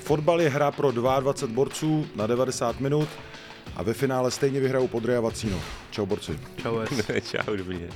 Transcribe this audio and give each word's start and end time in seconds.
Fotbal 0.00 0.40
je 0.40 0.48
hra 0.48 0.70
pro 0.70 0.92
22 0.92 1.54
borců 1.54 2.06
na 2.16 2.26
90 2.26 2.80
minut 2.80 3.08
a 3.76 3.82
ve 3.82 3.94
finále 3.94 4.30
stejně 4.30 4.60
vyhrajou 4.60 4.88
Podry 4.88 5.20
Vacíno. 5.20 5.60
Čau 5.90 6.06
borci. 6.06 6.40
Čau, 6.62 6.78
Čau, 7.30 7.56
dobrý 7.56 7.78
den. 7.78 7.90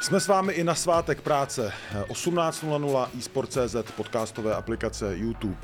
Jsme 0.00 0.20
s 0.20 0.28
vámi 0.28 0.52
i 0.52 0.64
na 0.64 0.74
svátek 0.74 1.20
práce 1.20 1.72
18.00 2.08 3.08
eSport.cz, 3.18 3.76
podcastové 3.96 4.54
aplikace 4.54 5.16
YouTube. 5.16 5.56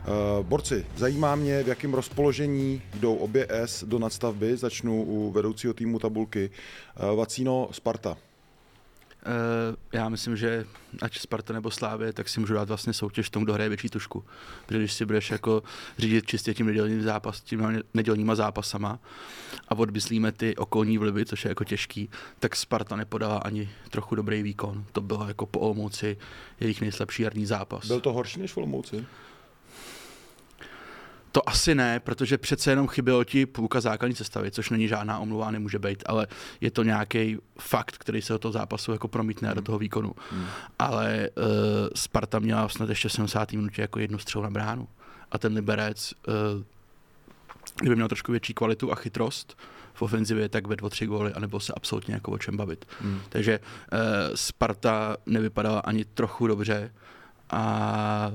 Eh, 0.00 0.42
borci, 0.42 0.86
zajímá 0.96 1.34
mě, 1.34 1.62
v 1.62 1.68
jakém 1.68 1.94
rozpoložení 1.94 2.82
jdou 2.94 3.14
obě 3.14 3.46
S 3.50 3.84
do 3.84 3.98
nadstavby. 3.98 4.56
Začnu 4.56 5.02
u 5.02 5.30
vedoucího 5.30 5.74
týmu 5.74 5.98
tabulky. 5.98 6.50
Eh, 6.96 7.16
Vacíno 7.16 7.68
Sparta. 7.72 8.16
Uh, 9.26 9.76
já 9.92 10.08
myslím, 10.08 10.36
že 10.36 10.64
ať 11.02 11.18
Sparta 11.18 11.52
nebo 11.52 11.70
Slávě, 11.70 12.12
tak 12.12 12.28
si 12.28 12.40
můžu 12.40 12.54
dát 12.54 12.68
vlastně 12.68 12.92
soutěž 12.92 13.26
v 13.26 13.30
tom, 13.30 13.44
kdo 13.44 13.52
hraje 13.52 13.68
větší 13.68 13.88
tušku. 13.88 14.24
Protože 14.66 14.78
když 14.78 14.92
si 14.92 15.04
budeš 15.04 15.30
jako 15.30 15.62
řídit 15.98 16.26
čistě 16.26 16.54
tím 16.54 16.66
nedělním 16.66 17.02
zápas, 17.02 17.40
tím 17.40 17.82
nedělníma 17.94 18.34
zápasama 18.34 18.98
a 19.68 19.76
odmyslíme 19.76 20.32
ty 20.32 20.56
okolní 20.56 20.98
vlivy, 20.98 21.24
což 21.24 21.44
je 21.44 21.48
jako 21.48 21.64
těžký, 21.64 22.10
tak 22.38 22.56
Sparta 22.56 22.96
nepodala 22.96 23.38
ani 23.38 23.70
trochu 23.90 24.14
dobrý 24.14 24.42
výkon. 24.42 24.84
To 24.92 25.00
bylo 25.00 25.28
jako 25.28 25.46
po 25.46 25.60
Olmouci 25.60 26.16
jejich 26.60 26.80
nejslabší 26.80 27.22
jarní 27.22 27.46
zápas. 27.46 27.86
Byl 27.86 28.00
to 28.00 28.12
horší 28.12 28.40
než 28.40 28.52
v 28.52 28.56
Olmouci? 28.56 29.06
To 31.32 31.48
asi 31.48 31.74
ne, 31.74 32.00
protože 32.00 32.38
přece 32.38 32.70
jenom 32.70 32.88
chybělo 32.88 33.24
ti 33.24 33.46
půlka 33.46 33.80
základní 33.80 34.16
sestavy, 34.16 34.50
což 34.50 34.70
není 34.70 34.88
žádná 34.88 35.18
omluva, 35.18 35.50
nemůže 35.50 35.78
být, 35.78 36.02
ale 36.06 36.26
je 36.60 36.70
to 36.70 36.82
nějaký 36.82 37.38
fakt, 37.58 37.98
který 37.98 38.22
se 38.22 38.32
do 38.32 38.38
toho 38.38 38.52
zápasu 38.52 38.92
jako 38.92 39.08
promítne 39.08 39.48
hmm. 39.48 39.54
do 39.54 39.62
toho 39.62 39.78
výkonu. 39.78 40.12
Hmm. 40.30 40.46
Ale 40.78 41.30
uh, 41.36 41.44
Sparta 41.94 42.38
měla 42.38 42.68
snad 42.68 42.88
ještě 42.88 43.08
v 43.08 43.12
70. 43.12 43.52
minutě 43.52 43.82
jako 43.82 43.98
jednu 43.98 44.18
střelu 44.18 44.44
na 44.44 44.50
bránu. 44.50 44.88
A 45.32 45.38
ten 45.38 45.54
Liberec, 45.54 46.14
uh, 46.28 46.62
kdyby 47.80 47.96
měl 47.96 48.08
trošku 48.08 48.32
větší 48.32 48.54
kvalitu 48.54 48.92
a 48.92 48.94
chytrost 48.94 49.58
v 49.94 50.02
ofenzivě, 50.02 50.48
tak 50.48 50.66
ve 50.66 50.76
dvou, 50.76 50.88
tři 50.88 51.06
góly, 51.06 51.32
anebo 51.32 51.60
se 51.60 51.72
absolutně 51.76 52.14
jako 52.14 52.30
o 52.30 52.38
čem 52.38 52.56
bavit. 52.56 52.84
Hmm. 53.00 53.20
Takže 53.28 53.58
uh, 53.58 53.98
Sparta 54.34 55.16
nevypadala 55.26 55.80
ani 55.80 56.04
trochu 56.04 56.46
dobře 56.46 56.92
a 57.52 58.32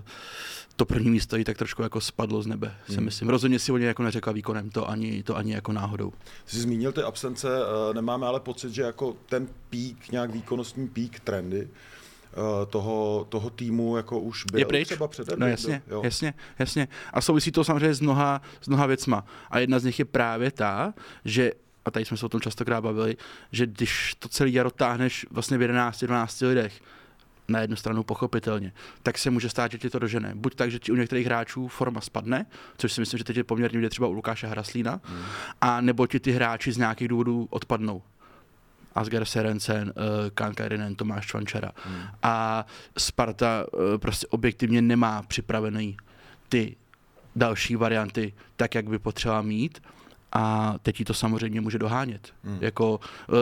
to 0.76 0.86
první 0.86 1.10
místo 1.10 1.38
jí 1.38 1.44
tak 1.44 1.58
trošku 1.58 1.82
jako 1.82 2.02
spadlo 2.02 2.42
z 2.42 2.48
nebe, 2.48 2.76
hmm. 2.88 2.96
si 2.96 3.02
myslím. 3.02 3.30
Rozhodně 3.30 3.60
si 3.60 3.72
o 3.72 3.78
ně 3.78 3.88
jako 3.88 4.04
neřekla 4.04 4.34
výkonem, 4.34 4.70
to 4.70 4.90
ani, 4.90 5.24
to 5.24 5.38
ani 5.38 5.54
jako 5.54 5.72
náhodou. 5.72 6.14
Jsi 6.46 6.60
zmínil 6.60 6.92
ty 6.92 7.02
absence, 7.02 7.50
eh, 7.50 7.94
nemáme 7.94 8.28
ale 8.28 8.40
pocit, 8.40 8.74
že 8.74 8.82
jako 8.82 9.16
ten 9.26 9.48
pík, 9.70 10.12
nějak 10.12 10.32
výkonnostní 10.32 10.88
pík 10.88 11.20
trendy, 11.20 11.70
eh, 11.70 12.66
toho, 12.66 13.26
toho 13.30 13.50
týmu 13.50 13.98
jako 13.98 14.20
už 14.20 14.44
byl 14.52 14.60
je 14.60 14.66
pryč. 14.66 14.88
třeba 14.88 15.08
před 15.08 15.38
No 15.38 15.48
jasně, 15.48 15.82
jo. 15.88 16.02
jasně, 16.04 16.34
jasně. 16.60 16.88
A 17.14 17.22
souvisí 17.22 17.52
to 17.52 17.64
samozřejmě 17.64 17.94
s 17.94 18.02
mnoha, 18.02 18.42
s 18.62 18.68
mnoha 18.68 18.86
věcma. 18.86 19.26
A 19.50 19.60
jedna 19.60 19.80
z 19.80 19.84
nich 19.84 20.00
je 20.00 20.06
právě 20.06 20.52
ta, 20.52 20.94
že 21.26 21.52
a 21.86 21.92
tady 21.92 22.06
jsme 22.06 22.18
se 22.18 22.26
o 22.26 22.30
tom 22.30 22.42
častokrát 22.42 22.84
bavili, 22.84 23.18
že 23.52 23.68
když 23.68 24.16
to 24.20 24.30
celý 24.30 24.54
jaro 24.54 24.72
táhneš 24.72 25.26
vlastně 25.32 25.58
v 25.58 25.62
11-12 25.62 26.48
lidech, 26.48 26.82
na 27.48 27.60
jednu 27.60 27.76
stranu 27.76 28.04
pochopitelně, 28.04 28.74
tak 29.04 29.18
se 29.18 29.30
může 29.30 29.50
stát, 29.50 29.72
že 29.72 29.78
ti 29.78 29.90
to 29.90 30.00
dožene. 30.00 30.32
Buď 30.36 30.56
tak, 30.56 30.72
že 30.72 30.80
ti 30.80 30.92
u 30.92 30.96
některých 30.96 31.26
hráčů 31.26 31.68
forma 31.68 32.02
spadne, 32.02 32.46
což 32.78 32.94
si 32.94 33.02
myslím, 33.02 33.18
že 33.18 33.24
teď 33.24 33.38
je 33.38 33.44
poměrně 33.44 33.78
vidět 33.78 33.90
třeba 33.90 34.08
u 34.08 34.12
Lukáše 34.12 34.48
Hraslína, 34.48 35.02
hmm. 35.04 35.24
a 35.62 35.82
nebo 35.82 36.08
ti 36.08 36.20
ty 36.20 36.32
hráči 36.32 36.72
z 36.72 36.78
nějakých 36.78 37.08
důvodů 37.08 37.48
odpadnou. 37.50 38.02
Asger 38.96 39.26
Serencen, 39.26 39.94
uh, 39.96 40.04
Kankarinen, 40.34 40.96
Tomáš 40.96 41.28
Čvančara. 41.28 41.72
Hmm. 41.76 42.02
A 42.24 42.66
Sparta 42.98 43.66
uh, 43.74 43.98
prostě 43.98 44.28
objektivně 44.28 44.82
nemá 44.82 45.24
připravený 45.24 45.98
ty 46.50 46.76
další 47.36 47.76
varianty 47.76 48.34
tak, 48.56 48.76
jak 48.76 48.90
by 48.90 49.00
potřeba 49.00 49.42
mít 49.42 49.82
a 50.32 50.76
teď 50.82 51.04
to 51.04 51.14
samozřejmě 51.14 51.62
může 51.62 51.80
dohánět. 51.80 52.34
Hmm. 52.44 52.58
Jako, 52.62 53.00
uh, 53.30 53.36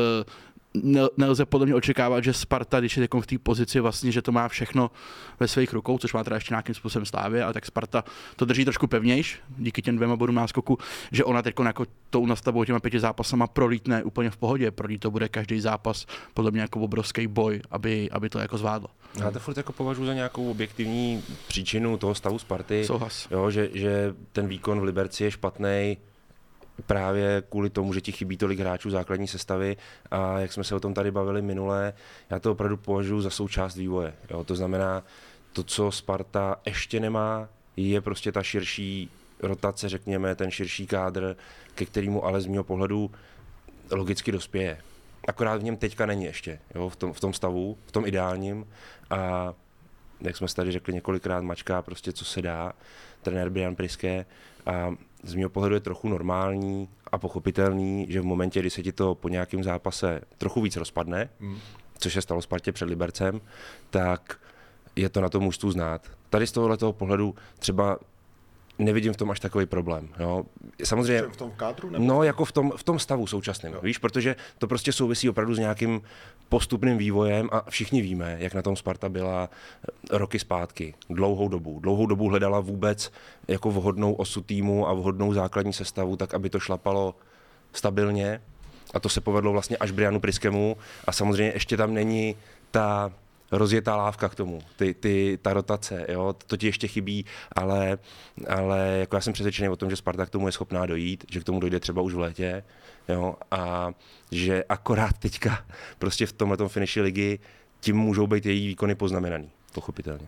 nelze 1.17 1.45
podle 1.45 1.65
mě 1.65 1.75
očekávat, 1.75 2.23
že 2.23 2.33
Sparta, 2.33 2.79
když 2.79 2.97
je 2.97 3.07
v 3.21 3.27
té 3.27 3.37
pozici 3.37 3.79
vlastně, 3.79 4.11
že 4.11 4.21
to 4.21 4.31
má 4.31 4.47
všechno 4.47 4.91
ve 5.39 5.47
svých 5.47 5.73
rukou, 5.73 5.97
což 5.97 6.13
má 6.13 6.23
teda 6.23 6.35
ještě 6.35 6.53
nějakým 6.53 6.75
způsobem 6.75 7.05
slávě, 7.05 7.43
ale 7.43 7.53
tak 7.53 7.65
Sparta 7.65 8.03
to 8.35 8.45
drží 8.45 8.65
trošku 8.65 8.87
pevnějš, 8.87 9.39
díky 9.57 9.81
těm 9.81 9.95
dvěma 9.95 10.15
bodům 10.15 10.35
náskoku, 10.35 10.77
že 11.11 11.23
ona 11.23 11.41
teď 11.41 11.55
jako 11.65 11.85
tou 12.09 12.25
nastavou 12.25 12.63
těma 12.63 12.79
pěti 12.79 12.99
zápasama 12.99 13.47
prolítne 13.47 14.03
úplně 14.03 14.29
v 14.29 14.37
pohodě, 14.37 14.71
pro 14.71 14.87
ní 14.87 14.97
to 14.97 15.11
bude 15.11 15.29
každý 15.29 15.59
zápas 15.59 16.05
podle 16.33 16.51
mě 16.51 16.61
jako 16.61 16.79
obrovský 16.79 17.27
boj, 17.27 17.61
aby, 17.71 18.09
aby 18.11 18.29
to 18.29 18.39
jako 18.39 18.57
zvládlo. 18.57 18.87
Já 19.19 19.31
to 19.31 19.39
furt 19.39 19.57
jako 19.57 19.73
považuji 19.73 20.05
za 20.05 20.13
nějakou 20.13 20.51
objektivní 20.51 21.23
příčinu 21.47 21.97
toho 21.97 22.15
stavu 22.15 22.39
Sparty. 22.39 22.85
Souhlas. 22.85 23.27
Jo, 23.31 23.51
že, 23.51 23.69
že 23.73 24.15
ten 24.31 24.47
výkon 24.47 24.79
v 24.79 24.83
Liberci 24.83 25.23
je 25.23 25.31
špatný, 25.31 25.97
právě 26.85 27.43
kvůli 27.49 27.69
tomu, 27.69 27.93
že 27.93 28.01
ti 28.01 28.11
chybí 28.11 28.37
tolik 28.37 28.59
hráčů 28.59 28.89
základní 28.89 29.27
sestavy 29.27 29.77
a 30.11 30.39
jak 30.39 30.53
jsme 30.53 30.63
se 30.63 30.75
o 30.75 30.79
tom 30.79 30.93
tady 30.93 31.11
bavili 31.11 31.41
minule, 31.41 31.93
já 32.29 32.39
to 32.39 32.51
opravdu 32.51 32.77
považuji 32.77 33.21
za 33.21 33.29
součást 33.29 33.75
vývoje. 33.75 34.13
Jo? 34.29 34.43
To 34.43 34.55
znamená, 34.55 35.03
to, 35.53 35.63
co 35.63 35.91
Sparta 35.91 36.55
ještě 36.65 36.99
nemá, 36.99 37.49
je 37.77 38.01
prostě 38.01 38.31
ta 38.31 38.43
širší 38.43 39.09
rotace, 39.39 39.89
řekněme, 39.89 40.35
ten 40.35 40.51
širší 40.51 40.87
kádr, 40.87 41.35
ke 41.75 41.85
kterému 41.85 42.25
ale 42.25 42.41
z 42.41 42.45
mého 42.45 42.63
pohledu 42.63 43.11
logicky 43.91 44.31
dospěje. 44.31 44.77
Akorát 45.27 45.61
v 45.61 45.63
něm 45.63 45.77
teďka 45.77 46.05
není 46.05 46.25
ještě, 46.25 46.59
jo? 46.75 46.89
V, 46.89 46.95
tom, 46.95 47.13
v 47.13 47.19
tom 47.19 47.33
stavu, 47.33 47.77
v 47.85 47.91
tom 47.91 48.05
ideálním 48.05 48.67
a 49.09 49.53
jak 50.21 50.37
jsme 50.37 50.47
tady 50.55 50.71
řekli 50.71 50.93
několikrát, 50.93 51.41
mačká 51.41 51.81
prostě 51.81 52.11
co 52.11 52.25
se 52.25 52.41
dá, 52.41 52.73
trenér 53.21 53.49
Brian 53.49 53.75
Priske 53.75 54.25
a 54.65 54.95
z 55.23 55.35
mého 55.35 55.49
pohledu 55.49 55.75
je 55.75 55.81
trochu 55.81 56.09
normální 56.09 56.89
a 57.11 57.17
pochopitelný, 57.17 58.05
že 58.09 58.21
v 58.21 58.25
momentě, 58.25 58.59
kdy 58.59 58.69
se 58.69 58.83
ti 58.83 58.91
to 58.91 59.15
po 59.15 59.29
nějakém 59.29 59.63
zápase 59.63 60.21
trochu 60.37 60.61
víc 60.61 60.75
rozpadne, 60.75 61.29
hmm. 61.39 61.57
což 61.97 62.13
se 62.13 62.21
stalo 62.21 62.41
Spartě 62.41 62.71
před 62.71 62.85
Libercem, 62.85 63.41
tak 63.89 64.39
je 64.95 65.09
to 65.09 65.21
na 65.21 65.29
tom 65.29 65.43
mužstvu 65.43 65.71
znát. 65.71 66.11
Tady 66.29 66.47
z 66.47 66.51
tohoto 66.51 66.93
pohledu 66.93 67.35
třeba 67.59 67.97
nevidím 68.79 69.13
v 69.13 69.17
tom 69.17 69.31
až 69.31 69.39
takový 69.39 69.65
problém. 69.65 70.09
Jo. 70.19 70.43
Samozřejmě, 70.83 71.21
v 71.21 71.37
tom 71.37 71.51
kádru? 71.51 71.89
Nebo 71.89 72.05
no, 72.05 72.23
jako 72.23 72.45
v 72.45 72.51
tom, 72.51 72.71
v 72.75 72.83
tom 72.83 72.99
stavu 72.99 73.27
současném, 73.27 73.73
víš, 73.81 73.97
protože 73.97 74.35
to 74.57 74.67
prostě 74.67 74.93
souvisí 74.93 75.29
opravdu 75.29 75.55
s 75.55 75.59
nějakým 75.59 76.01
postupným 76.49 76.97
vývojem 76.97 77.49
a 77.51 77.69
všichni 77.69 78.01
víme, 78.01 78.35
jak 78.39 78.53
na 78.53 78.61
tom 78.61 78.75
Sparta 78.75 79.09
byla 79.09 79.49
eh, 79.49 80.17
roky 80.17 80.39
zpátky, 80.39 80.93
dlouhou 81.09 81.47
dobu. 81.47 81.79
Dlouhou 81.79 82.05
dobu 82.05 82.29
hledala 82.29 82.59
vůbec 82.59 83.11
jako 83.47 83.71
vhodnou 83.71 84.13
osu 84.13 84.41
týmu 84.41 84.87
a 84.87 84.93
vhodnou 84.93 85.33
základní 85.33 85.73
sestavu, 85.73 86.15
tak 86.15 86.33
aby 86.33 86.49
to 86.49 86.59
šlapalo 86.59 87.15
stabilně 87.73 88.41
a 88.93 88.99
to 88.99 89.09
se 89.09 89.21
povedlo 89.21 89.51
vlastně 89.51 89.77
až 89.77 89.91
Brianu 89.91 90.19
Priskemu 90.19 90.77
a 91.05 91.11
samozřejmě 91.11 91.51
ještě 91.53 91.77
tam 91.77 91.93
není 91.93 92.35
ta 92.71 93.11
rozjetá 93.57 93.95
lávka 93.95 94.29
k 94.29 94.35
tomu, 94.35 94.59
ty, 94.75 94.93
ty, 94.93 95.39
ta 95.41 95.53
rotace, 95.53 96.05
jo, 96.09 96.35
to 96.47 96.57
ti 96.57 96.65
ještě 96.65 96.87
chybí, 96.87 97.25
ale, 97.51 97.97
ale 98.47 98.97
jako 98.99 99.15
já 99.15 99.21
jsem 99.21 99.33
přesvědčený 99.33 99.69
o 99.69 99.75
tom, 99.75 99.89
že 99.89 99.95
Sparta 99.95 100.25
k 100.25 100.29
tomu 100.29 100.47
je 100.47 100.51
schopná 100.51 100.85
dojít, 100.85 101.25
že 101.31 101.39
k 101.39 101.43
tomu 101.43 101.59
dojde 101.59 101.79
třeba 101.79 102.01
už 102.01 102.13
v 102.13 102.19
létě, 102.19 102.63
jo, 103.09 103.35
a 103.51 103.91
že 104.31 104.63
akorát 104.69 105.17
teďka 105.17 105.65
prostě 105.99 106.25
v 106.25 106.33
tomhle 106.33 106.69
finiši 106.69 107.01
ligy 107.01 107.39
tím 107.79 107.97
můžou 107.97 108.27
být 108.27 108.45
její 108.45 108.67
výkony 108.67 108.95
poznamenaný, 108.95 109.49
pochopitelně. 109.73 110.27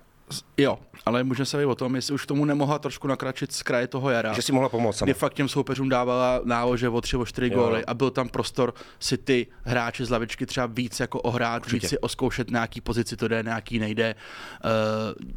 Jo, 0.57 0.80
ale 1.06 1.24
můžeme 1.24 1.45
se 1.45 1.66
o 1.66 1.75
tom, 1.75 1.95
jestli 1.95 2.13
už 2.13 2.25
tomu 2.27 2.45
nemohla 2.45 2.80
trošku 2.80 3.07
nakračit 3.07 3.51
z 3.51 3.63
kraje 3.63 3.88
toho 3.88 4.10
jara. 4.10 4.33
Že 4.33 4.42
si 4.42 4.51
mohla 4.51 4.69
pomoct 4.69 5.01
Kdy 5.04 5.13
fakt 5.13 5.33
těm 5.33 5.50
soupeřům 5.50 5.89
dávala 5.89 6.42
nálože 6.44 6.89
o 6.89 7.01
tři, 7.01 7.18
o 7.18 7.25
čtyři 7.25 7.50
góly 7.50 7.86
a 7.86 7.94
byl 7.94 8.12
tam 8.12 8.30
prostor 8.30 8.74
si 9.00 9.18
ty 9.18 9.48
hráči 9.63 10.06
z 10.06 10.10
lavičky 10.10 10.45
třeba 10.45 10.66
víc 10.66 11.00
jako 11.00 11.22
ohrát, 11.22 11.63
Určitě. 11.63 11.75
víc 11.75 11.89
si 11.89 12.00
oskoušet 12.00 12.51
nějaký 12.51 12.81
pozici, 12.81 13.18
to 13.18 13.27
jde, 13.27 13.44
nějaký 13.44 13.80
nejde. 13.80 14.16
Uh, 14.16 14.72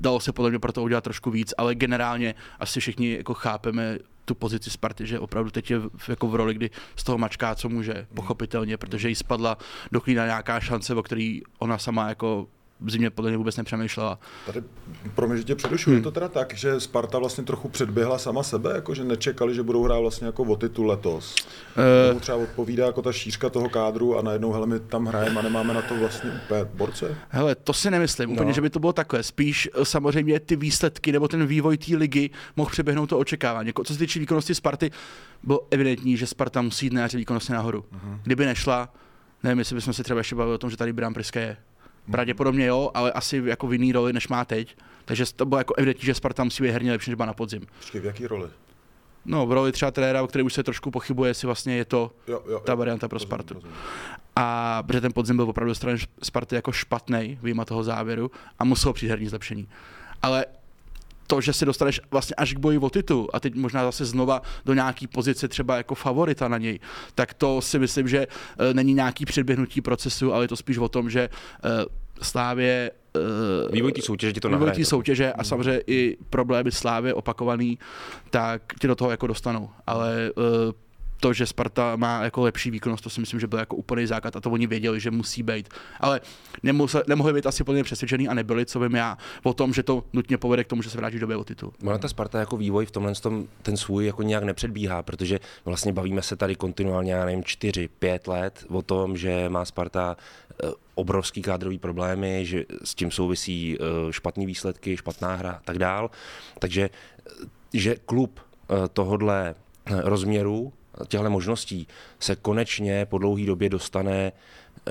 dalo 0.00 0.20
se 0.20 0.32
podle 0.32 0.50
mě 0.50 0.58
pro 0.58 0.72
to 0.72 0.82
udělat 0.82 1.04
trošku 1.04 1.30
víc, 1.30 1.54
ale 1.58 1.74
generálně 1.74 2.34
asi 2.60 2.80
všichni 2.80 3.16
jako 3.16 3.34
chápeme, 3.34 3.98
tu 4.24 4.34
pozici 4.34 4.70
Sparty, 4.70 5.06
že 5.06 5.18
opravdu 5.18 5.50
teď 5.50 5.70
je 5.70 5.78
v, 5.78 6.08
jako 6.08 6.28
v 6.28 6.34
roli, 6.34 6.54
kdy 6.54 6.70
z 6.96 7.04
toho 7.04 7.18
mačká, 7.18 7.54
co 7.54 7.68
může, 7.68 8.06
pochopitelně, 8.14 8.76
protože 8.76 9.08
jí 9.08 9.14
spadla 9.14 9.58
do 9.92 10.00
klína 10.00 10.26
nějaká 10.26 10.60
šance, 10.60 10.94
o 10.94 11.02
který 11.02 11.42
ona 11.58 11.78
sama 11.78 12.08
jako 12.08 12.46
v 12.80 12.90
zimě 12.90 13.10
podle 13.10 13.30
mě 13.30 13.38
vůbec 13.38 13.56
nepřemýšlela. 13.56 14.18
Tady 14.46 14.62
pro 15.14 15.28
mě, 15.28 15.36
že 15.36 15.44
tě 15.44 15.54
předušu, 15.54 15.90
hmm. 15.90 15.96
je 15.96 16.02
to 16.02 16.10
teda 16.10 16.28
tak, 16.28 16.54
že 16.54 16.80
Sparta 16.80 17.18
vlastně 17.18 17.44
trochu 17.44 17.68
předběhla 17.68 18.18
sama 18.18 18.42
sebe, 18.42 18.72
jako 18.74 18.94
že 18.94 19.04
nečekali, 19.04 19.54
že 19.54 19.62
budou 19.62 19.84
hrát 19.84 20.00
vlastně 20.00 20.26
jako 20.26 20.42
o 20.42 20.56
titul 20.56 20.86
letos. 20.86 21.34
Uh, 21.34 22.08
Tomu 22.08 22.20
třeba 22.20 22.38
odpovídá 22.38 22.86
jako 22.86 23.02
ta 23.02 23.12
šířka 23.12 23.50
toho 23.50 23.68
kádru 23.68 24.18
a 24.18 24.22
najednou 24.22 24.52
hele, 24.52 24.66
my 24.66 24.80
tam 24.80 25.06
hrajeme 25.06 25.40
a 25.40 25.42
nemáme 25.42 25.74
na 25.74 25.82
to 25.82 25.96
vlastně 25.96 26.30
úplně 26.44 26.64
borce. 26.64 27.16
Hele, 27.28 27.54
to 27.54 27.72
si 27.72 27.90
nemyslím, 27.90 28.32
úplně, 28.32 28.48
no. 28.48 28.52
že 28.52 28.60
by 28.60 28.70
to 28.70 28.78
bylo 28.78 28.92
takové. 28.92 29.22
Spíš 29.22 29.68
eh, 29.74 29.84
samozřejmě 29.84 30.40
ty 30.40 30.56
výsledky 30.56 31.12
nebo 31.12 31.28
ten 31.28 31.46
vývoj 31.46 31.78
té 31.78 31.96
ligy 31.96 32.30
mohl 32.56 32.70
přeběhnout 32.70 33.08
to 33.08 33.18
očekávání. 33.18 33.66
Jako, 33.66 33.84
co 33.84 33.92
se 33.92 33.98
týče 33.98 34.18
výkonnosti 34.20 34.54
Sparty, 34.54 34.90
bylo 35.42 35.66
evidentní, 35.70 36.16
že 36.16 36.26
Sparta 36.26 36.62
musí 36.62 36.86
jít 36.86 36.92
na 36.92 37.06
výkonnosti 37.14 37.52
nahoru. 37.52 37.80
Uh-huh. 37.80 38.18
Kdyby 38.22 38.46
nešla, 38.46 38.94
nevím, 39.42 39.58
jestli 39.58 39.74
bychom 39.74 39.92
se 39.92 40.04
třeba 40.04 40.20
ještě 40.20 40.34
bavili 40.34 40.54
o 40.54 40.58
tom, 40.58 40.70
že 40.70 40.76
tady 40.76 40.92
Bram 40.92 41.14
Priske 41.14 41.40
je. 41.40 41.56
Pravděpodobně 42.10 42.66
jo, 42.66 42.90
ale 42.94 43.12
asi 43.12 43.42
jako 43.44 43.66
v 43.66 43.72
jiný 43.72 43.92
roli, 43.92 44.12
než 44.12 44.28
má 44.28 44.44
teď. 44.44 44.76
Takže 45.04 45.24
to 45.36 45.46
bylo 45.46 45.58
jako 45.60 45.74
evidentní, 45.74 46.06
že 46.06 46.14
Sparta 46.14 46.44
musí 46.44 46.62
být 46.62 46.70
herně 46.70 46.92
lepší, 46.92 47.10
než 47.10 47.18
na 47.18 47.32
podzim. 47.32 47.66
Počkej, 47.78 48.00
v 48.00 48.04
jaký 48.04 48.26
roli? 48.26 48.48
No, 49.24 49.46
v 49.46 49.52
roli 49.52 49.72
třeba 49.72 49.90
trenéra, 49.90 50.22
o 50.22 50.26
který 50.26 50.44
už 50.44 50.52
se 50.52 50.62
trošku 50.62 50.90
pochybuje, 50.90 51.30
jestli 51.30 51.46
vlastně 51.46 51.76
je 51.76 51.84
to 51.84 52.10
Jo, 52.28 52.42
jo, 52.48 52.60
ta 52.60 52.72
jo. 52.72 52.76
varianta 52.76 53.08
pro 53.08 53.16
Rozumím, 53.16 53.28
Spartu. 53.28 53.54
rozumím. 53.54 53.76
A 54.36 54.82
protože 54.82 55.00
ten 55.00 55.12
podzim 55.12 55.36
byl 55.36 55.48
opravdu 55.50 55.74
strany 55.74 55.98
Sparty 56.22 56.54
jako 56.54 56.72
špatný, 56.72 57.38
výjima 57.42 57.64
toho 57.64 57.84
závěru, 57.84 58.30
a 58.58 58.64
muselo 58.64 58.92
přijít 58.94 59.08
herní 59.10 59.28
zlepšení. 59.28 59.68
Ale 60.22 60.46
to, 61.28 61.40
že 61.40 61.52
se 61.52 61.64
dostaneš 61.64 62.00
vlastně 62.10 62.34
až 62.34 62.54
k 62.54 62.58
boji 62.58 62.78
o 62.78 62.90
titul 62.90 63.30
a 63.32 63.40
teď 63.40 63.54
možná 63.54 63.84
zase 63.84 64.04
znova 64.04 64.42
do 64.64 64.74
nějaký 64.74 65.06
pozice 65.06 65.48
třeba 65.48 65.76
jako 65.76 65.94
favorita 65.94 66.48
na 66.48 66.58
něj, 66.58 66.80
tak 67.14 67.34
to 67.34 67.60
si 67.60 67.78
myslím, 67.78 68.08
že 68.08 68.26
eh, 68.26 68.74
není 68.74 68.94
nějaký 68.94 69.24
předběhnutí 69.24 69.80
procesu, 69.80 70.34
ale 70.34 70.44
je 70.44 70.48
to 70.48 70.56
spíš 70.56 70.78
o 70.78 70.88
tom, 70.88 71.10
že 71.10 71.28
eh, 71.64 71.68
Slávě 72.22 72.90
eh, 73.16 73.72
Vývoj 73.72 73.92
té 73.92 74.02
soutěže 74.02 74.32
ti 74.32 74.40
to 74.40 74.48
vývoj 74.48 74.60
nahraje. 74.60 74.76
té 74.76 74.84
soutěže 74.84 75.32
a 75.32 75.44
samozřejmě 75.44 75.80
i 75.86 76.16
problémy 76.30 76.72
Slávy 76.72 77.12
opakovaný, 77.12 77.78
tak 78.30 78.62
ti 78.80 78.86
do 78.86 78.94
toho 78.94 79.10
jako 79.10 79.26
dostanou. 79.26 79.70
Ale 79.86 80.30
eh, 80.30 80.87
to, 81.20 81.32
že 81.32 81.46
Sparta 81.46 81.96
má 81.96 82.24
jako 82.24 82.42
lepší 82.42 82.70
výkonnost, 82.70 83.04
to 83.04 83.10
si 83.10 83.20
myslím, 83.20 83.40
že 83.40 83.46
byl 83.46 83.58
jako 83.58 83.76
úplný 83.76 84.06
základ 84.06 84.36
a 84.36 84.40
to 84.40 84.50
oni 84.50 84.66
věděli, 84.66 85.00
že 85.00 85.10
musí 85.10 85.42
být. 85.42 85.68
Ale 86.00 86.20
nemusel, 86.62 87.02
nemohli 87.06 87.32
být 87.32 87.46
asi 87.46 87.64
plně 87.64 87.84
přesvědčený 87.84 88.28
a 88.28 88.34
nebyli, 88.34 88.66
co 88.66 88.80
vím 88.80 88.94
já, 88.94 89.18
o 89.42 89.54
tom, 89.54 89.72
že 89.72 89.82
to 89.82 90.04
nutně 90.12 90.38
povede 90.38 90.64
k 90.64 90.66
tomu, 90.66 90.82
že 90.82 90.90
se 90.90 90.98
vrátí 90.98 91.18
do 91.18 91.40
o 91.40 91.44
titul. 91.44 91.72
Ona 91.84 91.98
ta 91.98 92.08
Sparta 92.08 92.40
jako 92.40 92.56
vývoj 92.56 92.86
v 92.86 92.90
tomhle 92.90 93.14
tom, 93.14 93.46
ten 93.62 93.76
svůj 93.76 94.06
jako 94.06 94.22
nějak 94.22 94.44
nepředbíhá, 94.44 95.02
protože 95.02 95.40
vlastně 95.64 95.92
bavíme 95.92 96.22
se 96.22 96.36
tady 96.36 96.54
kontinuálně, 96.54 97.12
já 97.12 97.24
nevím, 97.24 97.44
4, 97.44 97.88
5 97.88 98.26
let 98.28 98.64
o 98.68 98.82
tom, 98.82 99.16
že 99.16 99.48
má 99.48 99.64
Sparta 99.64 100.16
eh, 100.64 100.66
obrovský 100.94 101.42
kádrový 101.42 101.78
problémy, 101.78 102.46
že 102.46 102.64
s 102.84 102.94
tím 102.94 103.10
souvisí 103.10 103.78
eh, 103.80 104.12
špatné 104.12 104.46
výsledky, 104.46 104.96
špatná 104.96 105.34
hra 105.34 105.50
a 105.50 105.60
tak 105.64 105.78
dál. 105.78 106.10
Takže 106.58 106.90
eh, 106.90 107.46
že 107.74 107.96
klub 108.06 108.40
tohodle 108.92 109.54
rozměru, 109.90 110.72
těchto 111.08 111.30
možností 111.30 111.86
se 112.20 112.36
konečně 112.36 113.06
po 113.06 113.18
dlouhé 113.18 113.46
době 113.46 113.68
dostane 113.68 114.32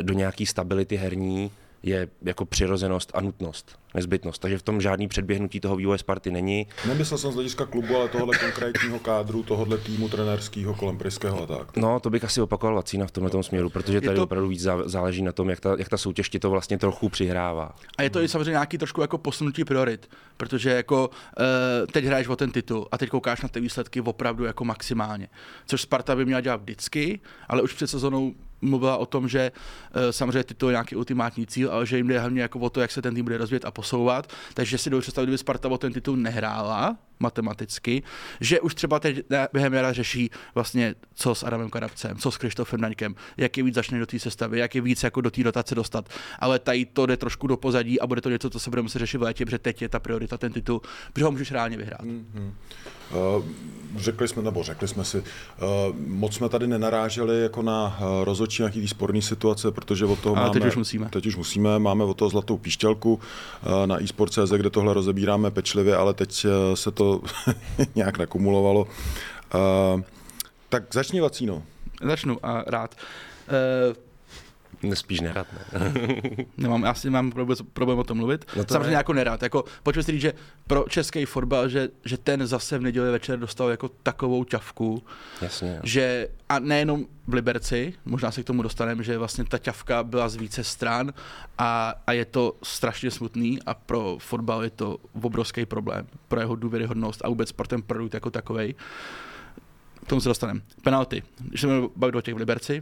do 0.02 0.14
nějaké 0.14 0.46
stability 0.46 0.96
herní, 0.96 1.52
je 1.88 2.08
jako 2.22 2.46
přirozenost 2.46 3.12
a 3.14 3.22
nutnost, 3.22 3.80
nezbytnost. 3.96 4.42
Takže 4.42 4.58
v 4.58 4.62
tom 4.64 4.82
žádný 4.82 5.08
předběhnutí 5.08 5.60
toho 5.60 5.76
vývoje 5.76 5.98
Sparty 5.98 6.32
není. 6.32 6.68
Nemyslel 6.88 7.18
jsem 7.18 7.32
z 7.32 7.34
hlediska 7.34 7.66
klubu, 7.66 7.96
ale 7.96 8.10
tohohle 8.10 8.38
konkrétního 8.38 9.00
kádru, 9.00 9.44
tohohle 9.44 9.78
týmu 9.78 10.10
trenérského 10.10 10.74
kolem 10.74 10.98
Pryského 10.98 11.44
a 11.44 11.46
tak. 11.46 11.78
No, 11.78 12.00
to 12.00 12.10
bych 12.10 12.24
asi 12.24 12.42
opakoval 12.42 12.76
Vacína 12.76 13.08
v 13.08 13.12
tomhle 13.12 13.44
směru, 13.44 13.70
protože 13.70 14.02
tady 14.02 14.16
to- 14.16 14.24
opravdu 14.24 14.48
víc 14.48 14.66
zá- 14.68 14.88
záleží 14.88 15.22
na 15.22 15.32
tom, 15.32 15.50
jak 15.50 15.60
ta, 15.60 15.76
jak 15.78 15.90
ta 15.90 15.98
soutěž 15.98 16.30
ti 16.30 16.40
to 16.40 16.50
vlastně 16.50 16.78
trochu 16.78 17.10
přihrává. 17.10 17.76
A 17.98 18.04
je 18.04 18.10
to 18.10 18.22
i 18.22 18.28
samozřejmě 18.28 18.52
nějaký 18.52 18.78
trošku 18.78 19.02
jako 19.02 19.18
posunutí 19.18 19.66
priorit, 19.66 20.10
protože 20.38 20.70
jako 20.70 21.08
uh, 21.10 21.46
teď 21.92 22.06
hraješ 22.06 22.28
o 22.28 22.36
ten 22.36 22.52
titul 22.52 22.88
a 22.92 22.98
teď 22.98 23.10
koukáš 23.10 23.42
na 23.42 23.50
ty 23.50 23.60
výsledky 23.60 24.02
opravdu 24.02 24.44
jako 24.44 24.66
maximálně. 24.66 25.30
Což 25.66 25.82
Sparta 25.82 26.16
by 26.16 26.26
měla 26.26 26.42
dělat 26.42 26.62
vždycky, 26.62 27.20
ale 27.48 27.62
už 27.62 27.74
před 27.74 27.88
sezónou 27.88 28.34
mluvila 28.62 28.98
o 28.98 29.06
tom, 29.06 29.28
že 29.28 29.52
uh, 29.52 30.02
samozřejmě 30.12 30.44
je 30.68 30.72
nějaký 30.72 30.96
ultimátní 30.96 31.48
cíl, 31.48 31.72
ale 31.72 31.86
že 31.86 31.98
jim 31.98 32.08
jde 32.08 32.20
hlavně 32.20 32.42
jako 32.42 32.60
o 32.60 32.70
to, 32.70 32.82
jak 32.82 32.92
se 32.92 33.02
ten 33.02 33.16
tým 33.16 33.26
bude 33.26 33.38
rozvíjet 33.38 33.66
a 33.66 33.72
posouvat. 33.72 34.34
Takže 34.54 34.78
si 34.78 34.90
dovedu 34.90 35.02
představit, 35.02 35.26
kdyby 35.26 35.38
Sparta 35.38 35.70
o 35.70 35.78
ten 35.78 35.94
titul 35.94 36.18
nehrála 36.18 36.98
matematicky, 37.20 38.04
že 38.42 38.60
už 38.60 38.76
třeba 38.76 39.00
teď 39.00 39.30
na- 39.30 39.48
během 39.54 39.74
jara 39.74 39.94
řeší 39.94 40.30
vlastně, 40.56 40.96
co 41.14 41.36
s 41.36 41.44
Adamem 41.44 41.70
Karabcem, 41.70 42.18
co 42.18 42.32
s 42.32 42.38
Krištofem 42.38 42.82
Daňkem, 42.82 43.16
jak 43.38 43.58
je 43.58 43.64
víc 43.64 43.76
začne 43.76 44.00
do 44.00 44.06
té 44.06 44.20
sestavy, 44.20 44.60
jak 44.60 44.76
je 44.76 44.82
víc 44.82 45.04
jako 45.04 45.22
do 45.22 45.32
té 45.32 45.44
dotace 45.44 45.76
dostat. 45.76 46.10
Ale 46.40 46.60
tady 46.60 46.86
to 46.86 47.06
jde 47.06 47.18
trošku 47.18 47.48
do 47.48 47.58
pozadí 47.58 48.02
a 48.02 48.08
bude 48.08 48.22
to 48.22 48.30
něco, 48.30 48.50
co 48.50 48.60
se 48.60 48.70
bude 48.70 48.82
muset 48.82 49.00
řešit 49.00 49.18
v 49.18 49.22
létě, 49.22 49.46
protože 49.46 49.60
teď 49.60 49.82
je 49.82 49.90
ta 49.90 50.00
priorita 50.00 50.38
ten 50.38 50.54
titul, 50.54 50.82
protože 51.14 51.26
ho 51.26 51.32
můžeš 51.32 51.52
reálně 51.52 51.78
vyhrát. 51.78 52.02
Uh, 53.38 53.46
řekli 53.98 54.28
jsme, 54.28 54.42
nebo 54.42 54.64
řekli 54.64 54.88
jsme 54.88 55.06
si, 55.06 55.18
uh, 55.18 55.26
moc 56.08 56.36
jsme 56.36 56.50
tady 56.50 56.68
nenaráželi 56.68 57.42
jako 57.42 57.62
na 57.62 57.98
uh, 58.00 58.24
rozhodčí 58.24 58.62
nějaký 58.62 58.88
sporný 58.88 59.22
situace, 59.22 59.72
protože 59.72 60.06
od 60.06 60.20
toho 60.20 60.36
Ale 60.36 60.48
máme... 60.48 60.60
teď 60.60 60.66
už 60.70 60.76
musíme. 60.76 61.10
Teď 61.10 61.26
už 61.26 61.36
musíme, 61.36 61.80
máme 61.80 62.04
od 62.04 62.14
toho 62.18 62.30
zlatou 62.30 62.58
píšťalku 62.58 63.20
na 63.86 64.04
eSport.cz, 64.04 64.52
kde 64.58 64.70
tohle 64.70 64.94
rozebíráme 64.94 65.52
pečlivě, 65.52 65.96
ale 65.96 66.14
teď 66.14 66.46
se 66.74 66.92
to 66.92 67.07
nějak 67.96 68.18
nakumulovalo. 68.18 68.82
Uh, 68.82 70.02
tak 70.70 70.84
začni 70.94 71.22
Vacíno. 71.22 71.64
Začnu 72.04 72.46
a 72.46 72.64
rád. 72.68 72.96
Uh, 73.50 74.07
Spíš 74.94 75.22
nerad, 75.22 75.48
ne? 75.54 75.94
Nemám, 76.58 76.84
já 76.84 76.94
si 76.94 77.10
mám 77.10 77.32
problém, 77.32 77.58
problém 77.74 78.00
o 78.00 78.04
tom 78.04 78.18
mluvit. 78.18 78.46
No 78.56 78.58
No 78.58 78.66
to 78.66 78.74
Samozřejmě 78.74 78.90
ne. 78.90 78.94
jako 78.98 79.14
nerád. 79.14 79.44
Jako, 79.44 79.64
pojďme 79.84 80.04
si 80.04 80.12
říct, 80.12 80.22
že 80.22 80.34
pro 80.68 80.86
český 80.90 81.26
fotbal, 81.26 81.70
že, 81.70 81.90
že 82.06 82.18
ten 82.18 82.48
zase 82.48 82.78
v 82.78 82.82
neděli 82.82 83.12
večer 83.12 83.40
dostal 83.40 83.70
jako 83.70 83.90
takovou 84.04 84.44
ťavku, 84.44 85.04
Jasně. 85.42 85.70
jo. 85.76 85.80
že 85.84 86.28
a 86.50 86.60
nejenom 86.60 87.06
v 87.28 87.34
Liberci, 87.34 87.94
možná 88.06 88.32
se 88.32 88.44
k 88.44 88.46
tomu 88.46 88.62
dostaneme, 88.62 89.04
že 89.04 89.18
vlastně 89.18 89.44
ta 89.44 89.58
ťavka 89.58 90.04
byla 90.04 90.30
z 90.30 90.36
více 90.36 90.64
stran 90.64 91.14
a, 91.58 91.94
a 92.08 92.12
je 92.12 92.26
to 92.26 92.54
strašně 92.64 93.12
smutný 93.12 93.60
a 93.66 93.74
pro 93.74 94.18
fotbal 94.20 94.64
je 94.64 94.70
to 94.70 94.98
obrovský 95.22 95.66
problém, 95.66 96.08
pro 96.28 96.40
jeho 96.40 96.56
důvěryhodnost 96.56 97.26
a 97.26 97.30
vůbec 97.30 97.52
pro 97.52 97.68
ten 97.68 97.82
produkt 97.82 98.14
jako 98.14 98.30
takovej. 98.30 98.76
K 100.06 100.10
tomu 100.10 100.22
se 100.22 100.30
dostaneme. 100.30 100.62
Penalty. 100.84 101.24
Když 101.40 101.62
se 101.62 101.68
budeme 101.68 101.88
bavit 101.96 102.16
o 102.16 102.22
těch 102.22 102.34
v 102.34 102.38
Liberci, 102.38 102.82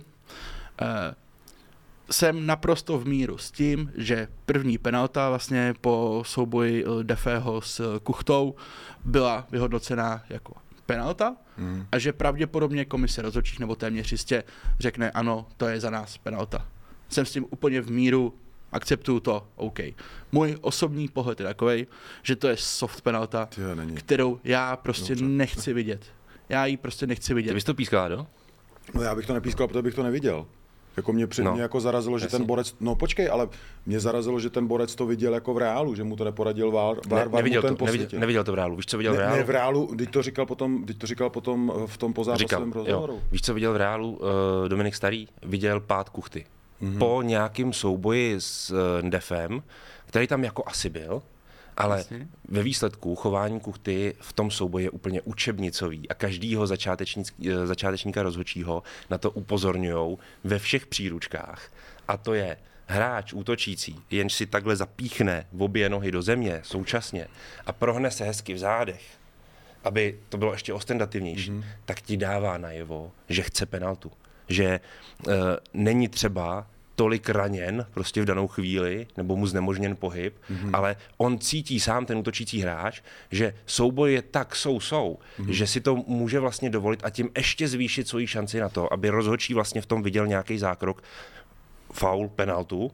eh, 0.81 1.15
jsem 2.11 2.45
naprosto 2.45 2.99
v 2.99 3.05
míru 3.07 3.37
s 3.37 3.51
tím, 3.51 3.91
že 3.97 4.27
první 4.45 4.77
penalta 4.77 5.29
vlastně 5.29 5.73
po 5.81 6.23
souboji 6.25 6.85
eh, 6.85 7.03
Defého 7.03 7.61
s 7.61 7.99
Kuchtou 8.03 8.55
byla 9.05 9.47
vyhodnocená 9.51 10.23
jako 10.29 10.53
penalta 10.85 11.35
Hmm. 11.57 11.85
a 11.91 11.97
že 11.99 12.13
pravděpodobně 12.13 12.85
komise 12.85 13.21
rozhodčích 13.21 13.59
nebo 13.59 13.75
téměř 13.75 14.11
jistě 14.11 14.43
řekne 14.79 15.11
ano, 15.11 15.47
to 15.57 15.67
je 15.67 15.79
za 15.79 15.89
nás 15.89 16.17
penalta. 16.17 16.65
Jsem 17.09 17.25
s 17.25 17.31
tím 17.31 17.45
úplně 17.49 17.81
v 17.81 17.91
míru, 17.91 18.33
akceptuju 18.71 19.19
to, 19.19 19.47
OK. 19.55 19.79
Můj 20.31 20.57
osobní 20.61 21.07
pohled 21.07 21.39
je 21.39 21.45
takový, 21.45 21.87
že 22.23 22.35
to 22.35 22.47
je 22.47 22.57
soft 22.57 23.01
penalta, 23.01 23.45
Ty 23.45 23.61
není. 23.75 23.95
kterou 23.95 24.39
já 24.43 24.75
prostě 24.75 25.15
Dobře. 25.15 25.25
nechci 25.25 25.73
vidět. 25.73 26.05
Já 26.49 26.65
ji 26.65 26.77
prostě 26.77 27.07
nechci 27.07 27.27
Ty 27.27 27.33
vidět. 27.33 27.53
bys 27.53 27.63
to 27.63 27.73
pískal, 27.73 28.09
do? 28.09 28.27
No 28.93 29.01
já 29.01 29.15
bych 29.15 29.25
to 29.25 29.33
nepískal, 29.33 29.67
protože 29.67 29.81
bych 29.81 29.95
to 29.95 30.03
neviděl. 30.03 30.45
Jako 30.97 31.13
mě, 31.13 31.27
před, 31.27 31.43
No, 31.43 31.53
mě 31.53 31.61
jako 31.61 31.79
zarazilo, 31.79 32.19
že 32.19 32.25
jasně. 32.25 32.37
ten 32.39 32.47
borec, 32.47 32.75
no 32.79 32.95
počkej, 32.95 33.29
ale 33.29 33.49
mě 33.85 33.99
zarazilo, 33.99 34.39
že 34.39 34.49
ten 34.49 34.67
borec 34.67 34.95
to 34.95 35.05
viděl 35.05 35.33
jako 35.33 35.53
v 35.53 35.57
reálu, 35.57 35.95
že 35.95 36.03
mu 36.03 36.15
to 36.15 36.23
neporadil 36.23 36.71
vár, 36.71 36.95
vár, 36.95 37.05
Ne, 37.07 37.15
vár 37.17 37.29
mu 37.29 37.35
neviděl, 37.35 37.61
ten 37.61 37.75
to, 37.75 37.85
neviděl, 37.85 38.19
neviděl 38.19 38.43
to 38.43 38.51
v 38.51 38.55
reálu. 38.55 38.75
Víš, 38.75 38.85
co 38.85 38.97
viděl 38.97 39.13
v 39.13 39.15
Ne, 39.15 39.21
reálu? 39.21 39.37
ne, 39.37 39.43
v 39.43 39.49
reálu, 39.49 39.95
teď 39.97 40.09
to 40.11 40.21
říkal 40.23 40.45
potom, 40.45 40.85
teď 40.85 40.97
to 40.97 41.07
říkal 41.07 41.29
potom 41.29 41.73
eh, 41.75 41.87
v 41.87 41.97
tom 41.97 42.13
pozápasovém 42.13 42.71
rozhovoru. 42.71 43.13
jo. 43.13 43.19
Víš, 43.31 43.41
co 43.41 43.53
viděl 43.53 43.73
v 43.73 43.75
reálu? 43.77 44.11
Uh, 44.11 44.69
Dominik 44.69 44.95
Starý 44.95 45.27
viděl 45.43 45.79
pád 45.79 46.09
kuchty. 46.09 46.45
Mhm. 46.81 46.93
Mm-hmm. 46.95 46.97
Po 46.99 47.21
nějakém 47.21 47.73
souboji 47.73 48.35
s 48.39 48.71
uh, 49.03 49.09
Defem, 49.09 49.63
který 50.05 50.27
tam 50.27 50.43
jako 50.43 50.63
asi 50.65 50.89
byl, 50.89 51.21
ale 51.77 51.97
Jasně. 51.97 52.27
ve 52.47 52.63
výsledku 52.63 53.15
chování 53.15 53.59
kuchty 53.59 54.15
v 54.19 54.33
tom 54.33 54.51
souboji 54.51 54.85
je 54.85 54.89
úplně 54.89 55.21
učebnicový 55.21 56.09
a 56.09 56.13
každýho 56.13 56.63
eh, 56.63 57.67
začátečníka 57.67 58.23
rozhodčího 58.23 58.83
na 59.09 59.17
to 59.17 59.31
upozorňují 59.31 60.17
ve 60.43 60.59
všech 60.59 60.85
příručkách. 60.85 61.71
A 62.07 62.17
to 62.17 62.33
je 62.33 62.57
hráč 62.87 63.33
útočící, 63.33 63.99
jenž 64.11 64.33
si 64.33 64.45
takhle 64.45 64.75
zapíchne 64.75 65.47
v 65.53 65.61
obě 65.63 65.89
nohy 65.89 66.11
do 66.11 66.21
země 66.21 66.61
současně 66.63 67.27
a 67.65 67.71
prohne 67.71 68.11
se 68.11 68.23
hezky 68.25 68.53
v 68.53 68.57
zádech, 68.59 69.01
aby 69.83 70.19
to 70.29 70.37
bylo 70.37 70.51
ještě 70.51 70.73
ostendativnější, 70.73 71.51
Mhm. 71.51 71.59
mm-hmm. 71.61 71.65
tak 71.85 72.01
ti 72.01 72.17
dává 72.17 72.57
najevo, 72.57 73.11
že 73.29 73.41
chce 73.41 73.65
penaltu. 73.65 74.11
Že 74.49 74.79
uh, 75.27 75.33
není 75.73 76.07
třeba 76.07 76.67
tolik 76.95 77.29
raněn 77.29 77.85
prostě 77.93 78.21
v 78.21 78.25
danou 78.25 78.47
chvíli, 78.47 79.07
nebo 79.17 79.35
mu 79.35 79.47
znemožněn 79.47 79.95
pohyb, 79.95 80.35
mm-hmm. 80.49 80.69
ale 80.73 80.95
on 81.17 81.39
cítí 81.39 81.79
sám 81.79 82.05
ten 82.05 82.17
útočící 82.17 82.61
hráč, 82.61 83.01
že 83.31 83.53
souboj 83.65 84.13
je 84.13 84.21
tak 84.21 84.55
sou-sou, 84.55 85.19
mm-hmm. 85.39 85.49
že 85.49 85.67
si 85.67 85.81
to 85.81 85.95
může 85.95 86.39
vlastně 86.39 86.69
dovolit 86.69 86.99
a 87.03 87.09
tím 87.09 87.29
ještě 87.37 87.67
zvýšit 87.67 88.07
svoji 88.07 88.27
šanci 88.27 88.59
na 88.59 88.69
to, 88.69 88.93
aby 88.93 89.09
rozhodčí 89.09 89.53
vlastně 89.53 89.81
v 89.81 89.85
tom 89.85 90.03
viděl 90.03 90.27
nějaký 90.27 90.57
zákrok, 90.57 91.03
faul, 91.93 92.29
penaltu. 92.29 92.91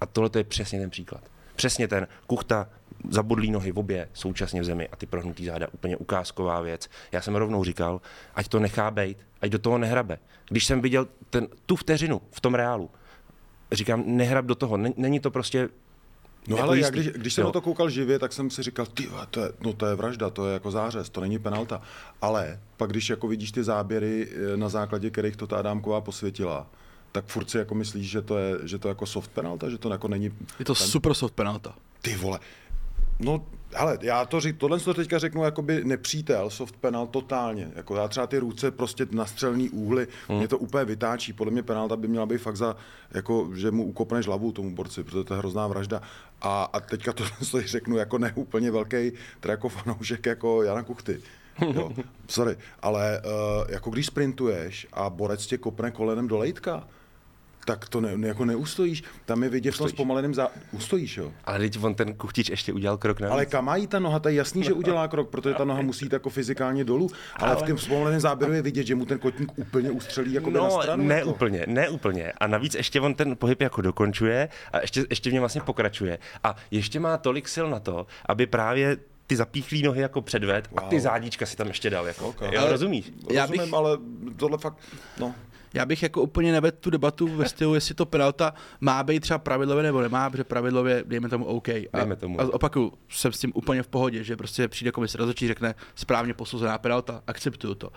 A 0.00 0.06
tohle 0.06 0.30
to 0.30 0.38
je 0.38 0.44
přesně 0.44 0.80
ten 0.80 0.90
příklad. 0.90 1.24
Přesně 1.56 1.88
ten 1.88 2.06
kuchta, 2.26 2.68
zabudlí 3.10 3.50
nohy 3.50 3.72
v 3.72 3.78
obě 3.78 4.08
současně 4.12 4.60
v 4.60 4.64
zemi 4.64 4.88
a 4.88 4.96
ty 4.96 5.06
prohnutý 5.06 5.44
záda, 5.44 5.66
úplně 5.72 5.96
ukázková 5.96 6.60
věc. 6.60 6.88
Já 7.12 7.22
jsem 7.22 7.36
rovnou 7.36 7.64
říkal, 7.64 8.00
ať 8.34 8.48
to 8.48 8.58
nechá 8.58 8.90
bejt, 8.90 9.18
ať 9.40 9.50
do 9.50 9.58
toho 9.58 9.78
nehrabe. 9.78 10.18
Když 10.48 10.64
jsem 10.64 10.80
viděl 10.80 11.08
ten, 11.30 11.48
tu 11.66 11.76
vteřinu 11.76 12.22
v 12.30 12.40
tom 12.40 12.54
reálu, 12.54 12.90
říkám, 13.72 14.02
nehrab 14.06 14.44
do 14.44 14.54
toho, 14.54 14.76
není 14.76 15.20
to 15.20 15.30
prostě 15.30 15.68
No 16.48 16.62
ale 16.62 16.78
já, 16.78 16.90
když, 16.90 17.06
když 17.08 17.34
jsem 17.34 17.42
jo. 17.42 17.48
na 17.48 17.52
to 17.52 17.60
koukal 17.60 17.90
živě, 17.90 18.18
tak 18.18 18.32
jsem 18.32 18.50
si 18.50 18.62
říkal, 18.62 18.86
ty, 18.86 19.08
to 19.30 19.40
je, 19.40 19.52
no 19.60 19.72
to 19.72 19.86
je 19.86 19.94
vražda, 19.94 20.30
to 20.30 20.46
je 20.46 20.52
jako 20.52 20.70
zářez, 20.70 21.08
to 21.10 21.20
není 21.20 21.38
penalta. 21.38 21.82
Ale 22.22 22.60
pak, 22.76 22.90
když 22.90 23.10
jako 23.10 23.28
vidíš 23.28 23.52
ty 23.52 23.64
záběry, 23.64 24.28
eh, 24.30 24.56
na 24.56 24.68
základě 24.68 25.10
kterých 25.10 25.36
to 25.36 25.46
ta 25.46 25.56
Adámková 25.56 26.00
posvětila, 26.00 26.66
tak 27.12 27.24
furt 27.26 27.50
si 27.50 27.58
jako 27.58 27.74
myslíš, 27.74 28.10
že 28.10 28.22
to 28.22 28.38
je, 28.38 28.58
že 28.62 28.78
to 28.78 28.88
je 28.88 28.90
jako 28.90 29.06
soft 29.06 29.30
penalta, 29.30 29.70
že 29.70 29.78
to 29.78 29.90
jako 29.90 30.08
není... 30.08 30.30
Je 30.58 30.64
to 30.64 30.74
ten... 30.74 30.86
super 30.86 31.14
soft 31.14 31.34
penalta. 31.34 31.74
Ty 32.02 32.16
vole, 32.16 32.38
No, 33.18 33.46
ale 33.76 33.98
já 34.00 34.24
to 34.24 34.40
řík, 34.40 34.56
tohle 34.56 34.80
to 34.80 34.94
teďka 34.94 35.18
řeknu 35.18 35.44
jakoby 35.44 35.84
nepřítel, 35.84 36.50
soft 36.50 36.76
penal 36.76 37.06
totálně. 37.06 37.70
Jako 37.74 37.96
já 37.96 38.08
třeba 38.08 38.26
ty 38.26 38.38
ruce 38.38 38.70
prostě 38.70 39.06
na 39.10 39.26
střelný 39.26 39.70
úhly, 39.70 40.08
hmm. 40.28 40.38
mě 40.38 40.48
to 40.48 40.58
úplně 40.58 40.84
vytáčí. 40.84 41.32
Podle 41.32 41.52
mě 41.52 41.62
penalta 41.62 41.96
by 41.96 42.08
měla 42.08 42.26
být 42.26 42.38
fakt 42.38 42.56
za, 42.56 42.76
jako, 43.10 43.50
že 43.54 43.70
mu 43.70 43.84
ukopneš 43.84 44.26
hlavu 44.26 44.52
tomu 44.52 44.74
borci, 44.74 45.04
protože 45.04 45.24
to 45.24 45.34
je 45.34 45.38
hrozná 45.38 45.66
vražda. 45.66 46.02
A, 46.42 46.64
a 46.64 46.80
teďka 46.80 47.12
to 47.12 47.24
řeknu 47.64 47.96
jako 47.96 48.18
neúplně 48.18 48.70
velký, 48.70 49.12
teda 49.40 49.52
jako 49.52 49.68
fanoušek 49.68 50.26
jako 50.26 50.62
Jana 50.62 50.82
Kuchty. 50.82 51.20
Jo, 51.74 51.92
sorry, 52.28 52.56
ale 52.82 53.22
uh, 53.24 53.70
jako 53.70 53.90
když 53.90 54.06
sprintuješ 54.06 54.86
a 54.92 55.10
borec 55.10 55.46
tě 55.46 55.58
kopne 55.58 55.90
kolenem 55.90 56.28
do 56.28 56.38
lejtka, 56.38 56.88
tak 57.66 57.88
to 57.88 58.00
ne, 58.00 58.28
jako 58.28 58.44
neustojíš. 58.44 59.02
Tam 59.24 59.42
je 59.42 59.48
vidět 59.48 59.70
v 59.70 59.78
tom 59.78 59.88
zpomaleném 59.88 60.34
zá... 60.34 60.48
Ustojíš, 60.72 61.16
jo. 61.16 61.32
Ale 61.44 61.58
teď 61.58 61.84
on 61.84 61.94
ten 61.94 62.14
kuchtič 62.14 62.48
ještě 62.48 62.72
udělal 62.72 62.98
krok 62.98 63.20
na 63.20 63.30
Ale 63.30 63.46
kam 63.46 63.64
mají 63.64 63.86
ta 63.86 63.98
noha? 63.98 64.18
To 64.18 64.28
je 64.28 64.34
jasný, 64.34 64.62
že 64.62 64.72
udělá 64.72 65.08
krok, 65.08 65.30
protože 65.30 65.54
ta 65.54 65.64
noha 65.64 65.82
musí 65.82 66.04
jít 66.04 66.12
jako 66.12 66.30
fyzikálně 66.30 66.84
dolů. 66.84 67.10
Ale, 67.36 67.54
ale... 67.54 67.64
v 67.64 67.68
tom 67.68 67.78
zpomaleném 67.78 68.20
záběru 68.20 68.52
je 68.52 68.62
vidět, 68.62 68.86
že 68.86 68.94
mu 68.94 69.06
ten 69.06 69.18
kotník 69.18 69.58
úplně 69.58 69.90
ustřelí 69.90 70.32
jako 70.32 70.50
no, 70.50 70.64
na 70.64 70.70
stranu. 70.70 71.04
Ne 71.04 71.14
jako. 71.14 71.30
úplně, 71.30 71.64
ne 71.66 71.88
úplně. 71.88 72.32
A 72.32 72.46
navíc 72.46 72.74
ještě 72.74 73.00
on 73.00 73.14
ten 73.14 73.36
pohyb 73.36 73.62
jako 73.62 73.82
dokončuje 73.82 74.48
a 74.72 74.80
ještě, 74.80 75.04
ještě 75.10 75.30
v 75.30 75.32
něm 75.32 75.40
vlastně 75.40 75.60
pokračuje. 75.60 76.18
A 76.44 76.56
ještě 76.70 77.00
má 77.00 77.16
tolik 77.16 77.48
sil 77.54 77.66
na 77.70 77.80
to, 77.80 78.06
aby 78.26 78.46
právě 78.46 78.96
ty 79.26 79.36
zapíchlý 79.36 79.82
nohy 79.82 80.00
jako 80.00 80.22
předved 80.22 80.70
wow. 80.70 80.80
a 80.80 80.88
ty 80.88 81.00
zádíčka 81.00 81.46
si 81.46 81.56
tam 81.56 81.66
ještě 81.66 81.90
dal. 81.90 82.06
Jako. 82.06 82.28
Okay. 82.28 82.54
Jo, 82.54 82.66
rozumíš? 82.70 83.12
Já 83.30 83.46
bych... 83.46 83.72
ale 83.72 83.98
tohle 84.36 84.58
fakt, 84.58 84.78
no. 85.18 85.34
Já 85.76 85.86
bych 85.86 86.02
jako 86.02 86.22
úplně 86.22 86.52
nevedl 86.52 86.76
tu 86.80 86.90
debatu 86.90 87.28
ve 87.28 87.48
stylu, 87.48 87.74
jestli 87.74 87.94
to 87.94 88.06
penalta 88.06 88.54
má 88.80 89.02
být 89.02 89.20
třeba 89.20 89.38
pravidlově 89.38 89.82
nebo 89.82 90.00
nemá, 90.00 90.30
protože 90.30 90.44
pravidlově 90.44 91.04
dejme 91.06 91.28
tomu 91.28 91.44
OK. 91.44 91.68
A, 91.68 91.86
dejme 91.92 92.16
tomu. 92.16 92.40
a 92.40 92.54
opakuju, 92.54 92.92
jsem 93.08 93.32
s 93.32 93.38
tím 93.38 93.52
úplně 93.54 93.82
v 93.82 93.88
pohodě, 93.88 94.24
že 94.24 94.36
prostě 94.36 94.68
přijde 94.68 94.92
komise 94.92 95.18
rozhodčí, 95.18 95.48
řekne 95.48 95.74
správně 95.94 96.34
posouzená 96.34 96.78
penalta, 96.78 97.22
akceptuju 97.26 97.74
to. 97.74 97.92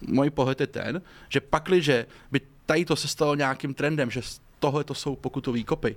Můj 0.00 0.30
pohled 0.30 0.60
je 0.60 0.66
ten, 0.66 1.02
že 1.28 1.40
pakliže 1.40 2.06
by 2.30 2.40
tady 2.66 2.84
to 2.84 2.96
se 2.96 3.08
stalo 3.08 3.34
nějakým 3.34 3.74
trendem, 3.74 4.10
že 4.10 4.20
tohle 4.58 4.84
to 4.84 4.94
jsou 4.94 5.16
pokutový 5.16 5.64
kopy, 5.64 5.96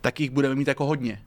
tak 0.00 0.20
jich 0.20 0.30
budeme 0.30 0.54
mít 0.54 0.68
jako 0.68 0.86
hodně. 0.86 1.22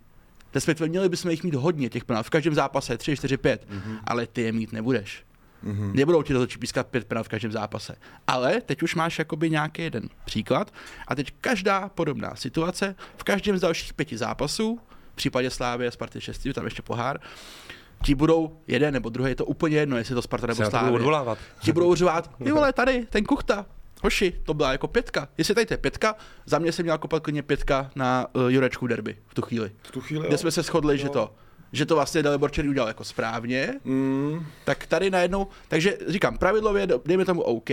Respektive 0.53 0.89
měli 0.89 1.09
bychom 1.09 1.31
jich 1.31 1.43
mít 1.43 1.53
hodně 1.53 1.89
těch 1.89 2.05
penalt. 2.05 2.25
V 2.25 2.29
každém 2.29 2.53
zápase 2.55 2.97
3, 2.97 3.15
4, 3.17 3.37
5, 3.37 3.67
mm-hmm. 3.69 3.97
ale 4.03 4.27
ty 4.27 4.41
je 4.41 4.51
mít 4.51 4.71
nebudeš. 4.71 5.23
Mm-hmm. 5.63 5.93
Nebudou 5.93 6.23
ti 6.23 6.33
rozhodčí 6.33 6.57
pískat 6.57 6.87
pět 6.87 7.05
penalt 7.05 7.25
v 7.25 7.29
každém 7.29 7.51
zápase. 7.51 7.95
Ale 8.27 8.61
teď 8.61 8.83
už 8.83 8.95
máš 8.95 9.19
jakoby 9.19 9.49
nějaký 9.49 9.81
jeden 9.81 10.09
příklad 10.25 10.73
a 11.07 11.15
teď 11.15 11.33
každá 11.41 11.89
podobná 11.89 12.35
situace 12.35 12.95
v 13.17 13.23
každém 13.23 13.57
z 13.57 13.61
dalších 13.61 13.93
pěti 13.93 14.17
zápasů, 14.17 14.79
v 15.13 15.15
případě 15.15 15.49
Slávy 15.49 15.87
a 15.87 15.91
Sparty 15.91 16.21
6, 16.21 16.47
tam 16.53 16.65
ještě 16.65 16.81
pohár, 16.81 17.19
ti 18.03 18.15
budou 18.15 18.57
jeden 18.67 18.93
nebo 18.93 19.09
druhý, 19.09 19.31
je 19.31 19.35
to 19.35 19.45
úplně 19.45 19.77
jedno, 19.77 19.97
jestli 19.97 20.15
to 20.15 20.21
Sparta 20.21 20.47
nebo 20.47 20.61
Slávy. 20.69 20.91
Ti 21.59 21.71
budou 21.71 21.95
řvát, 22.01 22.31
ty 22.43 22.51
vole, 22.51 22.73
tady, 22.73 23.07
ten 23.09 23.23
kuchta, 23.23 23.65
hoši, 24.03 24.41
to 24.43 24.53
byla 24.53 24.71
jako 24.71 24.87
pětka. 24.87 25.27
Jestli 25.37 25.55
tady 25.55 25.65
to 25.65 25.73
je 25.73 25.77
pětka, 25.77 26.15
za 26.45 26.59
mě 26.59 26.71
se 26.71 26.83
měla 26.83 26.97
kopat 26.97 27.23
klidně 27.23 27.43
pětka 27.43 27.91
na 27.95 28.25
uh, 28.33 28.51
Jurečku 28.51 28.87
derby 28.87 29.17
v 29.27 29.33
tu 29.33 29.41
chvíli. 29.41 29.71
V 29.83 29.91
tu 29.91 30.01
chvíli, 30.01 30.27
Kde 30.27 30.33
jo. 30.33 30.37
jsme 30.37 30.51
se 30.51 30.61
shodli, 30.61 30.93
jo. 30.93 30.97
že 30.97 31.09
to 31.09 31.35
že 31.75 31.85
to 31.85 31.95
vlastně 31.95 32.23
Dalibor 32.23 32.51
Černý 32.51 32.69
udělal 32.69 32.87
jako 32.87 33.03
správně, 33.03 33.73
mm. 33.83 34.45
tak 34.65 34.87
tady 34.87 35.09
najednou, 35.09 35.47
takže 35.67 35.97
říkám, 36.07 36.37
pravidlově 36.37 36.87
dejme 37.05 37.25
tomu 37.25 37.41
OK, 37.41 37.69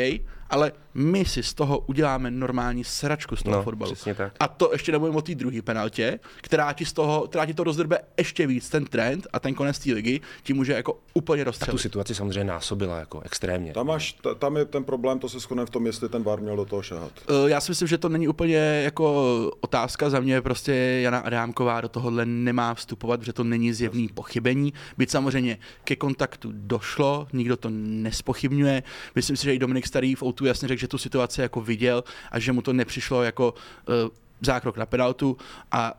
ale 0.52 0.72
my 0.94 1.24
si 1.24 1.42
z 1.42 1.54
toho 1.54 1.78
uděláme 1.78 2.30
normální 2.30 2.84
sračku 2.84 3.36
z 3.36 3.42
toho 3.42 3.56
no, 3.56 3.62
fotbalu. 3.62 3.94
Tak. 4.16 4.32
A 4.40 4.48
to 4.48 4.72
ještě 4.72 4.92
nemluvím 4.92 5.16
o 5.16 5.22
té 5.22 5.34
druhé 5.34 5.62
penaltě, 5.62 6.20
která 6.36 6.72
ti, 6.72 6.84
z 6.84 6.92
toho, 6.92 7.28
která 7.28 7.46
ti 7.46 7.54
to 7.54 7.64
rozdrbe 7.64 7.98
ještě 8.18 8.46
víc, 8.46 8.68
ten 8.68 8.84
trend 8.84 9.26
a 9.32 9.40
ten 9.40 9.54
konec 9.54 9.78
té 9.78 9.92
ligy 9.92 10.20
ti 10.42 10.52
může 10.52 10.72
jako 10.72 10.98
úplně 11.14 11.44
rozstřelit. 11.44 11.68
A 11.68 11.72
tu 11.72 11.78
situaci 11.78 12.14
samozřejmě 12.14 12.44
násobila 12.44 12.98
jako 12.98 13.20
extrémně. 13.20 13.72
Tam, 13.72 13.86
máš, 13.86 14.16
tam 14.38 14.56
je 14.56 14.64
ten 14.64 14.84
problém, 14.84 15.18
to 15.18 15.28
se 15.28 15.40
shodne 15.40 15.66
v 15.66 15.70
tom, 15.70 15.86
jestli 15.86 16.08
ten 16.08 16.22
VAR 16.22 16.40
měl 16.40 16.56
do 16.56 16.64
toho 16.64 16.82
šahat. 16.82 17.12
Uh, 17.30 17.46
já 17.46 17.60
si 17.60 17.70
myslím, 17.70 17.88
že 17.88 17.98
to 17.98 18.08
není 18.08 18.28
úplně 18.28 18.56
jako 18.56 19.50
otázka 19.60 20.10
za 20.10 20.20
mě, 20.20 20.40
prostě 20.40 20.72
Jana 21.02 21.18
Adámková 21.18 21.80
do 21.80 21.88
tohohle 21.88 22.26
nemá 22.26 22.74
vstupovat, 22.74 23.20
protože 23.20 23.32
to 23.32 23.44
není 23.44 23.72
zjevný 23.72 24.08
pochybení. 24.08 24.72
Byť 24.98 25.10
samozřejmě 25.10 25.58
ke 25.84 25.96
kontaktu 25.96 26.50
došlo, 26.52 27.26
nikdo 27.32 27.56
to 27.56 27.68
nespochybňuje. 27.72 28.82
Myslím 29.14 29.36
si, 29.36 29.44
že 29.44 29.54
i 29.54 29.58
Dominik 29.58 29.86
Starý 29.86 30.14
v 30.14 30.22
tu 30.42 30.46
jasně 30.46 30.68
řekl, 30.68 30.80
že 30.80 30.88
tu 30.88 30.98
situaci 30.98 31.40
jako 31.40 31.60
viděl 31.60 32.04
a 32.30 32.38
že 32.38 32.52
mu 32.52 32.62
to 32.62 32.72
nepřišlo 32.72 33.22
jako 33.22 33.54
uh, 33.54 34.10
zákrok 34.40 34.76
na 34.76 34.86
penaltu 34.86 35.36
a 35.72 35.94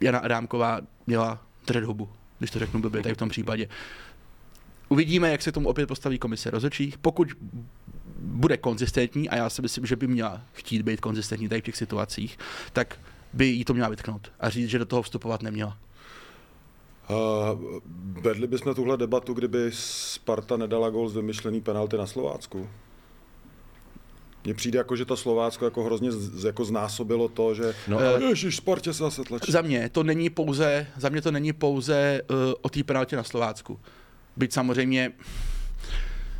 Jana 0.00 0.18
Adámková 0.18 0.80
měla 1.06 1.40
držet 1.66 1.84
hubu, 1.84 2.08
když 2.38 2.50
to 2.50 2.58
řeknu 2.58 2.80
blbě 2.80 3.02
tady 3.02 3.14
v 3.14 3.18
tom 3.18 3.28
případě. 3.28 3.68
Uvidíme, 4.88 5.30
jak 5.30 5.42
se 5.42 5.52
tomu 5.52 5.68
opět 5.68 5.86
postaví 5.86 6.18
komise 6.18 6.50
rozhodčích. 6.50 6.98
Pokud 6.98 7.28
bude 8.20 8.56
konzistentní, 8.56 9.28
a 9.28 9.36
já 9.36 9.50
si 9.50 9.62
myslím, 9.62 9.86
že 9.86 9.96
by 9.96 10.06
měla 10.06 10.40
chtít 10.52 10.82
být 10.82 11.00
konzistentní 11.00 11.48
tady 11.48 11.60
v 11.60 11.64
těch 11.64 11.76
situacích, 11.76 12.38
tak 12.72 12.98
by 13.32 13.46
jí 13.46 13.64
to 13.64 13.74
měla 13.74 13.88
vytknout 13.88 14.32
a 14.40 14.50
říct, 14.50 14.68
že 14.68 14.78
do 14.78 14.86
toho 14.86 15.02
vstupovat 15.02 15.42
neměla. 15.42 15.78
Uh, 17.10 17.80
vedli 18.22 18.46
bychom 18.46 18.74
tuhle 18.74 18.96
debatu, 18.96 19.34
kdyby 19.34 19.70
Sparta 19.72 20.56
nedala 20.56 20.90
gol 20.90 21.08
z 21.08 21.16
vymyšlený 21.16 21.60
penalty 21.60 21.96
na 21.96 22.06
Slovácku? 22.06 22.68
Mně 24.44 24.54
přijde 24.54 24.78
jako, 24.78 24.96
že 24.96 25.04
to 25.04 25.16
Slovácko 25.16 25.64
jako 25.64 25.84
hrozně 25.84 26.12
z, 26.12 26.44
jako 26.44 26.64
znásobilo 26.64 27.28
to, 27.28 27.54
že 27.54 27.74
no, 27.88 27.98
ale... 27.98 28.24
Ježiš, 28.24 28.56
Spartě 28.56 28.92
se 28.92 29.02
zase 29.02 29.24
tlačí. 29.24 29.52
Za 29.52 29.62
mě 29.62 29.88
to 29.88 30.02
není 30.02 30.30
pouze, 30.30 30.86
za 30.96 31.08
mě 31.08 31.22
to 31.22 31.30
není 31.30 31.52
pouze 31.52 32.22
uh, 32.30 32.36
o 32.62 32.68
té 32.68 32.84
penaltě 32.84 33.16
na 33.16 33.24
Slovácku. 33.24 33.80
Byť 34.36 34.52
samozřejmě 34.52 35.12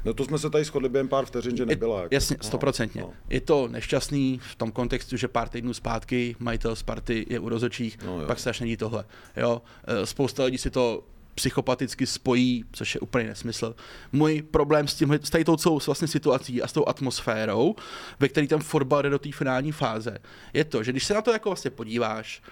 No 0.04 0.14
to 0.14 0.24
jsme 0.24 0.38
se 0.38 0.50
tady 0.50 0.64
shodli 0.64 0.88
během 0.88 1.08
pár 1.08 1.24
vteřin, 1.24 1.56
že 1.56 1.66
nebyla. 1.66 2.02
Jako. 2.02 2.14
Jasně, 2.14 2.36
no, 2.42 2.48
stoprocentně. 2.48 3.00
No, 3.00 3.06
no. 3.06 3.14
Je 3.30 3.40
to 3.40 3.68
nešťastný 3.68 4.40
v 4.42 4.54
tom 4.54 4.72
kontextu, 4.72 5.16
že 5.16 5.28
pár 5.28 5.48
týdnů 5.48 5.74
zpátky 5.74 6.36
majitel 6.38 6.76
Sparty 6.76 7.26
je 7.28 7.38
u 7.38 7.48
rozočích, 7.48 7.98
no, 8.06 8.26
pak 8.26 8.38
se 8.38 8.50
až 8.50 8.60
není 8.60 8.76
tohle. 8.76 9.04
Jo? 9.36 9.62
Eh, 9.84 10.06
spousta 10.06 10.44
lidí 10.44 10.58
si 10.58 10.70
to 10.70 11.04
psychopaticky 11.40 12.06
spojí, 12.06 12.64
což 12.72 12.94
je 12.94 13.00
úplně 13.00 13.24
nesmysl. 13.24 13.74
Můj 14.12 14.42
problém 14.42 14.88
s, 14.88 14.94
tím, 14.94 15.12
s 15.22 15.30
tady 15.30 15.44
tou 15.44 15.56
celou 15.56 15.80
vlastně 15.86 16.08
situací 16.08 16.62
a 16.62 16.68
s 16.68 16.72
tou 16.72 16.88
atmosférou, 16.88 17.74
ve 18.20 18.28
které 18.28 18.46
ten 18.46 18.60
fotbal 18.60 19.02
jde 19.02 19.10
do 19.10 19.18
té 19.18 19.32
finální 19.32 19.72
fáze, 19.72 20.18
je 20.52 20.64
to, 20.64 20.82
že 20.82 20.92
když 20.92 21.04
se 21.04 21.14
na 21.14 21.22
to 21.22 21.32
jako 21.32 21.48
vlastně 21.48 21.70
podíváš, 21.70 22.42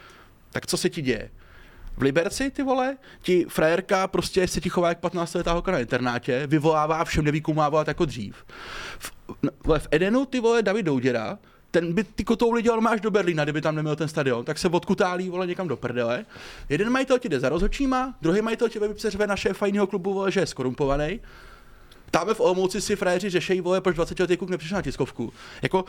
tak 0.50 0.66
co 0.66 0.76
se 0.76 0.90
ti 0.90 1.02
děje? 1.02 1.30
V 1.96 2.02
Liberci, 2.02 2.50
ty 2.50 2.62
vole, 2.62 2.96
ti 3.22 3.46
frajerka 3.48 4.06
prostě 4.06 4.48
se 4.48 4.60
ti 4.60 4.70
chová 4.70 4.88
jak 4.88 5.00
15 5.00 5.34
letá 5.34 5.52
holka 5.52 5.72
na 5.72 5.78
internátě, 5.78 6.46
vyvolává 6.46 7.04
všem, 7.04 7.24
neví, 7.24 7.42
má 7.54 7.68
volat 7.68 7.88
jako 7.88 8.04
dřív. 8.04 8.44
V, 8.98 9.12
v 9.78 9.88
Edenu, 9.90 10.26
ty 10.26 10.40
vole, 10.40 10.62
David 10.62 10.86
Douděra, 10.86 11.38
ten 11.70 11.92
by 11.92 12.04
ty 12.04 12.24
kotouly 12.24 12.62
dělal 12.62 12.80
máš 12.80 13.00
do 13.00 13.10
Berlína, 13.10 13.44
kdyby 13.44 13.60
tam 13.60 13.74
neměl 13.74 13.96
ten 13.96 14.08
stadion, 14.08 14.44
tak 14.44 14.58
se 14.58 14.68
odkutálí 14.68 15.28
vole 15.28 15.46
někam 15.46 15.68
do 15.68 15.76
prdele. 15.76 16.26
Jeden 16.68 16.90
majitel 16.90 17.18
ti 17.18 17.28
jde 17.28 17.40
za 17.40 17.48
rozhodčíma, 17.48 18.14
druhý 18.22 18.42
majitel 18.42 18.68
ti 18.68 18.78
vypřeřve 18.78 19.26
na 19.26 19.36
šéfa 19.36 19.66
jiného 19.66 19.86
klubu, 19.86 20.14
vole, 20.14 20.30
že 20.30 20.40
je 20.40 20.46
skorumpovaný. 20.46 21.20
Tam 22.10 22.34
v 22.34 22.40
Olomouci 22.40 22.80
si 22.80 22.96
frajeři 22.96 23.30
řešejí, 23.30 23.60
vole, 23.60 23.80
proč 23.80 23.96
20 23.96 24.20
letý 24.20 24.36
kluk 24.36 24.50
nepřišel 24.50 24.76
na 24.76 24.82
tiskovku. 24.82 25.32
Jako, 25.62 25.84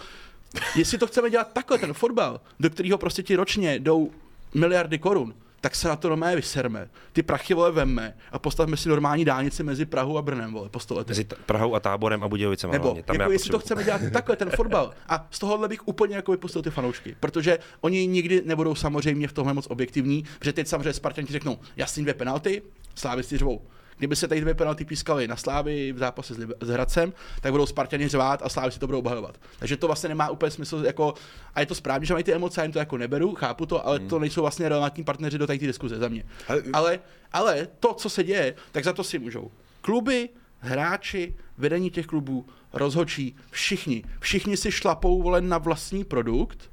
jestli 0.75 0.97
to 0.97 1.07
chceme 1.07 1.29
dělat 1.29 1.53
takhle, 1.53 1.77
ten 1.77 1.93
fotbal, 1.93 2.41
do 2.59 2.69
kterého 2.69 2.97
prostě 2.97 3.23
ti 3.23 3.35
ročně 3.35 3.79
jdou 3.79 4.11
miliardy 4.53 4.99
korun, 4.99 5.33
tak 5.61 5.75
se 5.75 5.87
na 5.87 5.95
to 5.95 6.09
normálně 6.09 6.35
vyserme. 6.35 6.89
Ty 7.13 7.23
prachy 7.23 7.53
vole 7.53 7.71
vemme 7.71 8.17
a 8.31 8.39
postavme 8.39 8.77
si 8.77 8.89
normální 8.89 9.25
dálnici 9.25 9.63
mezi 9.63 9.85
Prahou 9.85 10.17
a 10.17 10.21
Brnem, 10.21 10.53
vole, 10.53 10.69
po 10.69 10.79
století. 10.79 11.09
Mezi 11.09 11.23
Prahou 11.45 11.75
a 11.75 11.79
Táborem 11.79 12.23
a 12.23 12.27
Budějovicema. 12.27 12.73
Nebo 12.73 12.83
hlavně. 12.85 13.03
Tam 13.03 13.15
jako 13.19 13.31
jestli 13.31 13.49
to 13.49 13.57
potřebuji- 13.59 13.83
chceme 13.83 13.99
dělat 13.99 14.13
takhle, 14.13 14.35
ten 14.35 14.49
fotbal. 14.49 14.91
A 15.09 15.27
z 15.31 15.39
tohohle 15.39 15.67
bych 15.67 15.87
úplně 15.87 16.15
jako 16.15 16.31
vypustil 16.31 16.61
ty 16.61 16.69
fanoušky, 16.69 17.15
protože 17.19 17.59
oni 17.81 18.07
nikdy 18.07 18.41
nebudou 18.45 18.75
samozřejmě 18.75 19.27
v 19.27 19.33
tomhle 19.33 19.53
moc 19.53 19.67
objektivní, 19.67 20.23
protože 20.39 20.53
teď 20.53 20.67
samozřejmě 20.67 20.93
Spartani 20.93 21.27
ti 21.27 21.33
řeknou, 21.33 21.59
jasný 21.77 22.03
dvě 22.03 22.13
penalty, 22.13 22.61
Slávy 22.95 23.23
si 23.23 23.37
řvou. 23.37 23.61
Kdyby 23.99 24.15
se 24.15 24.27
tady 24.27 24.41
dvě 24.41 24.53
penalty 24.53 24.85
pískaly 24.85 25.27
na 25.27 25.35
Slávy 25.35 25.91
v 25.93 25.97
zápase 25.97 26.33
s, 26.61 26.67
Hradcem, 26.69 27.13
tak 27.41 27.51
budou 27.51 27.65
Spartani 27.65 28.07
řvát 28.07 28.41
a 28.43 28.49
Slávy 28.49 28.71
si 28.71 28.79
to 28.79 28.87
budou 28.87 28.99
obhajovat. 28.99 29.37
Takže 29.59 29.77
to 29.77 29.87
vlastně 29.87 30.09
nemá 30.09 30.29
úplně 30.29 30.51
smysl, 30.51 30.81
jako, 30.85 31.13
a 31.55 31.59
je 31.59 31.65
to 31.65 31.75
správně, 31.75 32.05
že 32.05 32.13
mají 32.13 32.23
ty 32.23 32.33
emoce, 32.33 32.61
já 32.61 32.63
jim 32.65 32.71
to 32.71 32.79
jako 32.79 32.97
neberu, 32.97 33.35
chápu 33.35 33.65
to, 33.65 33.87
ale 33.87 33.99
to 33.99 34.19
nejsou 34.19 34.41
vlastně 34.41 34.69
relevantní 34.69 35.03
partneři 35.03 35.37
do 35.37 35.47
té 35.47 35.57
diskuze 35.57 35.97
za 35.97 36.07
mě. 36.07 36.23
Ale- 36.47 36.63
Ale, 36.73 36.99
ale 37.31 37.67
to, 37.79 37.93
co 37.93 38.09
se 38.09 38.23
děje, 38.23 38.53
tak 38.71 38.83
za 38.83 38.93
to 38.93 39.03
si 39.03 39.19
můžou. 39.19 39.51
Kluby, 39.81 40.29
hráči, 40.59 41.35
vedení 41.57 41.89
těch 41.89 42.05
klubů, 42.05 42.45
rozhočí, 42.73 43.35
všichni. 43.51 44.03
Všichni 44.19 44.57
si 44.57 44.71
šlapou 44.71 45.21
volen 45.23 45.49
na 45.49 45.57
vlastní 45.57 46.03
produkt 46.03 46.71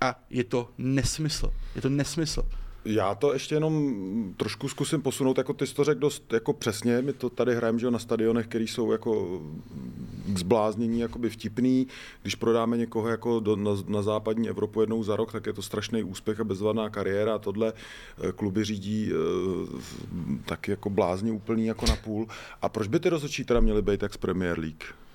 a 0.00 0.20
je 0.30 0.44
to 0.44 0.70
nesmysl. 0.78 1.52
Je 1.74 1.82
to 1.82 1.88
nesmysl. 1.88 2.48
Já 2.86 3.14
to 3.14 3.32
ještě 3.32 3.54
jenom 3.54 3.94
trošku 4.36 4.68
zkusím 4.68 5.02
posunout, 5.02 5.38
jako 5.38 5.52
ty 5.52 5.66
jsi 5.66 5.74
to 5.74 5.84
řekl 5.84 6.00
dost 6.00 6.32
jako 6.32 6.52
přesně, 6.52 7.02
my 7.02 7.12
to 7.12 7.30
tady 7.30 7.54
hrajeme 7.54 7.78
že 7.78 7.90
na 7.90 7.98
stadionech, 7.98 8.46
který 8.46 8.66
jsou 8.66 8.92
jako 8.92 9.42
k 10.26 10.38
zbláznění 10.38 11.00
jakoby 11.00 11.30
vtipný, 11.30 11.86
když 12.22 12.34
prodáme 12.34 12.76
někoho 12.76 13.08
jako 13.08 13.40
do, 13.40 13.56
na, 13.56 13.70
na, 13.86 14.02
západní 14.02 14.48
Evropu 14.48 14.80
jednou 14.80 15.02
za 15.02 15.16
rok, 15.16 15.32
tak 15.32 15.46
je 15.46 15.52
to 15.52 15.62
strašný 15.62 16.02
úspěch 16.02 16.40
a 16.40 16.44
bezvadná 16.44 16.90
kariéra 16.90 17.34
a 17.34 17.38
tohle 17.38 17.72
eh, 17.72 18.32
kluby 18.32 18.64
řídí 18.64 19.12
eh, 19.12 19.16
taky 20.44 20.70
jako 20.70 20.90
blázně 20.90 21.32
úplný 21.32 21.66
jako 21.66 21.86
na 21.86 21.96
půl. 21.96 22.26
A 22.62 22.68
proč 22.68 22.88
by 22.88 23.00
ty 23.00 23.08
rozhodčí 23.08 23.44
teda 23.44 23.60
měly 23.60 23.82
být 23.82 24.02
jak 24.02 24.14
z 24.14 24.16
Premier 24.16 24.58
League? 24.58 25.05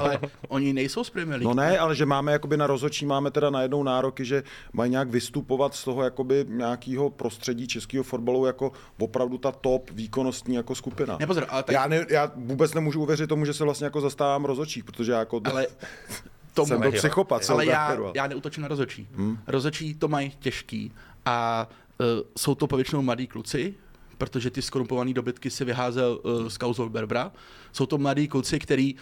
Ale 0.00 0.18
oni 0.48 0.72
nejsou 0.72 1.04
z 1.04 1.10
Premier 1.10 1.40
League. 1.40 1.56
No 1.56 1.62
ne, 1.62 1.78
ale 1.78 1.94
že 1.94 2.06
máme 2.06 2.32
jakoby 2.32 2.56
na 2.56 2.66
rozhodčí 2.66 3.06
máme 3.06 3.30
teda 3.30 3.50
najednou 3.50 3.82
nároky, 3.82 4.24
že 4.24 4.42
mají 4.72 4.90
nějak 4.90 5.08
vystupovat 5.10 5.74
z 5.74 5.84
toho 5.84 6.02
jakoby 6.02 6.44
nějakého 6.48 7.10
prostředí 7.10 7.66
českého 7.68 8.04
fotbalu 8.04 8.46
jako 8.46 8.72
opravdu 8.98 9.38
ta 9.38 9.52
top 9.52 9.90
výkonnostní 9.90 10.54
jako 10.54 10.74
skupina. 10.74 11.16
Ne, 11.20 11.26
pozor, 11.26 11.46
ale 11.48 11.62
tak- 11.62 11.74
já, 11.74 11.86
ne, 11.86 12.06
já 12.10 12.32
vůbec 12.36 12.74
nemůžu 12.74 13.02
uvěřit 13.02 13.26
tomu, 13.26 13.44
že 13.44 13.54
se 13.54 13.64
vlastně 13.64 13.84
jako 13.84 14.00
zastávám 14.00 14.44
rozhodčí, 14.44 14.82
protože 14.82 15.12
já 15.12 15.18
jako 15.18 15.40
Ale 15.50 15.66
tomu, 16.54 16.66
jsem 16.66 16.80
byl 16.80 16.94
jo. 16.94 16.98
psychopat. 16.98 17.50
ale 17.50 17.66
já, 17.66 17.96
já 18.14 18.26
neutočím 18.26 18.62
na 18.62 18.68
rozhodčí. 18.68 19.08
Hmm. 19.16 19.38
Rozhodčí 19.46 19.94
to 19.94 20.08
mají 20.08 20.30
těžký 20.38 20.92
a 21.26 21.68
uh, 22.00 22.06
jsou 22.38 22.54
to 22.54 22.66
povětšinou 22.66 23.02
mladí 23.02 23.26
kluci, 23.26 23.74
protože 24.18 24.50
ty 24.50 24.62
skorumpované 24.62 25.12
dobytky 25.12 25.50
si 25.50 25.64
vyházel 25.64 26.20
uh, 26.22 26.48
z 26.48 26.58
kauzou 26.58 26.88
Berbra. 26.88 27.32
Jsou 27.72 27.86
to 27.86 27.98
mladí 27.98 28.28
kluci, 28.28 28.58
který 28.58 28.94
uh, 28.94 29.00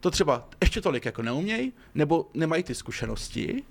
to 0.00 0.10
třeba 0.10 0.48
ještě 0.62 0.80
tolik 0.80 1.04
jako 1.04 1.22
neumějí, 1.22 1.72
nebo 1.94 2.30
nemají 2.34 2.62
ty 2.62 2.74
zkušenosti. 2.74 3.62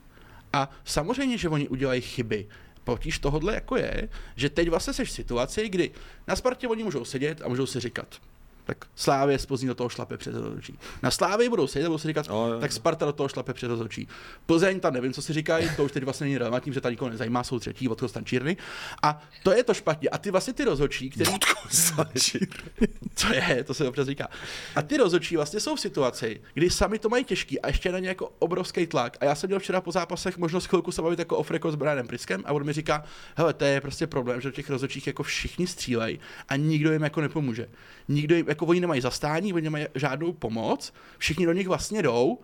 A 0.53 0.69
samozřejmě, 0.85 1.37
že 1.37 1.49
oni 1.49 1.69
udělají 1.69 2.01
chyby. 2.01 2.47
Potíž 2.83 3.19
tohodle 3.19 3.53
jako 3.53 3.77
je, 3.77 4.09
že 4.35 4.49
teď 4.49 4.69
vlastně 4.69 4.93
seš 4.93 5.09
v 5.09 5.11
situaci, 5.11 5.69
kdy 5.69 5.91
na 6.27 6.35
Spartě 6.35 6.67
oni 6.67 6.83
můžou 6.83 7.05
sedět 7.05 7.41
a 7.41 7.47
můžou 7.47 7.65
si 7.65 7.79
říkat, 7.79 8.19
tak 8.63 8.77
Slávě 8.95 9.39
z 9.39 9.45
Plzní 9.45 9.67
do 9.67 9.75
toho 9.75 9.89
šlape 9.89 10.17
před 10.17 10.35
rozhodčí. 10.35 10.79
Na 11.03 11.11
Slávě 11.11 11.49
budou 11.49 11.67
sedět 11.67 11.87
budou 11.87 11.97
si 11.97 12.07
říkat, 12.07 12.27
jo, 12.29 12.47
jo. 12.53 12.59
tak 12.59 12.71
Sparta 12.71 13.05
do 13.05 13.13
toho 13.13 13.29
šlape 13.29 13.53
před 13.53 13.67
rozhodčí. 13.67 14.07
Plzeň, 14.45 14.79
tam 14.79 14.93
nevím, 14.93 15.13
co 15.13 15.21
si 15.21 15.33
říkají, 15.33 15.69
to 15.75 15.85
už 15.85 15.91
teď 15.91 16.03
vlastně 16.03 16.25
není 16.25 16.37
relevantní, 16.37 16.71
protože 16.71 16.81
tady 16.81 16.93
nikoho 16.93 17.09
nezajímá, 17.09 17.43
jsou 17.43 17.59
třetí, 17.59 17.89
odchod 17.89 18.07
Stančírny. 18.07 18.57
A 19.03 19.21
to 19.43 19.51
je 19.51 19.63
to 19.63 19.73
špatně. 19.73 20.09
A 20.09 20.17
ty 20.17 20.31
vlastně 20.31 20.53
ty 20.53 20.63
rozhodčí, 20.63 21.09
který... 21.09 21.31
Co 23.15 23.33
je, 23.33 23.63
to 23.63 23.73
se 23.73 23.87
občas 23.87 24.07
říká. 24.07 24.27
A 24.75 24.81
ty 24.81 24.97
rozhodčí 24.97 25.35
vlastně 25.35 25.59
jsou 25.59 25.75
v 25.75 25.79
situaci, 25.79 26.41
kdy 26.53 26.69
sami 26.69 26.99
to 26.99 27.09
mají 27.09 27.23
těžký 27.23 27.61
a 27.61 27.67
ještě 27.67 27.91
na 27.91 27.99
ně 27.99 28.07
jako 28.07 28.31
obrovský 28.39 28.87
tlak. 28.87 29.17
A 29.21 29.25
já 29.25 29.35
jsem 29.35 29.47
měl 29.47 29.59
včera 29.59 29.81
po 29.81 29.91
zápasech 29.91 30.37
možnost 30.37 30.65
chvilku 30.65 30.91
se 30.91 31.01
bavit 31.01 31.19
jako 31.19 31.37
off 31.37 31.51
record 31.51 31.73
s 31.73 31.75
Brianem 31.75 32.07
Priskem 32.07 32.43
a 32.45 32.53
on 32.53 32.65
mi 32.65 32.73
říká, 32.73 33.03
hele, 33.35 33.53
to 33.53 33.65
je 33.65 33.81
prostě 33.81 34.07
problém, 34.07 34.41
že 34.41 34.51
těch 34.51 34.69
rozhodčích 34.69 35.07
jako 35.07 35.23
všichni 35.23 35.67
střílejí 35.67 36.19
a 36.49 36.55
nikdo 36.55 36.93
jim 36.93 37.03
jako 37.03 37.21
nepomůže. 37.21 37.69
Nikdo 38.07 38.35
jim, 38.35 38.45
jako 38.53 38.65
oni 38.65 38.79
nemají 38.79 39.01
zastání, 39.01 39.53
oni 39.53 39.63
nemají 39.63 39.85
žádnou 39.95 40.33
pomoc, 40.33 40.93
všichni 41.17 41.45
do 41.45 41.53
nich 41.53 41.67
vlastně 41.67 42.01
jdou, 42.01 42.39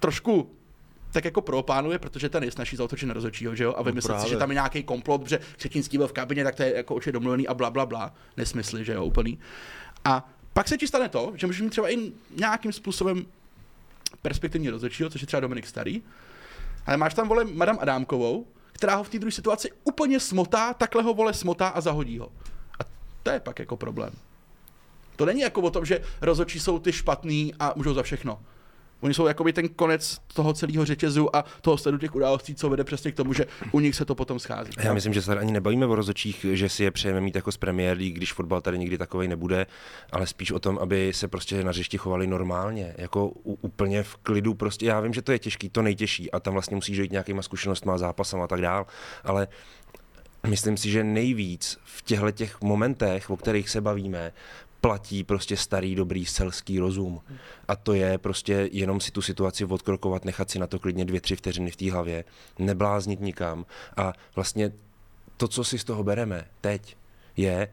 trošku 0.00 0.50
tak 1.12 1.24
jako 1.24 1.40
propánuje, 1.40 1.98
protože 1.98 2.28
ten 2.28 2.44
je 2.44 2.50
snaží 2.50 2.76
zautočit 2.76 3.08
na 3.08 3.14
rozhodčího, 3.14 3.54
že 3.54 3.64
jo, 3.64 3.74
a 3.76 3.82
vymyslet 3.82 4.14
si, 4.14 4.20
právě. 4.20 4.30
že 4.30 4.36
tam 4.36 4.50
je 4.50 4.54
nějaký 4.54 4.82
komplot, 4.82 5.22
protože 5.22 5.38
Křetínský 5.56 5.98
byl 5.98 6.08
v 6.08 6.12
kabině, 6.12 6.44
tak 6.44 6.54
to 6.54 6.62
je 6.62 6.76
jako 6.76 6.94
určitě 6.94 7.12
domluvený 7.12 7.48
a 7.48 7.54
bla, 7.54 7.70
bla, 7.70 7.86
bla. 7.86 8.14
Nesmysly, 8.36 8.84
že 8.84 8.92
jo, 8.92 9.04
úplný. 9.04 9.38
A 10.04 10.30
pak 10.52 10.68
se 10.68 10.76
ti 10.76 10.88
stane 10.88 11.08
to, 11.08 11.32
že 11.34 11.46
můžeš 11.46 11.62
mít 11.62 11.70
třeba 11.70 11.92
i 11.92 12.12
nějakým 12.36 12.72
způsobem 12.72 13.26
perspektivní 14.22 14.70
rozhodčího, 14.70 15.10
což 15.10 15.20
je 15.20 15.26
třeba 15.26 15.40
Dominik 15.40 15.66
Starý, 15.66 16.02
ale 16.86 16.96
máš 16.96 17.14
tam 17.14 17.28
vole 17.28 17.44
Madame 17.44 17.78
Adámkovou, 17.78 18.46
která 18.72 18.96
ho 18.96 19.04
v 19.04 19.08
té 19.08 19.18
druhé 19.18 19.32
situaci 19.32 19.70
úplně 19.84 20.20
smotá, 20.20 20.74
takhle 20.74 21.02
ho 21.02 21.14
vole 21.14 21.34
smotá 21.34 21.68
a 21.68 21.80
zahodí 21.80 22.18
ho. 22.18 22.32
A 22.80 22.84
to 23.22 23.30
je 23.30 23.40
pak 23.40 23.58
jako 23.58 23.76
problém. 23.76 24.12
To 25.16 25.26
není 25.26 25.40
jako 25.40 25.60
o 25.60 25.70
tom, 25.70 25.84
že 25.84 26.00
rozhodčí 26.20 26.60
jsou 26.60 26.78
ty 26.78 26.92
špatný 26.92 27.54
a 27.60 27.72
můžou 27.76 27.94
za 27.94 28.02
všechno. 28.02 28.40
Oni 29.00 29.14
jsou 29.14 29.26
jakoby 29.26 29.52
ten 29.52 29.68
konec 29.68 30.18
toho 30.34 30.52
celého 30.52 30.84
řetězu 30.84 31.36
a 31.36 31.44
toho 31.60 31.78
sledu 31.78 31.98
těch 31.98 32.14
událostí, 32.14 32.54
co 32.54 32.70
vede 32.70 32.84
přesně 32.84 33.12
k 33.12 33.14
tomu, 33.14 33.32
že 33.32 33.46
u 33.72 33.80
nich 33.80 33.94
se 33.94 34.04
to 34.04 34.14
potom 34.14 34.38
schází. 34.38 34.70
Já 34.78 34.94
myslím, 34.94 35.14
že 35.14 35.22
se 35.22 35.26
tady 35.26 35.40
ani 35.40 35.52
nebavíme 35.52 35.86
o 35.86 35.94
rozhodčích, 35.94 36.46
že 36.52 36.68
si 36.68 36.84
je 36.84 36.90
přejeme 36.90 37.20
mít 37.20 37.34
jako 37.36 37.52
z 37.52 37.56
Premier 37.56 37.98
League, 37.98 38.14
když 38.14 38.32
fotbal 38.32 38.60
tady 38.60 38.78
nikdy 38.78 38.98
takový 38.98 39.28
nebude, 39.28 39.66
ale 40.12 40.26
spíš 40.26 40.52
o 40.52 40.58
tom, 40.58 40.78
aby 40.78 41.12
se 41.14 41.28
prostě 41.28 41.64
na 41.64 41.70
hřišti 41.70 41.98
chovali 41.98 42.26
normálně, 42.26 42.94
jako 42.98 43.28
úplně 43.44 44.02
v 44.02 44.16
klidu. 44.16 44.54
Prostě 44.54 44.86
já 44.86 45.00
vím, 45.00 45.14
že 45.14 45.22
to 45.22 45.32
je 45.32 45.38
těžký, 45.38 45.68
to 45.68 45.82
nejtěžší 45.82 46.30
a 46.30 46.40
tam 46.40 46.52
vlastně 46.52 46.74
musíš 46.74 46.98
jít 46.98 47.12
nějakýma 47.12 47.42
zkušenostma, 47.42 47.98
zápasama 47.98 48.44
a 48.44 48.46
tak 48.46 48.60
dál, 48.60 48.86
ale 49.24 49.48
myslím 50.46 50.76
si, 50.76 50.90
že 50.90 51.04
nejvíc 51.04 51.78
v 51.84 52.02
těchto 52.02 52.30
těch 52.30 52.60
momentech, 52.60 53.30
o 53.30 53.36
kterých 53.36 53.70
se 53.70 53.80
bavíme, 53.80 54.32
platí 54.84 55.24
prostě 55.24 55.56
starý, 55.56 55.94
dobrý 55.94 56.26
selský 56.26 56.78
rozum. 56.78 57.20
A 57.68 57.76
to 57.76 57.94
je 57.94 58.18
prostě 58.18 58.68
jenom 58.72 59.00
si 59.00 59.10
tu 59.10 59.22
situaci 59.22 59.64
odkrokovat, 59.64 60.24
nechat 60.24 60.50
si 60.50 60.58
na 60.58 60.66
to 60.66 60.78
klidně 60.78 61.04
dvě, 61.04 61.20
tři 61.20 61.36
vteřiny 61.36 61.70
v 61.70 61.76
té 61.76 61.92
hlavě, 61.92 62.24
nebláznit 62.58 63.20
nikam. 63.20 63.66
A 63.96 64.12
vlastně 64.34 64.72
to, 65.36 65.48
co 65.48 65.64
si 65.64 65.78
z 65.78 65.84
toho 65.84 66.04
bereme 66.04 66.44
teď, 66.60 66.96
je 67.36 67.68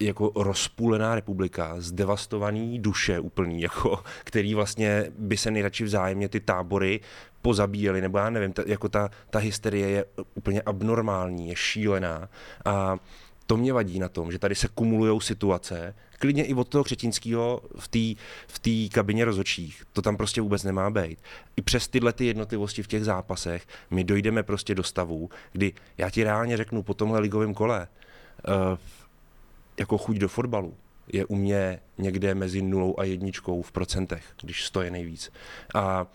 jako 0.00 0.32
rozpůlená 0.36 1.14
republika, 1.14 1.74
zdevastovaný 1.78 2.78
duše 2.78 3.20
úplný, 3.20 3.60
jako, 3.60 4.02
který 4.24 4.54
vlastně 4.54 5.10
by 5.18 5.36
se 5.36 5.50
nejradši 5.50 5.84
vzájemně 5.84 6.28
ty 6.28 6.40
tábory 6.40 7.00
pozabíjeli, 7.42 8.00
nebo 8.00 8.18
já 8.18 8.30
nevím, 8.30 8.52
ta, 8.52 8.62
jako 8.66 8.88
ta, 8.88 9.10
ta 9.30 9.38
hysterie 9.38 9.88
je 9.88 10.04
úplně 10.34 10.62
abnormální, 10.62 11.48
je 11.48 11.56
šílená 11.56 12.28
a 12.64 12.96
to 13.46 13.56
mě 13.56 13.72
vadí 13.72 13.98
na 13.98 14.08
tom, 14.08 14.32
že 14.32 14.38
tady 14.38 14.54
se 14.54 14.68
kumulují 14.68 15.20
situace, 15.20 15.94
klidně 16.18 16.44
i 16.44 16.54
od 16.54 16.68
toho 16.68 16.84
Křetínského 16.84 17.60
v 17.78 17.88
té 17.88 18.22
v 18.46 18.58
tý 18.58 18.88
kabině 18.88 19.24
rozhodčích. 19.24 19.84
To 19.92 20.02
tam 20.02 20.16
prostě 20.16 20.40
vůbec 20.40 20.62
nemá 20.62 20.90
být. 20.90 21.18
I 21.56 21.62
přes 21.62 21.88
tyhle 21.88 22.12
ty 22.12 22.26
jednotlivosti 22.26 22.82
v 22.82 22.86
těch 22.86 23.04
zápasech 23.04 23.66
my 23.90 24.04
dojdeme 24.04 24.42
prostě 24.42 24.74
do 24.74 24.82
stavu, 24.82 25.30
kdy 25.52 25.72
já 25.98 26.10
ti 26.10 26.24
reálně 26.24 26.56
řeknu 26.56 26.82
po 26.82 26.94
tomhle 26.94 27.20
ligovém 27.20 27.54
kole, 27.54 27.88
uh, 28.48 28.78
jako 29.78 29.98
chuť 29.98 30.16
do 30.16 30.28
fotbalu 30.28 30.74
je 31.12 31.24
u 31.24 31.34
mě 31.34 31.80
někde 31.98 32.34
mezi 32.34 32.62
nulou 32.62 32.94
a 32.98 33.04
jedničkou 33.04 33.62
v 33.62 33.72
procentech, 33.72 34.24
když 34.42 34.64
stoje 34.64 34.90
nejvíc. 34.90 35.32
A 35.74 36.06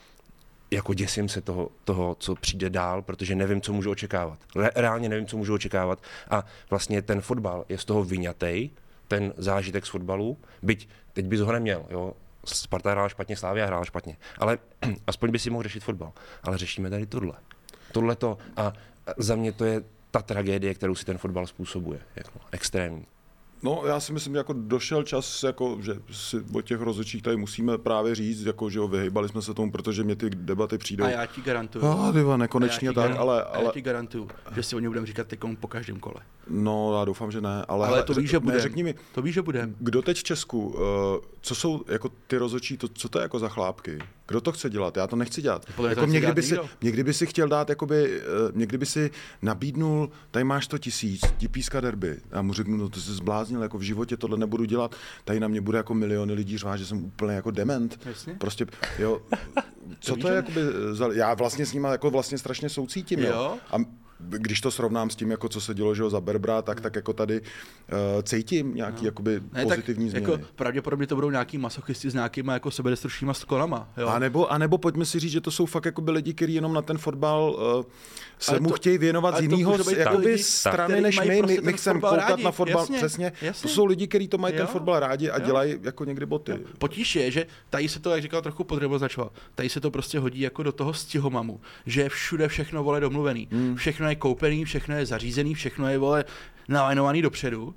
jako 0.71 0.93
děsím 0.93 1.29
se 1.29 1.41
toho, 1.41 1.69
toho, 1.83 2.15
co 2.19 2.35
přijde 2.35 2.69
dál, 2.69 3.01
protože 3.01 3.35
nevím, 3.35 3.61
co 3.61 3.73
můžu 3.73 3.91
očekávat. 3.91 4.39
Re- 4.55 4.71
reálně 4.75 5.09
nevím, 5.09 5.25
co 5.25 5.37
můžu 5.37 5.53
očekávat. 5.53 6.01
A 6.29 6.45
vlastně 6.69 7.01
ten 7.01 7.21
fotbal 7.21 7.65
je 7.69 7.77
z 7.77 7.85
toho 7.85 8.03
vyňatej, 8.03 8.69
ten 9.07 9.33
zážitek 9.37 9.85
z 9.85 9.89
fotbalu, 9.89 10.37
byť 10.61 10.89
teď 11.13 11.25
bys 11.25 11.39
ho 11.39 11.51
neměl, 11.51 11.85
jo. 11.89 12.13
Sparta 12.45 12.91
hrála 12.91 13.09
špatně, 13.09 13.37
Slávia 13.37 13.65
hrála 13.65 13.85
špatně, 13.85 14.17
ale 14.37 14.57
aspoň 15.07 15.31
by 15.31 15.39
si 15.39 15.49
mohl 15.49 15.63
řešit 15.63 15.83
fotbal. 15.83 16.11
Ale 16.43 16.57
řešíme 16.57 16.89
tady 16.89 17.05
tohle. 17.05 17.33
Tohle 17.91 18.15
to 18.15 18.37
a 18.57 18.73
za 19.17 19.35
mě 19.35 19.51
to 19.51 19.65
je 19.65 19.83
ta 20.11 20.21
tragédie, 20.21 20.73
kterou 20.73 20.95
si 20.95 21.05
ten 21.05 21.17
fotbal 21.17 21.47
způsobuje. 21.47 21.99
Jako 22.15 22.39
extrémní. 22.51 23.05
No, 23.63 23.81
já 23.85 23.99
si 23.99 24.13
myslím, 24.13 24.33
že 24.33 24.37
jako 24.37 24.53
došel 24.53 25.03
čas, 25.03 25.43
jako, 25.43 25.77
že 25.81 25.93
si 26.11 26.37
o 26.53 26.61
těch 26.61 26.81
rozhodčích 26.81 27.21
tady 27.21 27.37
musíme 27.37 27.77
právě 27.77 28.15
říct, 28.15 28.41
jako, 28.45 28.69
že 28.69 28.79
jo, 28.79 28.87
vyhýbali 28.87 29.29
jsme 29.29 29.41
se 29.41 29.53
tomu, 29.53 29.71
protože 29.71 30.03
mě 30.03 30.15
ty 30.15 30.29
debaty 30.29 30.77
přijdou. 30.77 31.03
A 31.05 31.09
já 31.09 31.25
ti 31.25 31.41
garantuju. 31.41 31.85
Ah, 31.85 32.11
tyva, 32.13 32.37
nekonečně 32.37 32.89
a 32.89 32.89
já 32.89 32.91
ti 32.91 32.95
tak, 32.95 33.11
garan- 33.11 33.19
ale, 33.19 33.43
a 33.43 33.47
já 33.53 33.63
ale 33.63 33.71
ti 33.73 33.81
garantuju, 33.81 34.27
že 34.55 34.63
si 34.63 34.75
o 34.75 34.79
ně 34.79 34.87
budeme 34.87 35.07
říkat 35.07 35.27
teď 35.27 35.39
po 35.59 35.67
každém 35.67 35.99
kole. 35.99 36.21
no, 36.49 36.95
já 36.99 37.05
doufám, 37.05 37.31
že 37.31 37.41
ne. 37.41 37.65
Ale, 37.67 37.87
Ale 37.87 38.03
to 38.03 38.13
víš, 38.13 38.29
že 38.29 38.35
ne, 38.37 38.39
budeme. 38.39 38.61
řekni 38.61 38.83
mi, 38.83 38.95
To 39.15 39.21
víš, 39.21 39.33
že 39.35 39.41
budeme. 39.41 39.73
kdo 39.79 40.01
teď 40.01 40.17
v 40.17 40.23
Česku, 40.23 40.67
uh, 40.67 40.75
co 41.41 41.55
jsou 41.55 41.83
jako 41.87 42.09
ty 42.27 42.37
rozhodčí, 42.37 42.77
to, 42.77 42.87
co 42.87 43.09
to 43.09 43.19
je 43.19 43.23
jako 43.23 43.39
za 43.39 43.49
chlápky? 43.49 43.99
Kdo 44.27 44.41
to 44.41 44.51
chce 44.51 44.69
dělat? 44.69 44.97
Já 44.97 45.07
to 45.07 45.15
nechci 45.15 45.41
dělat. 45.41 45.65
Podle 45.75 45.89
mě 45.89 45.95
to 45.95 46.01
Jako 46.01 46.11
někdy, 46.11 46.21
dělat 46.25 46.35
by 46.35 46.43
si, 46.43 46.57
někdy 46.81 47.03
by 47.03 47.13
si 47.13 47.25
chtěl 47.25 47.47
dát, 47.47 47.69
jakoby, 47.69 48.21
uh, 48.21 48.57
někdy 48.57 48.77
by 48.77 48.85
si 48.85 49.11
nabídnul, 49.41 50.09
tady 50.31 50.43
máš 50.43 50.65
100 50.65 50.77
tisíc, 50.77 51.21
ti 51.37 51.47
píska 51.47 51.81
derby. 51.81 52.17
Já 52.31 52.41
mu 52.41 52.53
řeknu, 52.53 52.77
no 52.77 52.89
to 52.89 52.99
se 52.99 53.13
zbláznil, 53.49 53.61
jako 53.63 53.77
v 53.77 53.81
životě 53.81 54.17
tohle 54.17 54.37
nebudu 54.37 54.65
dělat, 54.65 54.95
tady 55.25 55.39
na 55.39 55.47
mě 55.47 55.61
bude 55.61 55.77
jako 55.77 55.93
miliony 55.93 56.33
lidí 56.33 56.57
řvát, 56.57 56.79
že 56.79 56.85
jsem 56.85 57.05
úplně 57.05 57.33
jako 57.33 57.51
dement. 57.51 57.99
Jasně. 58.05 58.35
Prostě, 58.35 58.65
jo, 58.99 59.21
co 59.99 60.15
víš, 60.15 60.21
to 60.21 60.29
je, 60.29 60.35
jakoby, 60.35 60.61
já 61.13 61.33
vlastně 61.33 61.65
s 61.65 61.73
nima 61.73 61.91
jako 61.91 62.11
vlastně 62.11 62.37
strašně 62.37 62.69
soucítím, 62.69 63.19
jo. 63.19 63.29
Jo. 63.29 63.57
A 63.71 63.77
když 64.29 64.61
to 64.61 64.71
srovnám 64.71 65.09
s 65.09 65.15
tím, 65.15 65.31
jako 65.31 65.49
co 65.49 65.61
se 65.61 65.73
dělo 65.73 65.95
že 65.95 66.01
jo, 66.01 66.09
za 66.09 66.21
Berbra, 66.21 66.61
tak, 66.61 66.81
tak 66.81 66.95
jako 66.95 67.13
tady 67.13 67.41
uh, 67.41 67.47
cítím 68.23 68.75
nějaký 68.75 69.01
no. 69.01 69.07
jakoby 69.07 69.41
Ne, 69.53 69.63
pozitivní 69.63 70.11
tak 70.11 70.23
změny. 70.23 70.31
jako 70.33 70.45
pravděpodobně 70.55 71.07
to 71.07 71.15
budou 71.15 71.29
nějaký 71.29 71.57
masochisti 71.57 72.09
s 72.09 72.13
nějakýma 72.13 72.53
jako 72.53 72.71
sebedestručníma 72.71 73.33
skolama. 73.33 73.89
Jo? 73.97 74.07
A 74.07 74.19
nebo, 74.19 74.51
a 74.51 74.57
nebo 74.57 74.77
pojďme 74.77 75.05
si 75.05 75.19
říct, 75.19 75.31
že 75.31 75.41
to 75.41 75.51
jsou 75.51 75.65
fakt 75.65 75.85
jakoby 75.85 76.11
lidi, 76.11 76.33
kteří 76.33 76.53
jenom 76.53 76.73
na 76.73 76.81
ten 76.81 76.97
fotbal 76.97 77.55
uh, 77.77 77.83
se 78.39 78.51
Ale 78.51 78.59
mu 78.59 78.69
to- 78.69 78.75
chtějí 78.75 78.97
věnovat 78.97 79.37
z 79.37 79.41
jiného 79.41 79.77
jakoby 79.97 80.27
lidi, 80.31 80.43
strany 80.43 80.87
který 80.93 81.01
než 81.03 81.19
my. 81.19 81.25
prostě 81.39 81.45
My, 81.45 81.55
my 81.61 81.61
ten 81.71 81.73
chceme 81.77 81.99
koukat 81.99 82.29
rádi. 82.29 82.43
na 82.43 82.51
fotbal, 82.51 82.81
Jasně, 82.81 82.97
přesně. 82.97 83.31
jasně. 83.41 83.61
To 83.61 83.67
jsou 83.67 83.85
lidi, 83.85 84.07
kteří 84.07 84.27
to 84.27 84.37
mají 84.37 84.53
ten 84.53 84.61
Jo. 84.61 84.67
fotbal 84.71 84.99
rádi 84.99 85.29
a 85.29 85.39
Jo. 85.39 85.45
dělají 85.45 85.75
jako 85.81 86.05
někdy 86.05 86.25
boty. 86.25 86.53
Potíž 86.77 87.15
je, 87.15 87.31
že 87.31 87.45
tady 87.69 87.89
se 87.89 87.99
to, 87.99 88.09
jak 88.11 88.21
říkal, 88.21 88.41
trochu 88.41 88.63
podreboznačoval. 88.63 89.31
Tady 89.55 89.69
se 89.69 89.79
to 89.81 89.91
prostě 89.91 90.19
hodí 90.19 90.39
jako 90.41 90.63
do 90.63 90.71
toho 90.71 90.93
stihomamu, 90.93 91.59
že 91.85 92.01
je 92.01 92.09
všude 92.09 92.47
všechno 92.47 92.83
vole 92.83 92.99
domluvený. 92.99 93.47
Hmm. 93.51 93.75
Všechno 93.75 94.09
je 94.09 94.15
koupený, 94.19 94.65
všechno 94.65 94.95
je 94.95 95.05
zařízený, 95.05 95.53
všechno 95.53 95.87
je 95.87 95.97
vole 95.97 96.25
nalajnovaný 96.67 97.21
dopředu. 97.21 97.75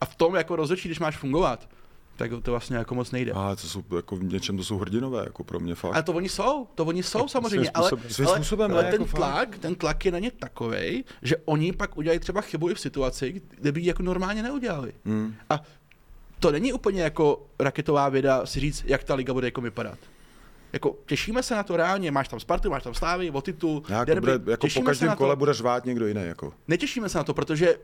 A 0.00 0.04
v 0.04 0.14
tom 0.14 0.34
jako 0.34 0.56
rozhodčí, 0.56 0.88
když 0.88 0.98
máš 0.98 1.16
fungovat, 1.16 1.68
tak 2.16 2.30
to 2.42 2.50
vlastně 2.50 2.76
jako 2.76 2.94
moc 2.94 3.10
nejde. 3.10 3.32
A 3.32 3.56
to 3.56 3.66
jsou 3.66 3.82
jako 3.96 4.16
v 4.16 4.24
něčem 4.24 4.56
to 4.56 4.64
jsou 4.64 4.78
hrdinové, 4.78 5.24
jako 5.24 5.44
pro 5.44 5.60
mě 5.60 5.74
fakt. 5.74 5.94
Ale 5.94 6.02
to 6.02 6.12
oni 6.12 6.28
jsou, 6.28 6.68
to 6.74 6.84
oni 6.84 7.02
jsou 7.02 7.28
samozřejmě, 7.28 7.70
ale, 7.70 7.90
způsob- 7.90 8.08
svým 8.08 8.28
ale, 8.28 8.36
způsobem, 8.36 8.72
ale 8.72 8.82
ten 8.82 8.92
jako 8.92 9.04
fakt. 9.04 9.16
tlak, 9.16 9.58
ten 9.58 9.74
tlak 9.74 10.04
je 10.04 10.12
na 10.12 10.18
ně 10.18 10.30
takový, 10.30 11.04
že 11.22 11.36
oni 11.44 11.72
pak 11.72 11.96
udělají 11.96 12.18
třeba 12.18 12.40
chybu 12.40 12.70
i 12.70 12.74
v 12.74 12.80
situaci, 12.80 13.42
kde 13.50 13.72
by 13.72 13.80
ji 13.80 13.86
jako 13.86 14.02
normálně 14.02 14.42
neudělali. 14.42 14.92
Hmm. 15.04 15.34
A 15.50 15.60
to 16.40 16.50
není 16.50 16.72
úplně 16.72 17.02
jako 17.02 17.46
raketová 17.58 18.08
věda 18.08 18.46
si 18.46 18.60
říct, 18.60 18.84
jak 18.86 19.04
ta 19.04 19.14
liga 19.14 19.32
bude 19.32 19.46
jako 19.46 19.60
vypadat. 19.60 19.98
Jako 20.74 20.96
těšíme 21.06 21.42
se 21.42 21.54
na 21.54 21.62
to 21.62 21.76
reálně, 21.76 22.10
máš 22.10 22.28
tam 22.28 22.40
Spartu, 22.40 22.70
máš 22.70 22.82
tam 22.82 22.94
Slávy, 22.94 23.30
o 23.30 23.40
titul, 23.40 23.82
Nějak 23.88 24.06
derby. 24.06 24.38
bude, 24.38 24.50
jako 24.50 24.66
po 24.74 24.82
každém 24.82 25.16
kole 25.16 25.36
bude 25.36 25.52
řvát 25.54 25.84
někdo 25.84 26.06
jiný. 26.06 26.22
Jako. 26.24 26.52
Netěšíme 26.68 27.08
se 27.08 27.18
na 27.18 27.24
to, 27.24 27.34
protože 27.34 27.74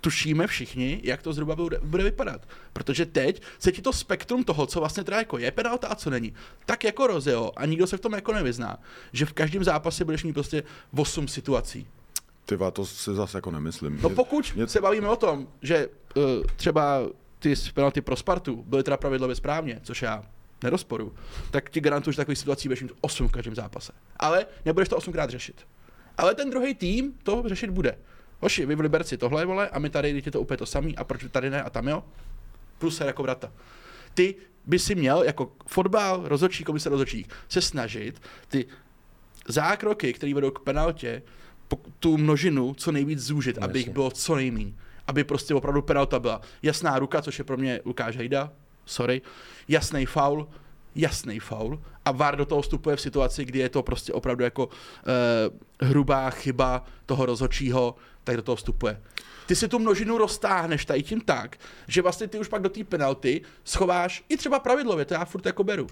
tušíme 0.00 0.46
všichni, 0.46 1.00
jak 1.04 1.22
to 1.22 1.32
zhruba 1.32 1.56
bude, 1.56 1.78
bude 1.82 2.04
vypadat. 2.04 2.48
Protože 2.72 3.06
teď 3.06 3.42
se 3.58 3.72
ti 3.72 3.82
to 3.82 3.92
spektrum 3.92 4.44
toho, 4.44 4.66
co 4.66 4.78
vlastně 4.80 5.04
teda 5.04 5.18
jako 5.18 5.38
je 5.38 5.50
penalta 5.50 5.88
a 5.88 5.94
co 5.94 6.10
není, 6.10 6.34
tak 6.66 6.84
jako 6.84 7.06
rozjelo 7.06 7.58
a 7.58 7.66
nikdo 7.66 7.86
se 7.86 7.96
v 7.96 8.00
tom 8.00 8.12
jako 8.12 8.32
nevyzná, 8.32 8.78
že 9.12 9.26
v 9.26 9.32
každém 9.32 9.64
zápase 9.64 10.04
budeš 10.04 10.24
mít 10.24 10.32
prostě 10.32 10.62
8 10.96 11.28
situací. 11.28 11.86
Ty 12.46 12.58
to 12.72 12.86
si 12.86 13.14
zase 13.14 13.38
jako 13.38 13.50
nemyslím. 13.50 13.98
No 14.02 14.10
pokud 14.10 14.52
mě- 14.54 14.66
se 14.66 14.80
bavíme 14.80 15.08
o 15.08 15.16
tom, 15.16 15.48
že 15.62 15.88
uh, 16.16 16.22
třeba 16.56 17.00
ty 17.38 17.54
penalty 17.74 18.00
pro 18.00 18.16
Spartu 18.16 18.64
byly 18.66 18.82
teda 18.82 18.96
pravidlově 18.96 19.36
správně, 19.36 19.80
což 19.82 20.02
já 20.02 20.24
nerozporu, 20.62 21.14
tak 21.50 21.70
ti 21.70 21.80
garantuju, 21.80 22.12
že 22.12 22.16
takových 22.16 22.38
situací 22.38 22.68
budeš 22.68 22.82
mít 22.82 22.92
8 23.00 23.28
v 23.28 23.32
každém 23.32 23.54
zápase. 23.54 23.92
Ale 24.16 24.46
nebudeš 24.64 24.88
to 24.88 24.98
8krát 24.98 25.28
řešit. 25.28 25.66
Ale 26.18 26.34
ten 26.34 26.50
druhý 26.50 26.74
tým 26.74 27.12
to 27.22 27.42
řešit 27.46 27.70
bude. 27.70 27.98
Hoši, 28.40 28.66
vy 28.66 28.74
v 28.74 28.80
Liberci 28.80 29.16
tohle, 29.16 29.46
vole, 29.46 29.68
a 29.68 29.78
my 29.78 29.90
tady 29.90 30.22
je 30.24 30.32
to 30.32 30.40
úplně 30.40 30.56
to 30.56 30.66
samý, 30.66 30.96
a 30.96 31.04
proč 31.04 31.24
tady 31.30 31.50
ne, 31.50 31.62
a 31.62 31.70
tam 31.70 31.88
jo? 31.88 32.04
Plus 32.78 32.96
se 32.96 33.04
jako 33.04 33.22
vrata. 33.22 33.52
Ty 34.14 34.34
by 34.66 34.78
si 34.78 34.94
měl 34.94 35.22
jako 35.22 35.52
fotbal, 35.66 36.22
rozhodčí, 36.24 36.64
komise 36.64 36.88
rozhodčích, 36.88 37.26
se 37.48 37.60
snažit 37.60 38.22
ty 38.48 38.66
zákroky, 39.48 40.12
které 40.12 40.34
vedou 40.34 40.50
k 40.50 40.60
penaltě, 40.60 41.22
tu 41.98 42.16
množinu 42.16 42.74
co 42.74 42.92
nejvíc 42.92 43.18
zúžit, 43.18 43.56
No, 43.56 43.64
aby 43.64 43.78
jich 43.78 43.88
bylo 43.88 44.10
co 44.10 44.36
nejméně. 44.36 44.72
Aby 45.06 45.24
prostě 45.24 45.54
opravdu 45.54 45.82
penalta 45.82 46.18
byla 46.18 46.40
jasná 46.62 46.98
ruka, 46.98 47.22
což 47.22 47.38
je 47.38 47.44
pro 47.44 47.56
mě 47.56 47.80
Lukáš 47.84 48.16
Hejda, 48.16 48.52
sorry, 48.90 49.22
jasný 49.68 50.06
faul, 50.06 50.48
jasný 50.94 51.40
faul 51.40 51.82
a 52.04 52.10
VAR 52.12 52.36
do 52.36 52.44
toho 52.44 52.62
vstupuje 52.62 52.96
v 52.96 53.00
situaci, 53.00 53.44
kdy 53.44 53.58
je 53.58 53.68
to 53.68 53.82
prostě 53.82 54.12
opravdu 54.12 54.44
jako 54.44 54.68
eh, 54.68 55.86
hrubá 55.86 56.30
chyba 56.30 56.84
toho 57.06 57.26
rozhodčího, 57.26 57.94
tak 58.24 58.36
do 58.36 58.42
toho 58.42 58.56
vstupuje. 58.56 59.02
Ty 59.46 59.56
si 59.56 59.68
tu 59.68 59.78
množinu 59.78 60.18
roztáhneš 60.18 60.84
tady 60.84 61.02
tím 61.02 61.20
tak, 61.20 61.56
že 61.86 62.02
vlastně 62.02 62.26
ty 62.26 62.38
už 62.38 62.48
pak 62.48 62.62
do 62.62 62.68
té 62.68 62.84
penalty 62.84 63.42
schováš 63.64 64.24
i 64.28 64.36
třeba 64.36 64.58
pravidlově, 64.58 65.04
to 65.04 65.14
já 65.14 65.24
furt 65.24 65.46
jako 65.46 65.64
beru. 65.64 65.86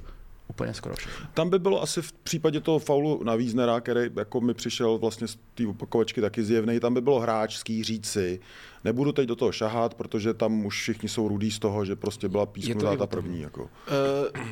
Úplně 0.48 0.74
skoro 0.74 0.96
všechno. 0.96 1.26
Tam 1.34 1.50
by 1.50 1.58
bylo 1.58 1.82
asi 1.82 2.02
v 2.02 2.12
případě 2.12 2.60
toho 2.60 2.78
faulu 2.78 3.24
na 3.24 3.34
Víznera, 3.34 3.80
který 3.80 4.10
jako 4.16 4.40
mi 4.40 4.54
přišel 4.54 4.98
vlastně 4.98 5.28
z 5.28 5.38
té 5.54 5.66
opakovačky 5.66 6.20
taky 6.20 6.44
zjevný, 6.44 6.80
tam 6.80 6.94
by 6.94 7.00
bylo 7.00 7.20
hráčský 7.20 7.84
říci, 7.84 8.40
nebudu 8.84 9.12
teď 9.12 9.28
do 9.28 9.36
toho 9.36 9.52
šahat, 9.52 9.94
protože 9.94 10.34
tam 10.34 10.66
už 10.66 10.80
všichni 10.80 11.08
jsou 11.08 11.28
rudí 11.28 11.50
z 11.50 11.58
toho, 11.58 11.84
že 11.84 11.96
prostě 11.96 12.28
byla 12.28 12.46
písknutá 12.46 12.96
ta 12.96 13.06
první. 13.06 13.40
Jako. 13.40 13.62
Uh, 13.62 13.68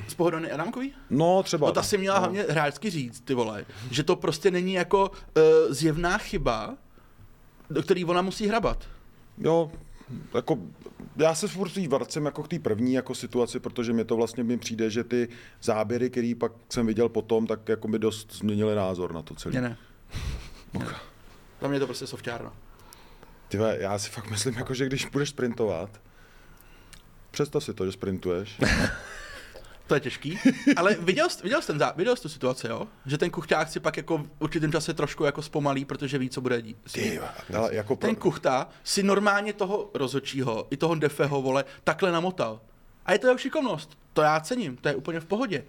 z 0.08 0.14
Pohodony 0.14 0.50
Adamkový? 0.50 0.92
No 1.10 1.42
třeba. 1.42 1.66
No 1.66 1.72
ta 1.72 1.82
si 1.82 1.98
měla 1.98 2.18
hlavně 2.18 2.42
hráčsky 2.48 2.90
říct, 2.90 3.20
ty 3.20 3.34
vole, 3.34 3.66
že 3.90 4.02
to 4.02 4.16
prostě 4.16 4.50
není 4.50 4.72
jako 4.72 5.10
uh, 5.10 5.42
zjevná 5.74 6.18
chyba, 6.18 6.74
do 7.70 7.82
který 7.82 8.04
ona 8.04 8.22
musí 8.22 8.46
hrabat. 8.46 8.84
Jo, 9.38 9.70
jako, 10.34 10.58
já 11.16 11.34
se 11.34 11.48
furt 11.48 11.76
jí 11.76 11.88
vracím 11.88 12.24
jako 12.24 12.42
k 12.42 12.48
té 12.48 12.58
první 12.58 12.92
jako 12.92 13.14
situaci, 13.14 13.60
protože 13.60 13.92
mi 13.92 14.04
to 14.04 14.16
vlastně 14.16 14.44
mi 14.44 14.58
přijde, 14.58 14.90
že 14.90 15.04
ty 15.04 15.28
záběry, 15.62 16.10
který 16.10 16.34
pak 16.34 16.52
jsem 16.68 16.86
viděl 16.86 17.08
potom, 17.08 17.46
tak 17.46 17.68
jako 17.68 17.88
mi 17.88 17.98
dost 17.98 18.32
změnili 18.32 18.74
názor 18.74 19.14
na 19.14 19.22
to 19.22 19.34
celé. 19.34 19.54
Ne, 19.54 19.60
ne. 19.60 19.76
ne. 20.78 20.86
Za 21.60 21.68
mě 21.68 21.76
je 21.76 21.80
to 21.80 21.86
prostě 21.86 22.06
softárno. 22.06 22.52
Ty 23.48 23.58
vole, 23.58 23.78
já 23.80 23.98
si 23.98 24.10
fakt 24.10 24.30
myslím, 24.30 24.54
jako, 24.54 24.74
že 24.74 24.86
když 24.86 25.06
budeš 25.06 25.28
sprintovat, 25.28 26.00
představ 27.30 27.64
si 27.64 27.74
to, 27.74 27.86
že 27.86 27.92
sprintuješ. 27.92 28.58
To 29.86 29.94
je 29.94 30.00
těžký. 30.00 30.38
Ale 30.76 30.94
viděl 30.94 31.28
jsi, 31.28 31.42
viděl 31.42 31.62
jsi, 31.62 31.66
ten, 31.66 31.92
viděl 31.96 32.16
jsi 32.16 32.22
tu 32.22 32.28
situaci, 32.28 32.66
jo? 32.66 32.88
Že 33.06 33.18
ten 33.18 33.30
kuchták 33.30 33.68
si 33.68 33.80
pak 33.80 33.96
jako 33.96 34.18
v 34.18 34.28
určitém 34.38 34.72
čase 34.72 34.94
trošku 34.94 35.24
jako 35.24 35.42
zpomalí, 35.42 35.84
protože 35.84 36.18
ví, 36.18 36.30
co 36.30 36.40
bude 36.40 36.62
dít. 36.62 36.76
Ty, 36.92 37.20
ale 37.56 37.74
jako 37.74 37.96
pro... 37.96 38.08
Ten 38.08 38.16
kuchta 38.16 38.68
si 38.84 39.02
normálně 39.02 39.52
toho 39.52 39.90
rozhodčího, 39.94 40.66
i 40.70 40.76
toho 40.76 40.94
defeho, 40.94 41.42
vole, 41.42 41.64
takhle 41.84 42.12
namotal. 42.12 42.60
A 43.06 43.12
je 43.12 43.18
to 43.18 43.26
jeho 43.26 43.38
šikovnost. 43.38 43.98
To 44.12 44.22
já 44.22 44.40
cením, 44.40 44.76
to 44.76 44.88
je 44.88 44.94
úplně 44.94 45.20
v 45.20 45.26
pohodě. 45.26 45.64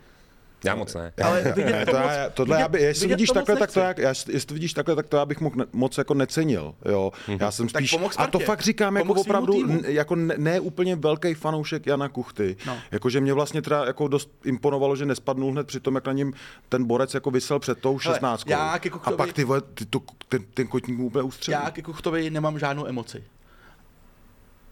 Já 0.64 0.76
moc 0.76 0.94
ne. 0.94 1.14
Ale 1.24 1.42
vidět 1.56 1.86
to 1.86 1.92
to 1.92 1.98
moc- 1.98 2.12
já, 2.12 2.30
tohle 2.30 2.56
vidět- 2.58 2.62
já 2.62 2.68
by, 2.68 2.82
jestli 2.82 3.08
vidíš 3.08 3.28
to 3.28 3.34
takhle, 3.34 3.56
tak 3.56 3.72
to 3.72 3.80
já, 3.80 3.94
jestli 4.08 4.40
to 4.46 4.54
vidíš 4.54 4.74
takhle, 4.74 4.96
tak 4.96 5.08
to 5.08 5.18
já 5.18 5.26
bych 5.26 5.42
moc, 5.42 5.54
moc 5.74 5.98
jako 5.98 6.14
necenil, 6.14 6.76
jo. 6.86 7.12
Já 7.40 7.52
jsem 7.52 7.70
spíš, 7.70 7.96
a 8.18 8.28
to 8.28 8.40
fakt 8.40 8.62
říkám 8.62 8.96
jako 8.96 9.14
opravdu, 9.14 9.64
n, 9.70 9.82
jako 9.88 10.16
ne, 10.16 10.36
ne, 10.38 10.60
úplně 10.60 10.96
velký 10.96 11.34
fanoušek 11.34 11.88
Jana 11.88 12.10
Kuchty. 12.10 12.56
No. 12.68 12.78
Jakože 12.92 13.22
mě 13.22 13.34
vlastně 13.34 13.62
teda 13.62 13.86
jako 13.86 14.08
dost 14.08 14.30
imponovalo, 14.46 14.96
že 14.96 15.06
nespadnul 15.06 15.52
hned 15.52 15.68
při 15.68 15.80
tom, 15.80 15.96
jak 15.96 16.08
na 16.08 16.14
něm 16.14 16.34
ten 16.70 16.86
borec 16.86 17.14
jako 17.14 17.32
vysel 17.32 17.60
před 17.60 17.80
tou 17.80 18.00
Hele, 18.04 18.16
16. 18.16 18.50
já 18.50 18.80
ke 18.80 18.90
a 18.90 18.92
Kuchtovi- 18.92 19.16
pak 19.18 19.34
ty 19.34 19.44
vole, 19.44 19.62
ty, 19.62 19.86
to, 19.86 20.00
ten, 20.30 20.44
ten 20.54 20.68
kotník 20.68 20.98
mu 20.98 21.06
úplně 21.06 21.24
ustřelil. 21.24 21.60
Já 21.64 21.72
ke 21.72 21.82
Kuchtovi 21.82 22.30
nemám 22.30 22.60
žádnou 22.60 22.86
emoci. 22.88 23.24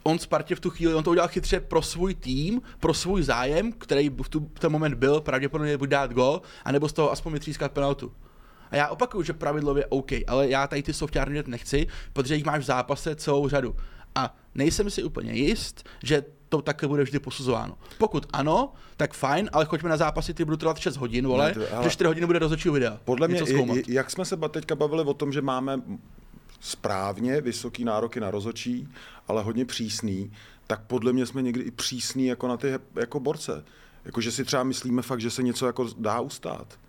On 0.07 0.19
Spartě 0.19 0.55
v 0.55 0.59
tu 0.59 0.69
chvíli, 0.69 0.93
on 0.93 1.03
to 1.03 1.11
udělal 1.11 1.27
chytře 1.27 1.59
pro 1.59 1.81
svůj 1.81 2.15
tým, 2.15 2.61
pro 2.79 2.93
svůj 2.93 3.23
zájem, 3.23 3.71
který 3.71 4.09
v, 4.09 4.29
tu, 4.29 4.39
v 4.55 4.59
ten 4.59 4.71
moment 4.71 4.93
byl, 4.95 5.21
pravděpodobně 5.21 5.77
buď 5.77 5.89
dát 5.89 6.13
gol, 6.13 6.41
anebo 6.65 6.89
z 6.89 6.93
toho 6.93 7.11
aspoň 7.11 7.33
vytřískat 7.33 7.71
penaltu. 7.71 8.13
A 8.71 8.75
já 8.75 8.87
opakuju, 8.87 9.23
že 9.23 9.33
pravidlově 9.33 9.85
OK, 9.85 10.11
ale 10.27 10.49
já 10.49 10.67
tady 10.67 10.83
ty 10.83 10.93
dělat 10.93 11.47
nechci, 11.47 11.87
protože 12.13 12.35
jich 12.35 12.45
máš 12.45 12.59
v 12.59 12.65
zápase 12.65 13.15
celou 13.15 13.49
řadu. 13.49 13.75
A 14.15 14.35
nejsem 14.55 14.89
si 14.89 15.03
úplně 15.03 15.33
jist, 15.33 15.89
že 16.03 16.23
to 16.49 16.61
takhle 16.61 16.87
bude 16.87 17.03
vždy 17.03 17.19
posuzováno. 17.19 17.77
Pokud 17.97 18.25
ano, 18.33 18.73
tak 18.97 19.13
fajn, 19.13 19.49
ale 19.53 19.65
choďme 19.65 19.89
na 19.89 19.97
zápasy, 19.97 20.33
ty 20.33 20.45
budou 20.45 20.57
trvat 20.57 20.77
6 20.77 20.97
hodin, 20.97 21.27
vole, 21.27 21.47
Ne, 21.47 21.53
to- 21.53 21.75
ale- 21.75 21.83
že 21.83 21.89
4 21.89 22.07
hodiny 22.07 22.25
bude 22.25 22.39
rozhodčí 22.39 22.69
videa. 22.69 22.99
Podle 23.05 23.27
mě, 23.27 23.39
i, 23.39 23.83
jak 23.87 24.11
jsme 24.11 24.25
se 24.25 24.37
teďka 24.51 24.75
bavili 24.75 25.03
o 25.03 25.13
tom, 25.13 25.31
že 25.31 25.41
máme 25.41 25.81
správně 26.65 27.41
vysoký 27.41 27.85
nároky 27.85 28.19
na 28.19 28.31
rozočí, 28.31 28.89
ale 29.27 29.43
hodně 29.43 29.65
přísný, 29.65 30.31
tak 30.67 30.81
podle 30.81 31.13
mě 31.13 31.25
jsme 31.25 31.41
někdy 31.41 31.63
i 31.63 31.71
přísný 31.71 32.25
jako 32.25 32.47
na 32.47 32.57
ty 32.57 32.73
jako 32.95 33.19
borce. 33.19 33.65
Jako, 34.05 34.21
že 34.21 34.31
si 34.31 34.45
třeba 34.45 34.63
myslíme 34.63 35.01
fakt, 35.01 35.21
že 35.21 35.31
se 35.31 35.43
něco 35.43 35.65
jako 35.65 35.89
dá 35.97 36.19
ustát. 36.19 36.79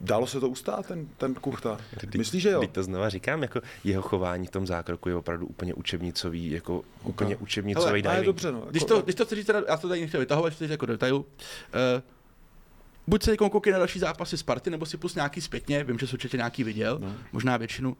Dalo 0.00 0.26
se 0.26 0.40
to 0.40 0.48
ustát, 0.48 0.86
ten, 0.86 1.06
ten 1.16 1.34
kuchta? 1.34 1.78
Myslíš, 2.16 2.42
že 2.42 2.50
jo? 2.50 2.60
Teď 2.60 2.70
to 2.70 2.82
znova 2.82 3.08
říkám, 3.08 3.42
jako 3.42 3.60
jeho 3.84 4.02
chování 4.02 4.46
v 4.46 4.50
tom 4.50 4.66
zákroku 4.66 5.08
je 5.08 5.14
opravdu 5.14 5.46
úplně 5.46 5.74
učebnicový, 5.74 6.50
jako 6.50 6.78
okay. 6.78 6.86
úplně 7.02 7.36
učebnicový 7.36 8.02
Hele, 8.02 8.14
ale 8.14 8.16
diving. 8.16 8.26
dobře, 8.26 8.52
no. 8.52 8.58
Jako, 8.58 8.70
Když 8.70 8.84
to, 8.84 9.02
když 9.02 9.14
to 9.14 9.24
chci 9.24 9.44
teda, 9.44 9.62
já 9.68 9.76
to 9.76 9.88
tady 9.88 10.00
nechtěl 10.00 10.20
vytahovat, 10.20 10.52
chci 10.52 10.66
jako 10.70 10.86
do 10.86 10.92
detailu, 10.92 11.18
uh, 11.18 11.26
buď 13.06 13.22
se 13.22 13.36
koukej 13.36 13.72
na 13.72 13.78
další 13.78 13.98
zápasy 13.98 14.38
Sparty, 14.38 14.70
nebo 14.70 14.86
si 14.86 14.96
plus 14.96 15.14
nějaký 15.14 15.40
zpětně, 15.40 15.84
vím, 15.84 15.98
že 15.98 16.06
jsi 16.06 16.12
určitě 16.12 16.36
nějaký 16.36 16.64
viděl, 16.64 16.98
no. 16.98 17.14
možná 17.32 17.56
většinu, 17.56 17.96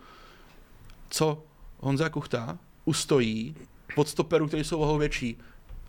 co 1.11 1.43
Honza 1.79 2.09
Kuchta 2.09 2.59
ustojí 2.85 3.55
pod 3.95 4.09
stoperů, 4.09 4.47
které 4.49 4.65
jsou 4.65 4.79
ohou 4.81 4.99
větší, 4.99 5.37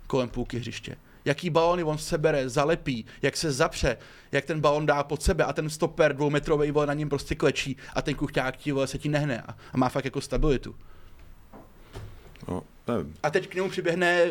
kolem 0.08 0.30
půlky 0.30 0.58
hřiště. 0.60 0.96
Jaký 1.26 1.50
balony 1.50 1.84
on 1.84 1.98
sebere, 1.98 2.50
zalepí, 2.50 3.06
jak 3.22 3.38
se 3.38 3.52
zapře, 3.52 3.98
jak 4.32 4.46
ten 4.46 4.62
balon 4.62 4.86
dá 4.86 5.04
pod 5.04 5.24
sebe 5.24 5.44
a 5.44 5.54
ten 5.54 5.70
stoper 5.70 6.16
dvoumetrový 6.16 6.72
vole 6.72 6.86
na 6.88 6.94
něm 6.94 7.10
prostě 7.10 7.36
klečí 7.36 7.78
a 7.94 8.02
ten 8.02 8.16
kuchťák 8.16 8.58
ti 8.58 8.72
vole 8.72 8.88
se 8.88 8.98
ti 8.98 9.10
nehne 9.10 9.42
a, 9.42 9.58
a 9.74 9.78
má 9.78 9.90
fakt 9.90 10.06
jako 10.06 10.22
stabilitu. 10.22 10.76
no, 12.48 12.64
nevím. 12.88 13.14
A 13.24 13.30
teď 13.30 13.48
k 13.48 13.56
němu 13.56 13.70
přiběhne 13.70 14.30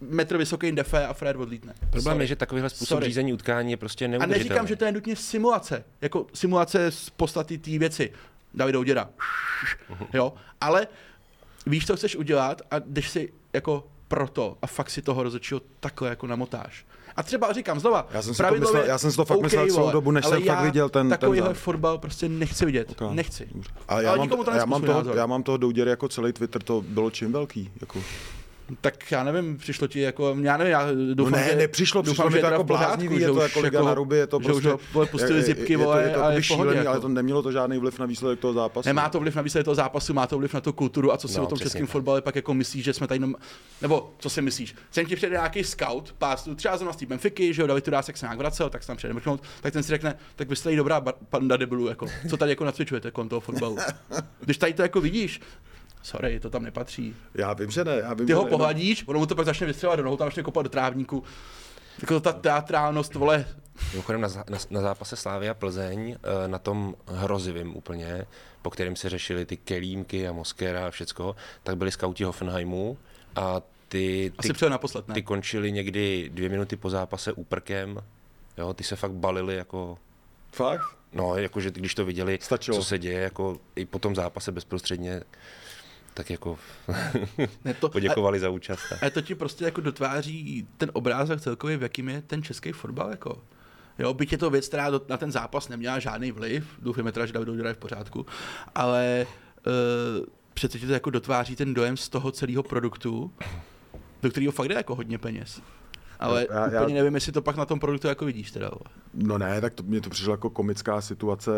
metr 0.00 0.36
vysoký 0.36 0.72
defe 0.72 1.06
a 1.06 1.12
Fred 1.12 1.36
odlítne. 1.36 1.74
Problém 1.80 2.02
Sorry. 2.14 2.22
je, 2.24 2.26
že 2.26 2.36
takovýhle 2.36 2.70
způsob 2.70 2.88
Sorry. 2.88 3.06
řízení 3.06 3.32
utkání 3.32 3.70
je 3.70 3.76
prostě 3.76 4.04
A 4.04 4.08
neudržitelný. 4.08 4.38
neříkám, 4.48 4.66
že 4.66 4.76
to 4.76 4.84
je 4.84 4.92
nutně 4.92 5.16
simulace, 5.16 5.84
jako 6.00 6.26
simulace 6.34 6.90
z 6.90 7.10
podstaty 7.10 7.58
té 7.58 7.78
věci. 7.78 8.12
Davida 8.54 8.78
Uděra. 8.78 9.08
Jo, 10.12 10.32
ale 10.60 10.86
víš, 11.66 11.86
co 11.86 11.96
chceš 11.96 12.16
udělat 12.16 12.62
a 12.70 12.76
jdeš 12.78 13.10
si 13.10 13.32
jako 13.52 13.86
proto 14.08 14.58
a 14.62 14.66
fakt 14.66 14.90
si 14.90 15.02
toho 15.02 15.22
rozhodčího 15.22 15.60
takhle 15.80 16.08
jako 16.08 16.26
namotáš. 16.26 16.86
A 17.16 17.22
třeba 17.22 17.52
říkám 17.52 17.80
znova, 17.80 18.08
Já 18.12 18.22
jsem 18.22 18.34
si 18.34 18.42
to 18.42 18.54
myslel- 18.54 18.84
já 18.86 18.98
jsem 18.98 19.10
si 19.10 19.16
to 19.16 19.24
fakt 19.24 19.40
myslel 19.40 19.66
celou 19.70 19.90
dobu, 19.90 20.10
než 20.10 20.26
jsem 20.26 20.42
fakt 20.42 20.62
viděl 20.64 20.88
ten- 20.88 21.08
ten 21.08 21.18
Takovýhle 21.18 21.48
zápas. 21.48 21.62
fotbal 21.62 21.98
prostě 21.98 22.28
nechci 22.28 22.66
vidět. 22.66 22.90
Ok. 22.90 23.10
Nechci. 23.14 23.48
Ale 23.88 24.02
já, 24.04 24.08
Ale 24.10 24.18
mám, 24.18 24.26
nikomu 24.26 24.44
to 24.44 24.50
já, 24.50 24.64
mám 24.64 24.82
toho, 24.82 24.98
názor. 24.98 25.16
já 25.16 25.26
mám 25.26 25.42
toho 25.42 25.56
douděry 25.56 25.90
jako 25.90 26.08
celý 26.08 26.32
Twitter, 26.32 26.62
to 26.62 26.80
bylo 26.88 27.10
čím 27.10 27.32
velký. 27.32 27.70
Jako. 27.80 27.98
Tak 28.80 29.12
já 29.12 29.24
nevím, 29.24 29.58
přišlo 29.58 29.86
ti 29.86 30.00
jako, 30.00 30.36
já 30.40 30.56
nevím, 30.56 30.70
já 30.72 30.86
doufám, 31.14 31.32
no 31.32 31.38
ne, 31.38 31.48
že, 31.50 31.56
nepřišlo, 31.56 32.02
doufám, 32.02 32.26
přišlo 32.26 32.30
že 32.30 32.46
to 32.46 32.52
jako 32.52 32.64
bláznivý, 32.64 33.18
že 33.18 33.22
je 33.24 33.28
to 33.28 33.40
jako 33.40 33.60
Liga 33.60 33.82
na 33.82 33.94
ruby, 33.94 34.16
je 34.16 34.26
to 34.26 34.38
že 34.40 34.44
prostě... 34.44 34.72
už 34.72 34.80
ho 34.92 35.06
pustili 35.06 35.38
je- 35.38 35.42
zipky, 35.42 35.72
je, 35.72 35.78
to, 35.78 35.96
je 35.98 36.10
to, 36.10 36.24
a 36.24 36.30
je 36.30 36.36
je 36.36 36.42
v 36.42 36.48
pohodě, 36.48 36.70
šílený, 36.70 36.76
jako. 36.78 36.90
ale 36.90 37.00
to 37.00 37.08
nemělo 37.08 37.42
to 37.42 37.52
žádný 37.52 37.78
vliv 37.78 37.98
na 37.98 38.06
výsledek 38.06 38.40
toho 38.40 38.52
zápasu. 38.52 38.88
Nemá 38.88 39.08
to 39.08 39.20
vliv 39.20 39.36
na 39.36 39.42
výsledek 39.42 39.64
toho 39.64 39.74
zápasu, 39.74 40.14
má 40.14 40.26
to 40.26 40.38
vliv 40.38 40.54
na 40.54 40.60
tu 40.60 40.72
kulturu 40.72 41.12
a 41.12 41.16
co 41.16 41.28
si 41.28 41.38
No, 41.38 41.44
o 41.44 41.46
tom 41.46 41.56
přesně 41.58 41.70
českém 41.70 41.86
fotbale 41.86 42.22
pak 42.22 42.36
jako 42.36 42.54
myslíš, 42.54 42.84
že 42.84 42.92
jsme 42.92 43.06
tady 43.06 43.16
jenom, 43.16 43.34
nebo 43.82 44.14
co 44.18 44.30
si 44.30 44.42
myslíš? 44.42 44.74
Sem 44.90 45.06
ti 45.06 45.16
přijde 45.16 45.32
nějaký 45.32 45.64
scout, 45.64 46.14
pás, 46.18 46.48
třeba 46.56 46.76
zrovna 46.76 46.92
z 46.92 46.96
té 46.96 47.06
Benfiky, 47.06 47.54
že 47.54 47.62
jo, 47.62 47.66
David 47.68 47.84
Turásek 47.84 48.16
se 48.16 48.26
nějak 48.26 48.38
vracel, 48.38 48.70
tak 48.70 48.82
se 48.82 48.86
tam 48.86 48.96
přijde 48.96 49.14
mrknout, 49.14 49.42
tak 49.60 49.72
ten 49.72 49.82
si 49.82 49.88
řekne, 49.88 50.14
tak 50.36 50.48
vy 50.48 50.56
jste 50.56 50.64
tady 50.64 50.76
dobrá 50.76 51.00
panda 51.30 51.56
debilů, 51.56 51.86
jako, 51.88 52.06
co 52.30 52.36
tady 52.36 52.52
jako 52.52 52.64
nacvičujete 52.64 53.10
kolem 53.10 53.28
toho 53.28 53.40
fotbalu. 53.40 53.76
Když 54.40 54.58
tady 54.58 54.72
to 54.72 54.82
jako 54.82 55.00
vidíš, 55.00 55.40
sorry, 56.02 56.40
to 56.40 56.50
tam 56.50 56.62
nepatří. 56.62 57.16
Já 57.34 57.52
vím, 57.52 57.70
že 57.70 57.84
ne. 57.84 57.96
Já 57.96 58.14
vím, 58.14 58.26
Ty 58.26 58.30
že 58.30 58.34
ho 58.34 58.44
ne, 58.44 58.50
pohladíš, 58.50 59.04
ono 59.08 59.18
mu 59.18 59.26
to 59.26 59.34
pak 59.34 59.44
začne 59.46 59.66
vystřelovat 59.66 59.98
do 59.98 60.04
nohou, 60.04 60.16
tam 60.16 60.26
začne 60.26 60.42
kopat 60.42 60.64
do 60.66 60.70
trávníku. 60.70 61.24
Jako 62.00 62.20
ta 62.20 62.32
teatrálnost, 62.32 63.14
vole, 63.14 63.44
Mimochodem 63.92 64.20
na, 64.20 64.28
zá- 64.28 64.44
na, 64.50 64.58
na 64.70 64.80
zápase 64.80 65.16
Slávy 65.16 65.48
a 65.48 65.54
Plzeň, 65.54 66.16
eh, 66.44 66.48
na 66.48 66.58
tom 66.58 66.94
hrozivým 67.06 67.76
úplně, 67.76 68.26
po 68.62 68.70
kterém 68.70 68.96
se 68.96 69.08
řešili 69.08 69.46
ty 69.46 69.56
kelímky 69.56 70.28
a 70.28 70.32
Moskera 70.32 70.86
a 70.86 70.90
všecko, 70.90 71.36
tak 71.62 71.76
byli 71.76 71.90
skauti 71.90 72.24
Hoffenheimu 72.24 72.98
a 73.36 73.60
ty, 73.88 74.32
ty, 74.42 74.50
asi 74.52 74.70
naposled, 74.70 75.08
ne? 75.08 75.14
ty 75.14 75.22
končili 75.22 75.72
někdy 75.72 76.30
dvě 76.34 76.48
minuty 76.48 76.76
po 76.76 76.90
zápase 76.90 77.32
úprkem. 77.32 77.98
Jo, 78.58 78.74
ty 78.74 78.84
se 78.84 78.96
fakt 78.96 79.12
balili 79.12 79.56
jako 79.56 79.98
Fakt? 80.52 80.82
No, 81.12 81.36
jakože 81.36 81.70
když 81.70 81.94
to 81.94 82.04
viděli, 82.04 82.38
Stačilo. 82.42 82.76
co 82.76 82.84
se 82.84 82.98
děje, 82.98 83.20
jako 83.20 83.60
i 83.76 83.84
po 83.84 83.98
tom 83.98 84.14
zápase 84.14 84.52
bezprostředně, 84.52 85.20
tak 86.14 86.30
jako 86.30 86.58
Ne, 87.64 87.74
to, 87.74 87.88
poděkovali 87.88 88.40
za 88.40 88.48
účast. 88.50 88.82
A 89.06 89.10
to 89.10 89.20
ti 89.20 89.34
prostě 89.34 89.64
jako 89.64 89.80
dotváří 89.80 90.68
ten 90.76 90.90
obrázek 90.92 91.40
celkově, 91.40 91.76
v 91.76 91.82
jakým 91.82 92.08
je 92.08 92.22
ten 92.22 92.42
český 92.42 92.72
fotbal, 92.72 93.10
jako. 93.10 93.42
Jo, 93.98 94.14
byť 94.14 94.32
je 94.32 94.38
to 94.38 94.50
věc, 94.50 94.68
která 94.68 94.90
do- 94.90 95.00
na 95.08 95.16
ten 95.16 95.32
zápas 95.32 95.68
neměla 95.68 95.98
žádný 95.98 96.32
vliv, 96.32 96.66
doufujeme 96.82 97.12
teda, 97.12 97.26
že 97.26 97.32
David 97.32 97.64
je 97.66 97.74
v 97.74 97.78
pořádku, 97.78 98.26
ale 98.74 99.26
uh, 99.66 100.26
přece 100.54 100.78
ti 100.78 100.86
to 100.86 100.92
jako 100.92 101.10
dotváří 101.10 101.56
ten 101.56 101.74
dojem 101.74 101.96
z 101.96 102.08
toho 102.08 102.32
celého 102.32 102.62
produktu, 102.62 103.32
do 104.22 104.30
kterého 104.30 104.52
fakt 104.52 104.68
jde 104.68 104.74
jako 104.74 104.94
hodně 104.94 105.18
peněz. 105.18 105.62
Ale 106.20 106.46
Já- 106.50 106.70
já- 106.70 106.80
úplně 106.82 106.94
nevím, 106.94 107.14
jestli 107.14 107.32
to 107.32 107.42
pak 107.42 107.56
na 107.56 107.64
tom 107.64 107.80
produktu 107.80 108.08
jako 108.08 108.24
vidíš 108.24 108.50
teda. 108.50 108.70
No 109.14 109.38
ne, 109.38 109.60
tak 109.60 109.74
to, 109.74 109.82
mně 109.82 110.00
to 110.00 110.10
přišlo 110.10 110.32
jako 110.32 110.50
komická 110.50 111.00
situace. 111.00 111.50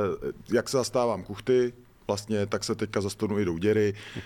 Jak 0.53 0.69
se 0.69 0.77
zastávám 0.77 1.23
kuchty, 1.23 1.73
vlastně 2.07 2.47
tak 2.47 2.65
se 2.65 2.75
teďka 2.75 3.01
zastanu 3.01 3.39
i 3.39 3.45
douděry. 3.45 3.95
Eh, 4.17 4.23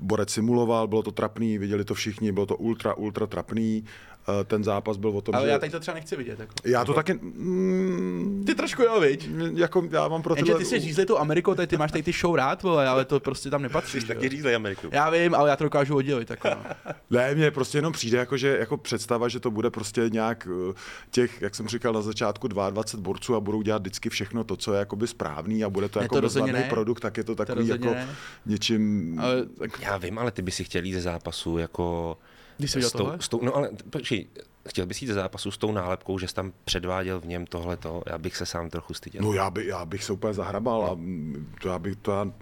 Borec 0.00 0.30
simuloval, 0.30 0.86
bylo 0.86 1.02
to 1.02 1.10
trapný, 1.10 1.58
viděli 1.58 1.84
to 1.84 1.94
všichni, 1.94 2.32
bylo 2.32 2.46
to 2.46 2.56
ultra, 2.56 2.94
ultra 2.94 3.26
trapný. 3.26 3.84
Eh, 4.28 4.44
Ten 4.44 4.64
zápas 4.64 4.96
byl 4.96 5.10
o 5.10 5.20
tom, 5.20 5.34
Ale 5.34 5.44
že... 5.44 5.50
já 5.50 5.58
teď 5.58 5.72
to 5.72 5.80
třeba 5.80 5.94
nechci 5.94 6.16
vidět. 6.16 6.40
Jako. 6.40 6.52
já 6.64 6.84
to 6.84 6.94
taky... 6.94 7.14
Mm, 7.14 8.42
Ty 8.46 8.54
trošku 8.54 8.82
jo, 8.82 9.00
viď? 9.00 9.28
jako 9.54 9.88
já 9.90 10.08
mám 10.08 10.22
pro 10.22 10.34
Jenže 10.36 10.44
tyhle... 10.52 10.58
ty 10.58 10.64
jsi 10.64 10.80
řízli 10.80 11.06
tu 11.06 11.18
Ameriku, 11.18 11.54
tady 11.54 11.66
ty 11.66 11.76
máš 11.76 11.92
tady 11.92 12.02
ty 12.02 12.12
show 12.12 12.34
rád, 12.34 12.62
vole, 12.62 12.88
ale 12.88 13.04
to 13.04 13.20
prostě 13.20 13.50
tam 13.50 13.62
nepatří. 13.62 14.00
že 14.00 14.14
jo. 14.14 14.20
řízli 14.30 14.54
Ameriku. 14.54 14.88
Já 14.92 15.10
vím, 15.10 15.34
ale 15.34 15.50
já 15.50 15.56
to 15.56 15.64
dokážu 15.64 15.96
oddělit. 15.96 16.30
Jako, 16.30 16.48
no. 16.48 16.64
Ne, 17.10 17.34
mně 17.34 17.50
prostě 17.50 17.78
jenom 17.78 17.92
přijde 17.92 18.18
jako, 18.18 18.36
že 18.36 18.56
jako 18.58 18.76
představa, 18.76 19.28
že 19.28 19.40
to 19.40 19.50
bude 19.50 19.70
prostě 19.70 20.08
nějak 20.12 20.48
eh, 20.70 20.74
těch, 21.10 21.42
jak 21.42 21.54
jsem 21.54 21.68
říkal 21.68 21.92
na 21.92 22.02
začátku, 22.02 22.48
22 22.48 23.02
borců 23.02 23.34
a 23.34 23.40
budou 23.40 23.62
dělat 23.62 23.82
vždycky 23.82 24.10
všechno 24.10 24.44
to, 24.44 24.56
co 24.56 24.72
je 24.72 24.78
jakoby 24.78 25.06
správný 25.06 25.64
a 25.64 25.70
bude 25.70 25.88
to 25.88 25.98
Ne, 25.98 26.04
jako 26.04 26.14
to 26.14 26.20
bezvadný 26.22 26.62
produkt, 26.68 27.00
tak 27.00 27.16
je 27.16 27.24
to 27.24 27.34
takový 27.34 27.58
rozhodně 27.58 27.88
jako 27.88 27.94
ne. 27.98 28.08
něčím... 28.46 29.18
Ale 29.22 29.46
tak, 29.58 29.80
Já 29.80 29.96
vím, 29.96 30.18
ale 30.18 30.30
ty 30.30 30.42
by 30.42 30.50
si 30.50 30.64
chtěl 30.64 30.84
jít 30.84 30.94
ze 30.94 31.00
zápasu 31.00 31.58
jako... 31.58 32.16
když 32.56 32.70
jsi 32.70 32.82
s 32.82 32.92
tou, 32.92 32.98
tohle? 32.98 33.16
s 33.20 33.28
tou, 33.28 33.40
no 33.42 33.56
ale 33.56 33.70
počkej, 33.90 34.26
chtěl 34.68 34.86
bys 34.86 35.02
jít 35.02 35.08
ze 35.08 35.14
zápasu 35.14 35.50
s 35.50 35.58
tou 35.58 35.72
nálepkou, 35.72 36.18
že 36.18 36.28
jsi 36.28 36.34
tam 36.34 36.52
předváděl 36.64 37.20
v 37.20 37.26
něm 37.26 37.46
tohleto, 37.46 38.02
já 38.06 38.18
bych 38.18 38.36
se 38.36 38.46
sám 38.46 38.70
trochu 38.70 38.94
styděl. 38.94 39.22
No 39.22 39.32
já, 39.32 39.50
by, 39.50 39.66
já 39.66 39.84
bych 39.84 40.04
se 40.04 40.12
úplně 40.12 40.34
zahrabal 40.34 40.86
a 40.86 40.94
mm, 40.94 41.54
to 41.62 41.68
já 41.68 41.78
bych 41.78 41.96
to, 41.96 42.12
já, 42.12 42.32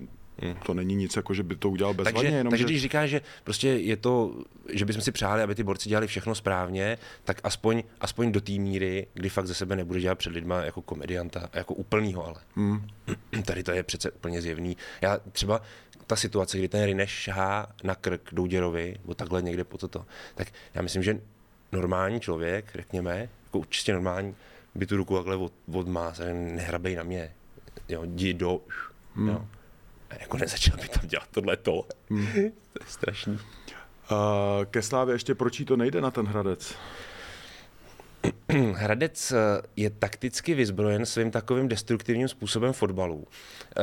to 0.66 0.74
není 0.74 0.94
nic 0.94 1.16
jako, 1.16 1.34
že 1.34 1.42
by 1.42 1.56
to 1.56 1.70
udělal 1.70 1.94
bezvadně, 1.94 2.20
Hmm. 2.20 2.24
takže, 2.24 2.36
jenom 2.36 2.50
takže 2.50 2.62
že... 2.62 2.66
když 2.66 2.82
říkáš, 2.82 3.10
že 3.10 3.20
prostě 3.44 3.68
je 3.68 3.96
to, 3.96 4.34
že 4.72 4.84
bychom 4.84 5.02
si 5.02 5.12
přáli, 5.12 5.42
aby 5.42 5.54
ty 5.54 5.62
borci 5.62 5.88
dělali 5.88 6.06
všechno 6.06 6.34
správně, 6.34 6.98
tak 7.24 7.40
aspoň, 7.44 7.82
aspoň 8.00 8.32
do 8.32 8.40
té 8.40 8.52
míry, 8.52 9.06
kdy 9.14 9.28
fakt 9.28 9.46
ze 9.46 9.54
sebe 9.54 9.76
nebude 9.76 10.00
dělat 10.00 10.18
před 10.18 10.32
lidma 10.32 10.62
jako 10.62 10.82
komedianta, 10.82 11.48
jako 11.52 11.74
úplnýho 11.74 12.26
ale. 12.26 12.40
Hmm. 12.56 12.88
Tady 13.44 13.62
to 13.62 13.72
je 13.72 13.82
přece 13.82 14.10
úplně 14.10 14.42
zjevný. 14.42 14.76
Já 15.00 15.18
třeba 15.32 15.62
ta 16.06 16.16
situace, 16.16 16.58
kdy 16.58 16.68
ten 16.68 16.84
Rineš 16.84 17.10
šahá 17.10 17.66
na 17.84 17.94
krk 17.94 18.28
Douděrovi, 18.32 18.96
nebo 19.02 19.14
takhle 19.14 19.42
někde 19.42 19.64
po 19.64 19.78
toto, 19.78 20.06
tak 20.34 20.48
já 20.74 20.82
myslím, 20.82 21.02
že 21.02 21.20
normální 21.72 22.20
člověk, 22.20 22.64
řekněme, 22.74 23.28
jako 23.44 23.64
čistě 23.68 23.92
normální, 23.92 24.34
by 24.74 24.86
tu 24.86 24.96
ruku 24.96 25.16
takhle 25.16 25.36
od, 25.36 25.52
odmás, 25.72 26.20
a 26.20 26.24
nehrabej 26.32 26.96
na 26.96 27.02
mě, 27.02 27.32
jo, 27.88 28.02
jdi 28.04 28.34
do, 28.34 28.60
Hmm. 29.14 29.28
jo. 29.28 29.34
A 29.34 29.61
jako 30.20 30.36
nezačal 30.36 30.76
by 30.76 30.88
tam 30.88 31.06
dělat 31.08 31.28
tohleto. 31.30 31.86
Hmm. 32.10 32.26
to 32.72 32.82
je 32.82 32.86
strašný. 32.86 33.32
Uh, 33.32 34.64
ke 34.70 34.82
Slávě 34.82 35.14
ještě 35.14 35.34
proč 35.34 35.60
jí 35.60 35.66
to 35.66 35.76
nejde 35.76 36.00
na 36.00 36.10
ten 36.10 36.26
Hradec? 36.26 36.74
Hradec 38.74 39.32
eh, 39.32 39.62
je 39.76 39.90
takticky 39.90 40.54
vyzbrojen 40.54 41.06
svým 41.06 41.30
takovým 41.30 41.68
destruktivním 41.68 42.28
způsobem 42.28 42.72
fotbalu. 42.72 43.26
Eh, 43.76 43.82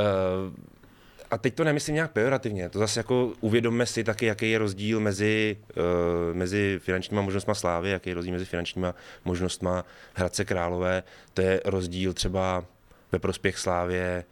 A 1.31 1.37
teď 1.37 1.55
to 1.55 1.63
nemyslím 1.63 1.95
nějak 1.95 2.11
pejorativně, 2.11 2.69
to 2.69 2.79
zase 2.79 2.99
jako 2.99 3.33
uvědomme 3.41 3.85
si 3.85 4.03
taky, 4.03 4.25
jaký 4.25 4.51
je 4.51 4.57
rozdíl 4.57 4.99
mezi, 4.99 5.57
uh, 5.77 6.37
mezi 6.37 6.79
finančníma 6.83 7.21
možnostma 7.21 7.53
Slávy, 7.53 7.89
jaký 7.89 8.09
je 8.09 8.15
rozdíl 8.15 8.33
mezi 8.33 8.45
finančníma 8.45 8.95
možnostma 9.25 9.85
Hradce 10.13 10.45
Králové. 10.45 11.03
To 11.33 11.41
je 11.41 11.61
rozdíl 11.65 12.13
třeba 12.13 12.65
ve 13.11 13.19
prospěch 13.19 13.57
Slávě 13.57 14.25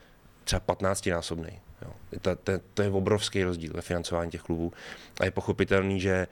třeba 0.44 0.60
15 0.60 1.06
násobný. 1.06 1.60
Jo. 1.82 1.92
To, 2.22 2.36
to, 2.36 2.52
to 2.74 2.82
je 2.82 2.90
obrovský 2.90 3.44
rozdíl 3.44 3.74
ve 3.74 3.82
financování 3.82 4.32
těch 4.32 4.42
klubů. 4.42 4.74
A 5.20 5.26
je 5.26 5.32
pochopitelný, 5.32 6.00
že 6.00 6.28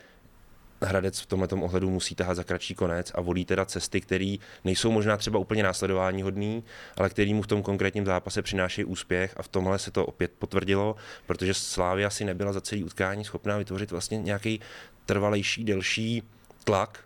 Hradec 0.81 1.19
v 1.19 1.25
tomto 1.25 1.55
ohledu 1.55 1.89
musí 1.89 2.15
tahat 2.15 2.35
za 2.35 2.43
kratší 2.43 2.75
konec 2.75 3.11
a 3.15 3.21
volí 3.21 3.45
teda 3.45 3.65
cesty, 3.65 4.01
které 4.01 4.35
nejsou 4.63 4.91
možná 4.91 5.17
třeba 5.17 5.39
úplně 5.39 5.63
následování 5.63 6.21
hodný, 6.21 6.63
ale 6.97 7.09
který 7.09 7.33
mu 7.33 7.41
v 7.41 7.47
tom 7.47 7.63
konkrétním 7.63 8.05
zápase 8.05 8.41
přinášejí 8.41 8.85
úspěch 8.85 9.33
a 9.37 9.43
v 9.43 9.47
tomhle 9.47 9.79
se 9.79 9.91
to 9.91 10.05
opět 10.05 10.31
potvrdilo, 10.39 10.95
protože 11.25 11.53
Slávia 11.53 12.09
si 12.09 12.25
nebyla 12.25 12.53
za 12.53 12.61
celý 12.61 12.83
utkání 12.83 13.25
schopná 13.25 13.57
vytvořit 13.57 13.91
vlastně 13.91 14.17
nějaký 14.17 14.59
trvalejší, 15.05 15.63
delší 15.63 16.23
tlak 16.63 16.99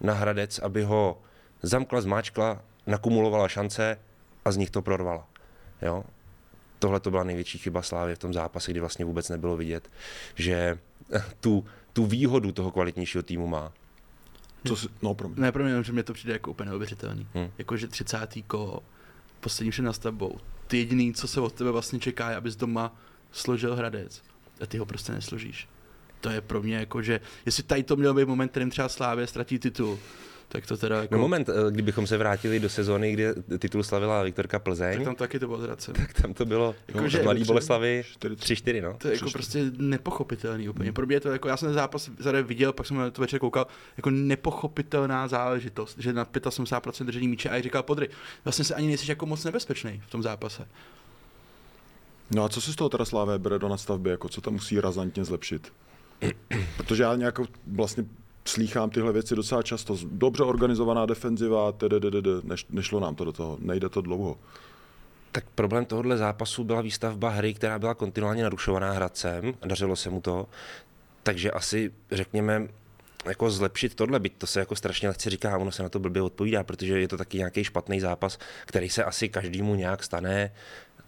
na 0.00 0.14
Hradec, 0.14 0.58
aby 0.58 0.82
ho 0.82 1.22
zamkla, 1.62 2.00
zmáčkla, 2.00 2.62
nakumulovala 2.86 3.48
šance 3.48 3.98
a 4.44 4.52
z 4.52 4.56
nich 4.56 4.70
to 4.70 4.82
prorvala. 4.82 5.28
Jo? 5.82 6.04
Tohle 6.82 7.00
to 7.00 7.10
byla 7.10 7.24
největší 7.24 7.58
chyba 7.58 7.82
Slávy 7.82 8.14
v 8.14 8.18
tom 8.18 8.32
zápase, 8.32 8.70
kdy 8.70 8.80
vlastně 8.80 9.04
vůbec 9.04 9.28
nebylo 9.28 9.56
vidět, 9.56 9.90
že 10.34 10.78
tu, 11.40 11.64
tu 11.92 12.06
výhodu 12.06 12.52
toho 12.52 12.70
kvalitnějšího 12.70 13.22
týmu 13.22 13.46
má. 13.46 13.72
Co 14.66 14.76
si, 14.76 14.88
no, 15.02 15.14
promiň. 15.14 15.40
Ne, 15.40 15.52
pro 15.52 15.64
mě, 15.64 15.82
že 15.82 15.92
mě 15.92 16.02
to 16.02 16.12
přijde 16.12 16.32
jako 16.32 16.50
úplně 16.50 16.70
neuvěřitelný. 16.70 17.26
Hmm. 17.34 17.44
Hmm. 17.44 17.52
Jako, 17.58 17.76
že 17.76 17.88
30. 17.88 18.18
kolo 18.46 18.82
poslední 19.40 19.70
vše 19.70 19.82
nad 19.82 19.98
tebou. 19.98 20.38
Ty 20.66 20.78
jediný, 20.78 21.14
co 21.14 21.28
se 21.28 21.40
od 21.40 21.52
tebe 21.52 21.70
vlastně 21.70 21.98
čeká, 21.98 22.30
je, 22.30 22.36
abys 22.36 22.56
doma 22.56 22.96
složil 23.32 23.76
Hradec. 23.76 24.22
A 24.60 24.66
ty 24.66 24.78
ho 24.78 24.86
prostě 24.86 25.12
nesložíš. 25.12 25.68
To 26.20 26.30
je 26.30 26.40
pro 26.40 26.62
mě 26.62 26.76
jako, 26.76 27.02
že 27.02 27.20
jestli 27.46 27.62
tady 27.62 27.82
to 27.82 27.96
měl 27.96 28.14
být 28.14 28.28
moment, 28.28 28.48
kterým 28.48 28.70
třeba 28.70 28.88
Slávě 28.88 29.26
ztratí 29.26 29.58
titul, 29.58 29.98
tak 30.52 30.66
to 30.66 30.76
teda 30.76 31.02
jako... 31.02 31.14
No 31.14 31.20
moment, 31.20 31.48
eh, 31.48 31.52
kdybychom 31.70 32.06
se 32.06 32.18
vrátili 32.18 32.60
do 32.60 32.68
sezóny, 32.68 33.12
kde 33.12 33.34
titul 33.58 33.82
slavila 33.82 34.22
Viktorka 34.22 34.58
Plzeň, 34.58 34.96
tak 34.96 35.04
tam 35.04 35.14
taky 35.14 35.38
to 35.38 35.46
bylo 35.46 35.60
zracem. 35.60 35.94
tak 35.94 36.12
tam 36.12 36.34
to 36.34 36.44
bylo 36.44 36.74
Jako, 36.88 37.00
no, 37.00 37.08
že- 37.08 37.22
Mladý 37.22 37.44
Boleslavy 37.44 38.04
4-3. 38.20 38.34
3-4, 38.36 38.82
no. 38.82 38.94
To 38.98 39.08
je 39.08 39.14
jako 39.14 39.30
prostě 39.30 39.70
nepochopitelný 39.78 40.68
úplně. 40.68 40.92
Pro 40.92 41.06
mě 41.06 41.16
je 41.16 41.20
to 41.20 41.32
jako, 41.32 41.48
já 41.48 41.56
jsem 41.56 41.66
ten 41.66 41.74
zápas 41.74 42.10
zade 42.18 42.42
viděl, 42.42 42.72
pak 42.72 42.86
jsem 42.86 42.96
na 42.96 43.10
to 43.10 43.20
večer 43.22 43.40
koukal, 43.40 43.66
jako 43.96 44.10
nepochopitelná 44.10 45.28
záležitost, 45.28 45.98
že 45.98 46.12
na 46.12 46.24
85% 46.24 47.04
držení 47.04 47.28
míče 47.28 47.48
a 47.48 47.54
jak 47.54 47.62
říkal 47.62 47.82
Podry, 47.82 48.08
vlastně 48.44 48.64
se 48.64 48.74
ani 48.74 48.86
nejsi 48.86 49.10
jako 49.10 49.26
moc 49.26 49.44
nebezpečný 49.44 50.02
v 50.06 50.10
tom 50.10 50.22
zápase. 50.22 50.68
No 52.34 52.44
a 52.44 52.48
co 52.48 52.60
si 52.60 52.72
z 52.72 52.76
toho 52.76 52.88
teda 52.88 53.04
Slávě 53.04 53.38
bere 53.38 53.58
do 53.58 53.68
nastavby, 53.68 54.10
jako 54.10 54.28
co 54.28 54.40
tam 54.40 54.52
musí 54.52 54.80
razantně 54.80 55.24
zlepšit? 55.24 55.72
Protože 56.76 57.02
já 57.02 57.16
nějak 57.16 57.38
vlastně 57.66 58.04
slýchám 58.44 58.90
tyhle 58.90 59.12
věci 59.12 59.36
docela 59.36 59.62
často. 59.62 59.96
Dobře 60.04 60.42
organizovaná 60.42 61.06
defenziva, 61.06 61.74
neš, 62.42 62.66
nešlo 62.70 63.00
nám 63.00 63.14
to 63.14 63.24
do 63.24 63.32
toho, 63.32 63.58
nejde 63.60 63.88
to 63.88 64.00
dlouho. 64.00 64.38
Tak 65.32 65.44
problém 65.54 65.84
tohohle 65.84 66.16
zápasu 66.16 66.64
byla 66.64 66.80
výstavba 66.80 67.28
hry, 67.28 67.54
která 67.54 67.78
byla 67.78 67.94
kontinuálně 67.94 68.42
narušovaná 68.42 68.92
Hradcem, 68.92 69.54
dařilo 69.66 69.96
se 69.96 70.10
mu 70.10 70.20
to, 70.20 70.46
takže 71.22 71.50
asi 71.50 71.92
řekněme, 72.10 72.68
jako 73.26 73.50
zlepšit 73.50 73.94
tohle, 73.94 74.20
byť 74.20 74.32
to 74.38 74.46
se 74.46 74.60
jako 74.60 74.76
strašně 74.76 75.08
lehce 75.08 75.30
říká, 75.30 75.58
ono 75.58 75.72
se 75.72 75.82
na 75.82 75.88
to 75.88 75.98
blbě 75.98 76.22
odpovídá, 76.22 76.64
protože 76.64 77.00
je 77.00 77.08
to 77.08 77.16
taky 77.16 77.38
nějaký 77.38 77.64
špatný 77.64 78.00
zápas, 78.00 78.38
který 78.66 78.88
se 78.88 79.04
asi 79.04 79.28
každému 79.28 79.74
nějak 79.74 80.04
stane 80.04 80.52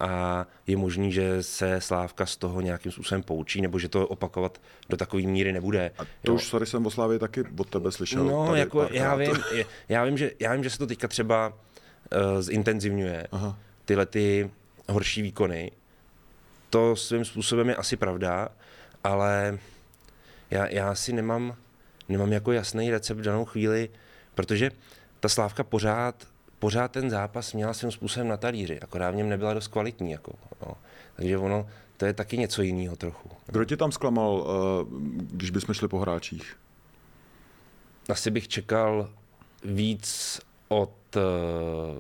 a 0.05 0.47
je 0.67 0.77
možný, 0.77 1.13
že 1.13 1.43
se 1.43 1.81
Slávka 1.81 2.27
z 2.27 2.37
toho 2.37 2.61
nějakým 2.61 2.93
způsobem 2.93 3.23
poučí, 3.23 3.61
nebo 3.61 3.79
že 3.79 3.89
to 3.89 4.09
opakovat 4.09 4.61
do 4.89 4.97
takové 4.97 5.23
míry 5.23 5.53
nebude. 5.53 5.91
A 5.99 6.03
to 6.23 6.35
už 6.35 6.45
sorry, 6.45 6.67
jsem 6.67 6.87
o 6.87 6.91
Slávě 6.91 7.19
taky 7.19 7.45
od 7.59 7.71
tebe 7.71 7.93
slyšel. 7.93 8.25
No, 8.25 8.47
tady 8.47 8.59
jako 8.59 8.79
párkrát. 8.79 8.99
já 8.99 9.15
vím, 9.15 9.31
já 9.89 10.05
vím, 10.05 10.19
že, 10.19 10.31
já 10.41 10.55
vím, 10.55 10.65
že 10.65 10.71
se 10.71 10.79
to 10.79 10.87
teďka 10.87 11.09
třeba 11.09 11.49
uh, 11.49 12.41
zintenzivňuje, 12.41 13.27
Aha. 13.33 13.59
tyhle 13.85 14.07
ty 14.07 14.51
horší 14.89 15.23
výkony. 15.23 15.73
To 16.71 16.97
svým 16.97 17.25
způsobem 17.25 17.69
je 17.69 17.77
asi 17.77 17.97
pravda, 17.97 18.49
ale 19.05 19.59
já, 20.51 20.67
já 20.67 20.95
si 20.95 21.13
nemám, 21.13 21.57
nemám 22.09 22.33
jako 22.33 22.53
jasný 22.53 22.91
recept 22.91 23.19
v 23.19 23.23
danou 23.23 23.45
chvíli, 23.45 23.89
protože 24.35 24.71
ta 25.21 25.29
Slávka 25.29 25.65
pořád, 25.65 26.27
pořád 26.59 26.91
ten 26.91 27.11
zápas 27.11 27.53
měla 27.53 27.75
svým 27.75 27.93
způsobem 27.93 28.29
na 28.29 28.37
talíři, 28.37 28.81
akorát 28.81 29.11
v 29.11 29.17
něm 29.17 29.29
nebyla 29.29 29.55
dost 29.55 29.69
kvalitní. 29.69 30.11
Jako, 30.11 30.33
no. 30.67 30.77
Takže 31.17 31.39
ono, 31.39 31.67
to 31.97 32.07
je 32.07 32.13
taky 32.13 32.39
něco 32.39 32.63
jiného 32.63 32.97
trochu. 32.97 33.31
Kdo 33.47 33.65
tě 33.65 33.77
tam 33.77 33.93
zklamal, 33.93 34.47
eh, 34.47 34.87
když 35.17 35.51
bychom 35.51 35.75
šli 35.75 35.89
po 35.89 35.99
hráčích? 35.99 36.57
Asi 38.09 38.31
bych 38.31 38.49
čekal 38.49 39.11
víc 39.65 40.41
od 40.69 41.17
uh, 41.17 41.23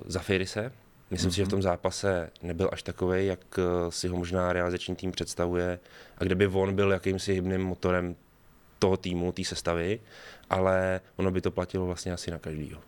Zafirise. 0.06 0.72
Myslím 1.10 1.30
si, 1.30 1.36
že 1.36 1.44
v 1.44 1.48
tom 1.48 1.62
zápase 1.62 2.30
nebyl 2.42 2.68
až 2.72 2.82
takový, 2.82 3.26
jak 3.26 3.58
eh, 3.58 3.62
si 3.90 4.08
ho 4.08 4.16
možná 4.16 4.52
realizační 4.52 4.96
tým 4.96 5.12
představuje 5.12 5.78
a 6.18 6.24
kde 6.24 6.34
by 6.34 6.46
on 6.46 6.74
byl 6.74 6.92
jakýmsi 6.92 7.34
hybným 7.34 7.60
motorem 7.60 8.16
toho 8.78 8.96
týmu, 8.96 9.32
té 9.32 9.44
sestavy, 9.44 10.00
ale 10.50 11.00
ono 11.16 11.30
by 11.30 11.40
to 11.40 11.50
platilo 11.50 11.86
vlastně 11.86 12.12
asi 12.12 12.30
na 12.30 12.38
každýho. 12.38 12.80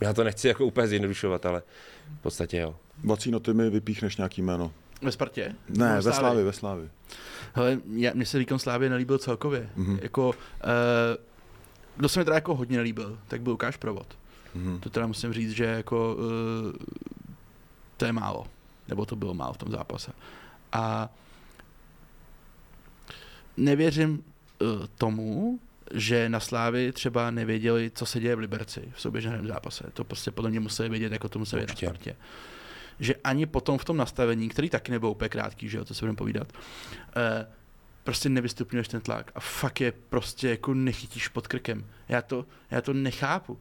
Já 0.00 0.12
to 0.12 0.24
nechci 0.24 0.48
jako 0.48 0.66
úplně 0.66 0.86
zjednodušovat, 0.88 1.46
ale 1.46 1.62
v 2.18 2.22
podstatě 2.22 2.58
jo. 2.58 2.76
Vacíno, 3.04 3.40
ty 3.40 3.54
mi 3.54 3.70
vypíchneš 3.70 4.16
nějaký 4.16 4.42
jméno. 4.42 4.72
Ve 5.02 5.12
Spartě? 5.12 5.54
Ne, 5.68 6.00
ve? 6.00 6.12
Slávě, 6.12 6.44
ve 6.44 6.52
Slávě. 6.52 6.88
Hele, 7.52 7.78
já, 7.92 8.10
mně 8.14 8.26
se 8.26 8.38
výkon 8.38 8.58
Slávě 8.58 8.90
nelíbil 8.90 9.18
celkově. 9.18 9.70
Mm-hmm. 9.76 9.98
Jako, 10.02 10.28
uh, 10.28 10.34
kdo 11.96 12.08
se 12.08 12.20
mi 12.20 12.24
teda 12.24 12.34
jako 12.34 12.54
hodně 12.54 12.76
nelíbil, 12.76 13.18
tak 13.28 13.42
byl 13.42 13.52
Lukáš 13.52 13.76
Provod. 13.76 14.06
Mhm. 14.54 14.80
To 14.80 14.90
teda 14.90 15.06
musím 15.06 15.32
říct, 15.32 15.50
že 15.50 15.64
jako, 15.64 16.16
uh, 16.16 16.72
to 17.96 18.04
je 18.04 18.12
málo. 18.12 18.46
Nebo 18.88 19.06
to 19.06 19.16
bylo 19.16 19.34
málo 19.34 19.52
v 19.52 19.58
tom 19.58 19.70
zápase. 19.70 20.12
A 20.72 21.08
nevěřím 23.56 24.24
uh, 24.60 24.86
tomu, 24.98 25.58
že 25.92 26.28
na 26.28 26.40
Slávy 26.40 26.92
třeba 26.92 27.30
nevěděli, 27.30 27.90
co 27.94 28.06
se 28.06 28.20
děje 28.20 28.36
v 28.36 28.38
Liberci 28.38 28.92
v 28.94 29.00
souběžném 29.00 29.46
zápase. 29.46 29.84
To 29.92 30.04
prostě 30.04 30.30
podle 30.30 30.50
mě 30.50 30.60
museli 30.60 30.88
vědět, 30.88 31.12
jako 31.12 31.28
to 31.28 31.38
museli 31.38 31.60
vědět 31.60 31.82
na 31.82 31.88
Spartě. 31.88 32.16
Že 33.00 33.14
ani 33.24 33.46
potom 33.46 33.78
v 33.78 33.84
tom 33.84 33.96
nastavení, 33.96 34.48
který 34.48 34.70
taky 34.70 34.92
nebyl 34.92 35.08
úplně 35.08 35.28
krátký, 35.28 35.68
že 35.68 35.78
jo, 35.78 35.84
to 35.84 35.94
se 35.94 36.00
budeme 36.00 36.16
povídat, 36.16 36.52
eh, 37.16 37.46
prostě 38.04 38.28
nevystupňuješ 38.28 38.88
ten 38.88 39.00
tlak 39.00 39.32
a 39.34 39.40
fakt 39.40 39.80
je 39.80 39.92
prostě 39.92 40.48
jako 40.48 40.74
nechytíš 40.74 41.28
pod 41.28 41.46
krkem. 41.46 41.86
Já 42.08 42.22
to, 42.22 42.46
já 42.70 42.80
to 42.80 42.92
nechápu. 42.92 43.60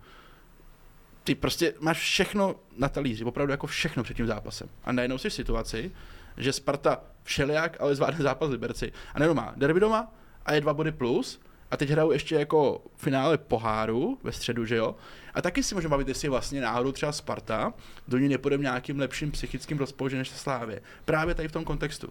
Ty 1.24 1.36
prostě 1.36 1.74
máš 1.80 1.98
všechno 2.00 2.56
na 2.78 2.90
talíři, 2.90 3.24
opravdu 3.24 3.52
jako 3.52 3.68
všechno 3.68 4.04
před 4.04 4.18
tím 4.18 4.28
zápasem. 4.28 4.70
A 4.84 4.92
najednou 4.92 5.18
jsi 5.18 5.30
v 5.30 5.34
situaci, 5.34 5.92
že 6.38 6.54
Sparta 6.54 7.04
všelijak, 7.24 7.78
ale 7.80 7.96
zvládne 7.96 8.24
zápas 8.24 8.50
Liberci. 8.50 8.92
A 9.14 9.20
nejenom 9.20 9.38
má 9.38 9.54
derby 9.56 9.80
doma 9.80 10.14
a 10.46 10.54
je 10.54 10.62
dva 10.62 10.74
body 10.74 10.92
plus, 10.92 11.40
a 11.74 11.78
teď 11.78 11.90
hrajou 11.90 12.12
ještě 12.12 12.36
jako 12.36 12.82
finále 12.96 13.38
poháru 13.38 14.18
ve 14.24 14.32
středu, 14.32 14.66
že 14.66 14.76
jo? 14.76 14.96
A 15.34 15.42
taky 15.42 15.64
si 15.64 15.76
můžeme 15.76 15.92
bavit, 15.92 16.08
jestli 16.08 16.30
vlastně 16.30 16.62
náhodou 16.62 16.92
třeba 16.92 17.12
Sparta 17.12 17.74
do 18.08 18.18
ní 18.18 18.30
nepůjde 18.30 18.58
v 18.58 18.62
nějakým 18.62 19.00
lepším 19.00 19.32
psychickým 19.32 19.78
rozpoložením 19.78 20.20
než 20.20 20.30
Slávě. 20.30 20.82
Právě 21.06 21.36
tady 21.36 21.48
v 21.48 21.52
tom 21.52 21.64
kontextu. 21.64 22.10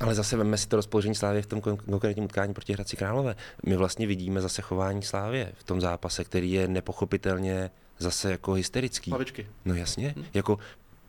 Ale 0.00 0.14
zase 0.14 0.36
veme 0.36 0.58
si 0.58 0.68
to 0.68 0.76
rozpoložení 0.76 1.14
Slávě 1.14 1.42
v 1.42 1.46
tom 1.46 1.60
kon- 1.60 1.76
konkrétním 1.76 2.24
utkání 2.24 2.54
proti 2.54 2.72
Hradci 2.72 2.96
Králové. 2.96 3.36
My 3.66 3.76
vlastně 3.76 4.06
vidíme 4.06 4.40
zase 4.40 4.62
chování 4.62 5.02
Slávě 5.02 5.52
v 5.54 5.64
tom 5.64 5.80
zápase, 5.80 6.24
který 6.24 6.52
je 6.52 6.68
nepochopitelně 6.68 7.70
zase 7.98 8.30
jako 8.30 8.52
hysterický. 8.52 9.10
Hlavičky. 9.10 9.46
No 9.64 9.74
jasně, 9.74 10.14
jako 10.34 10.58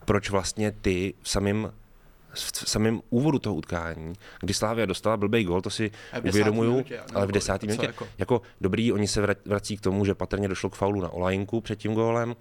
proč 0.04 0.30
vlastně 0.30 0.72
ty 0.72 1.14
v 1.22 1.28
samém 1.28 1.72
v 2.34 2.70
samém 2.70 3.00
úvodu 3.10 3.38
toho 3.38 3.54
utkání, 3.54 4.12
kdy 4.40 4.54
Slávia 4.54 4.86
dostala 4.86 5.16
blbej 5.16 5.44
gol, 5.44 5.60
to 5.60 5.70
si 5.70 5.90
uvědomuju, 6.28 6.84
ale 7.14 7.26
v 7.26 7.32
desáté 7.32 7.66
co 7.66 7.70
minutě. 7.70 7.86
jako? 7.86 8.08
Jako 8.18 8.42
dobrý, 8.60 8.92
oni 8.92 9.08
se 9.08 9.22
vra- 9.26 9.36
vrací 9.44 9.76
k 9.76 9.80
tomu, 9.80 10.04
že 10.04 10.14
patrně 10.14 10.48
došlo 10.48 10.70
k 10.70 10.74
faulu 10.74 11.00
na 11.00 11.08
Olajinku 11.08 11.60
před 11.60 11.78
tím 11.78 11.94
gólem. 11.94 12.36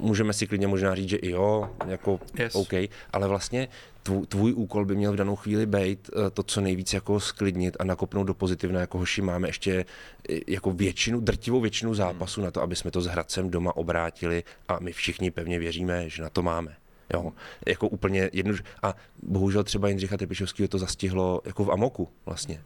Můžeme 0.00 0.32
si 0.32 0.46
klidně 0.46 0.66
možná 0.66 0.94
říct, 0.94 1.08
že 1.08 1.16
i 1.16 1.30
jo, 1.30 1.70
jako 1.86 2.20
Yes. 2.38 2.54
OK, 2.54 2.72
ale 3.12 3.28
vlastně 3.28 3.68
tvůj, 4.02 4.26
tvůj 4.26 4.52
úkol 4.52 4.84
by 4.84 4.96
měl 4.96 5.12
v 5.12 5.16
danou 5.16 5.36
chvíli 5.36 5.66
být 5.66 6.10
eh, 6.26 6.30
to, 6.30 6.42
co 6.42 6.60
nejvíc 6.60 6.92
jako 6.92 7.20
sklidnit 7.20 7.76
a 7.80 7.84
nakopnout 7.84 8.26
do 8.26 8.34
pozitivna, 8.34 8.80
jako 8.80 8.98
hoši 8.98 9.22
máme 9.22 9.48
ještě 9.48 9.84
eh, 10.30 10.38
jako 10.46 10.72
většinu, 10.72 11.20
drtivou 11.20 11.60
většinu 11.60 11.94
zápasu 11.94 12.40
na 12.42 12.50
to, 12.50 12.62
aby 12.62 12.76
jsme 12.76 12.90
to 12.90 13.00
s 13.00 13.06
Hradcem 13.06 13.50
doma 13.50 13.76
obrátili 13.76 14.44
a 14.68 14.78
my 14.80 14.92
všichni 14.92 15.30
pevně 15.30 15.58
věříme, 15.58 16.08
že 16.08 16.22
na 16.22 16.28
to 16.30 16.42
máme. 16.42 16.76
Jo, 17.14 17.32
jako 17.66 17.88
úplně 17.88 18.30
jednoduše. 18.32 18.62
A 18.82 18.94
bohužel 19.22 19.64
třeba 19.64 19.88
Jindřicha 19.88 20.16
Trpišovského 20.16 20.68
to 20.68 20.78
zastihlo 20.78 21.40
jako 21.44 21.64
v 21.64 21.70
Amoku 21.72 22.08
vlastně. 22.26 22.62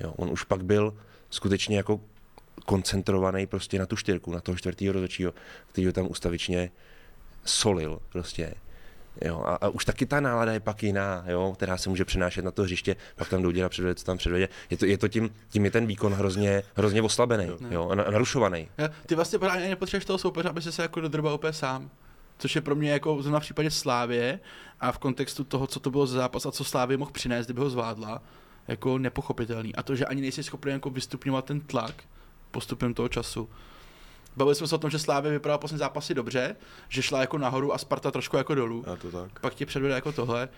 Jo, 0.00 0.14
on 0.16 0.30
už 0.30 0.44
pak 0.44 0.64
byl 0.64 0.94
skutečně 1.30 1.76
jako 1.76 2.00
koncentrovaný 2.66 3.46
prostě 3.46 3.78
na 3.78 3.86
tu 3.86 3.96
čtyřku, 3.96 4.32
na 4.32 4.40
toho 4.40 4.56
čtvrtého 4.58 4.92
rozhodčího, 4.92 5.34
který 5.72 5.86
ho 5.86 5.92
tam 5.92 6.06
ustavičně 6.10 6.70
solil 7.44 7.98
prostě. 8.08 8.54
Jo, 9.24 9.42
a, 9.46 9.54
a, 9.54 9.68
už 9.68 9.84
taky 9.84 10.06
ta 10.06 10.20
nálada 10.20 10.52
je 10.52 10.60
pak 10.60 10.82
jiná, 10.82 11.24
jo, 11.28 11.52
která 11.56 11.76
se 11.76 11.88
může 11.88 12.04
přenášet 12.04 12.44
na 12.44 12.50
to 12.50 12.62
hřiště, 12.62 12.96
pak 13.16 13.28
tam 13.28 13.42
dojde 13.42 13.64
a 13.64 13.68
předvede, 13.68 13.94
co 13.94 14.04
tam 14.04 14.18
předvede. 14.18 14.48
Je 14.70 14.76
to, 14.76 14.86
je 14.86 14.98
to 14.98 15.08
tím, 15.08 15.30
tím 15.48 15.64
je 15.64 15.70
ten 15.70 15.86
výkon 15.86 16.12
hrozně, 16.14 16.62
hrozně 16.74 17.02
oslabený 17.02 17.48
jo, 17.70 17.88
a 17.88 17.94
na- 17.94 18.04
narušovaný. 18.10 18.68
Já- 18.78 18.88
Ty 19.06 19.14
vlastně 19.14 19.38
právě 19.38 19.68
nepotřebuješ 19.68 20.04
toho 20.04 20.18
soupeře, 20.18 20.48
aby 20.48 20.62
se 20.62 20.82
jako 20.82 21.00
dodrbal 21.00 21.34
úplně 21.34 21.52
sám. 21.52 21.90
Což 22.38 22.54
je 22.54 22.60
pro 22.60 22.74
mě 22.74 22.90
jako 22.90 23.22
zrovna 23.22 23.40
v 23.40 23.42
případě 23.42 23.70
Slávě 23.70 24.40
a 24.80 24.92
v 24.92 24.98
kontextu 24.98 25.44
toho, 25.44 25.66
co 25.66 25.80
to 25.80 25.90
bylo 25.90 26.06
za 26.06 26.18
zápas 26.18 26.46
a 26.46 26.50
co 26.50 26.64
Slávě 26.64 26.96
mohl 26.96 27.10
přinést, 27.10 27.46
kdyby 27.46 27.60
ho 27.60 27.70
zvládla, 27.70 28.22
jako 28.68 28.98
nepochopitelný. 28.98 29.74
A 29.74 29.82
to, 29.82 29.96
že 29.96 30.06
ani 30.06 30.20
nejsi 30.20 30.42
schopný 30.42 30.72
jako 30.72 30.90
vystupňovat 30.90 31.44
ten 31.44 31.60
tlak 31.60 32.04
postupem 32.50 32.94
toho 32.94 33.08
času. 33.08 33.48
Bavili 34.36 34.54
jsme 34.54 34.68
se 34.68 34.74
o 34.74 34.78
tom, 34.78 34.90
že 34.90 34.98
Slávě 34.98 35.30
vypadala 35.30 35.58
poslední 35.58 35.78
zápasy 35.78 36.14
dobře, 36.14 36.56
že 36.88 37.02
šla 37.02 37.20
jako 37.20 37.38
nahoru 37.38 37.74
a 37.74 37.78
Sparta 37.78 38.10
trošku 38.10 38.36
jako 38.36 38.54
dolů. 38.54 38.84
Já 38.86 38.96
to 38.96 39.10
tak. 39.10 39.40
Pak 39.40 39.54
ti 39.54 39.66
předvede 39.66 39.94
jako 39.94 40.12
tohle. 40.12 40.48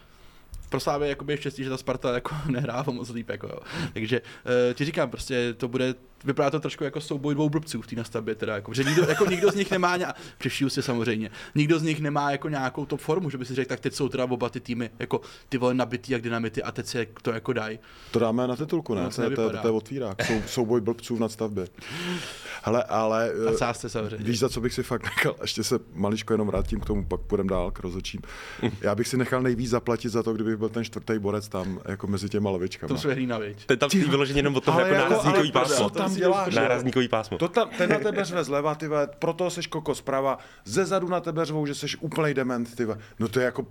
Pro 0.69 0.81
Slávě 0.81 1.09
jakoby 1.09 1.33
je 1.33 1.37
štěstí, 1.37 1.65
že 1.65 1.71
ta 1.71 1.77
Sparta 1.77 2.15
jako 2.15 2.35
nehrává 2.49 2.93
moc 2.93 3.11
líp. 3.11 3.29
Jako, 3.29 3.47
jo. 3.47 3.59
Takže 3.93 4.21
uh, 4.21 4.75
ti 4.75 4.85
říkám, 4.85 5.11
prostě 5.11 5.55
to 5.57 5.69
bude, 5.69 5.95
vypadá 6.25 6.51
to 6.51 6.61
trošku 6.61 6.85
jako 6.85 7.01
souboj 7.01 7.35
dvou 7.35 7.49
blbců 7.49 7.83
v 7.83 7.87
té 7.87 7.97
nastavbě, 7.97 8.35
teda, 8.35 8.55
jako, 8.55 8.75
že 8.75 8.85
nikdo, 8.85 9.03
jako 9.09 9.27
nikdo 9.27 9.51
z 9.51 9.55
nich 9.55 9.71
nemá, 9.71 9.99
přešiju 10.39 10.71
si 10.71 10.83
samozřejmě, 10.83 11.31
nikdo 11.55 11.79
z 11.79 11.83
nich 11.83 12.01
nemá 12.01 12.31
jako 12.31 12.49
nějakou 12.49 12.87
top 12.87 13.01
formu, 13.01 13.31
že 13.31 13.39
by 13.39 13.45
si 13.45 13.55
řekl, 13.55 13.69
tak 13.69 13.81
teď 13.81 13.95
jsou 13.95 14.09
teda 14.09 14.25
oba 14.25 14.49
ty 14.49 14.61
týmy 14.61 14.91
jako 14.99 15.21
ty 15.49 15.59
vole 15.59 15.75
nabitý 15.75 16.13
jak 16.13 16.23
dynamity 16.23 16.63
a 16.63 16.73
teď 16.73 16.87
se 16.87 17.07
to 17.23 17.33
jako 17.33 17.53
dají. 17.53 17.79
To 18.11 18.19
dáme 18.19 18.47
na 18.49 18.57
titulku, 18.57 18.95
ne? 18.95 19.03
No, 19.03 19.11
to, 19.11 19.23
je- 19.23 19.31
to, 19.31 19.43
je- 19.43 19.59
to 19.63 19.69
je 19.69 19.73
otvírák. 19.73 20.25
Sou, 20.27 20.43
souboj 20.47 20.81
blbců 20.81 21.17
v 21.17 21.21
nadstavbě. 21.21 21.67
Hele, 22.63 22.85
ale... 22.85 23.33
Na 23.45 23.51
eh, 23.51 23.57
sázce 23.57 23.89
samozřejmě. 23.89 24.25
Víš, 24.25 24.39
za 24.39 24.49
co 24.49 24.61
bych 24.61 24.73
si 24.75 24.83
fakt 24.83 25.03
nechal, 25.03 25.35
ještě 25.43 25.65
se 25.65 25.79
maličko 25.95 26.35
jenom 26.35 26.47
vrátím 26.47 26.81
k 26.81 26.85
tomu, 26.87 27.05
pak 27.05 27.21
půjdeme 27.21 27.49
dál 27.51 27.71
k 27.71 27.81
rozočím. 27.81 28.21
Já 28.81 28.95
bych 28.95 29.09
si 29.09 29.17
nechal 29.17 29.43
nejvíc 29.43 29.71
zaplatit 29.71 30.09
za 30.09 30.23
to, 30.23 30.35
kdybych 30.57 30.59
byl 30.59 30.69
ten 30.69 30.85
čtvrtý 30.85 31.19
borec 31.19 31.49
tam, 31.49 31.81
jako 31.85 32.07
mezi 32.07 32.29
těma 32.29 32.51
lavičkama. 32.51 32.89
To 32.89 32.99
jsou 33.01 33.09
hlína, 33.09 33.39
viď? 33.39 33.67
Ten 33.67 33.79
tam 33.79 33.91
stojí 33.91 34.05
vyloženě 34.05 34.39
jenom 34.39 34.57
od 34.57 34.65
toho 34.65 34.81
jako 34.81 34.95
jako- 34.95 35.11
nárazníkový 35.11 35.53
ale 35.53 35.65
pásmo. 35.65 35.91
co 35.91 35.99
tam 35.99 36.15
děláš? 36.15 36.55
Nárazníkový 36.55 37.09
pásmo. 37.09 37.39
To 37.39 37.49
tam, 37.49 37.69
ten 37.79 37.91
na 37.91 37.99
tebe 37.99 38.25
řve 38.25 38.45
zleva, 38.45 38.75
ty 38.75 38.89
vole, 38.89 39.09
proto 39.19 39.51
seš 39.51 39.67
koko 39.67 39.95
zprava, 39.95 40.39
ze 40.65 40.85
zadu 40.85 41.09
na 41.09 41.21
tebe 41.21 41.45
řvou, 41.45 41.67
že 41.67 41.75
seš 41.75 41.97
úplnej 42.01 42.35
dement, 42.35 42.77
ty 42.77 42.85
vole. 42.85 42.99
No 43.19 43.29
to 43.29 43.41
je 43.41 43.45
jako... 43.45 43.67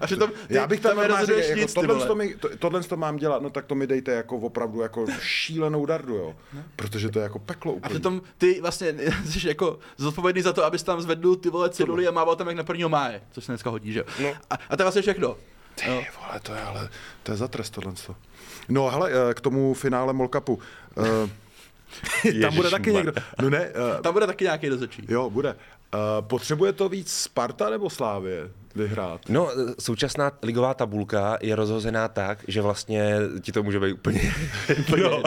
A 0.00 0.06
přitom 0.06 0.30
ty 0.48 0.54
Já 0.54 0.66
bych 0.66 0.80
tam 0.80 0.90
tam 0.96 0.98
normálně 0.98 1.34
jako 1.34 1.60
nic, 1.60 1.74
tohle, 1.74 2.06
to 2.06 2.14
mi, 2.14 2.34
to, 2.34 2.48
tohle 2.58 2.82
to 2.82 2.96
mám 2.96 3.16
dělat, 3.16 3.42
no 3.42 3.50
tak 3.50 3.64
to 3.66 3.74
mi 3.74 3.86
dejte 3.86 4.12
jako 4.12 4.36
opravdu 4.36 4.80
jako 4.80 5.06
šílenou 5.20 5.86
dardu, 5.86 6.14
jo. 6.14 6.34
Protože 6.76 7.08
to 7.08 7.18
je 7.18 7.22
jako 7.22 7.38
peklo 7.38 7.72
A 7.72 7.74
úplně. 7.74 7.90
přitom 7.90 8.22
ty 8.38 8.60
vlastně 8.60 8.94
jsi 9.24 9.48
jako 9.48 9.78
zodpovědný 9.96 10.42
za 10.42 10.52
to, 10.52 10.64
abys 10.64 10.82
tam 10.82 11.00
zvedl 11.00 11.36
ty 11.36 11.50
vole 11.50 11.70
ceduly 11.70 12.08
a 12.08 12.10
mával 12.10 12.36
tam 12.36 12.46
jak 12.46 12.56
na 12.56 12.64
prvního 12.64 12.88
máje, 12.88 13.22
což 13.30 13.44
se 13.44 13.52
dneska 13.52 13.70
hodí, 13.70 13.92
že 13.92 13.98
jo? 13.98 14.04
No. 14.22 14.28
A, 14.50 14.54
a 14.70 14.76
to 14.76 14.82
je 14.82 14.84
vlastně 14.84 15.02
všechno. 15.02 15.36
Jo. 15.86 15.98
Ty 16.00 16.06
vole, 16.20 16.40
to 16.40 16.54
je 16.54 16.62
ale, 16.62 16.88
to 17.22 17.32
je 17.32 17.36
za 17.38 17.48
trest 17.48 17.70
tohle. 17.70 17.92
No 18.68 18.90
hele, 18.90 19.10
eh, 19.30 19.34
k 19.34 19.40
tomu 19.40 19.74
finále 19.74 20.12
Molkapu. 20.12 20.54
Uh, 20.94 21.30
tam 22.42 22.54
bude 22.54 22.70
taky 22.70 22.92
někdo. 22.92 23.12
No 23.42 23.50
ne, 23.50 23.70
uh, 23.70 24.02
Tam 24.02 24.12
bude 24.12 24.26
taky 24.26 24.44
nějaký 24.44 24.68
rozhodčí. 24.68 25.06
jo, 25.08 25.30
bude. 25.30 25.56
Uh, 25.96 26.26
potřebuje 26.26 26.72
to 26.72 26.88
víc 26.88 27.12
Sparta 27.12 27.70
nebo 27.70 27.90
Slávě 27.90 28.50
vyhrát? 28.76 29.20
No, 29.28 29.50
e, 29.50 29.54
současná 29.78 30.32
ligová 30.42 30.74
tabulka 30.74 31.38
je 31.40 31.56
rozhozená 31.56 32.08
tak, 32.08 32.44
že 32.48 32.62
vlastně 32.62 33.14
ti 33.40 33.52
to 33.52 33.62
může 33.62 33.80
být 33.80 33.92
úplně, 33.92 34.20
úplně 34.78 35.02
no, 35.02 35.22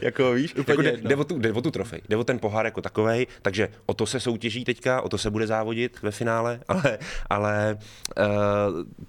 jako 0.00 0.32
víš, 0.32 0.54
Úplně 0.54 0.72
jako 0.72 0.82
jde, 0.82 1.08
jde, 1.08 1.16
o 1.16 1.24
tu, 1.24 1.38
jde 1.38 1.52
o 1.52 1.60
tu 1.60 1.70
trofej, 1.70 2.00
jde 2.08 2.16
o 2.16 2.24
ten 2.24 2.38
pohár 2.38 2.64
jako 2.64 2.82
takovej, 2.82 3.26
takže 3.42 3.68
o 3.86 3.94
to 3.94 4.06
se 4.06 4.20
soutěží 4.20 4.64
teďka, 4.64 5.00
o 5.00 5.08
to 5.08 5.18
se 5.18 5.30
bude 5.30 5.46
závodit 5.46 6.02
ve 6.02 6.10
finále, 6.10 6.60
ale, 6.68 6.98
ale 7.30 7.78
uh, 8.18 8.24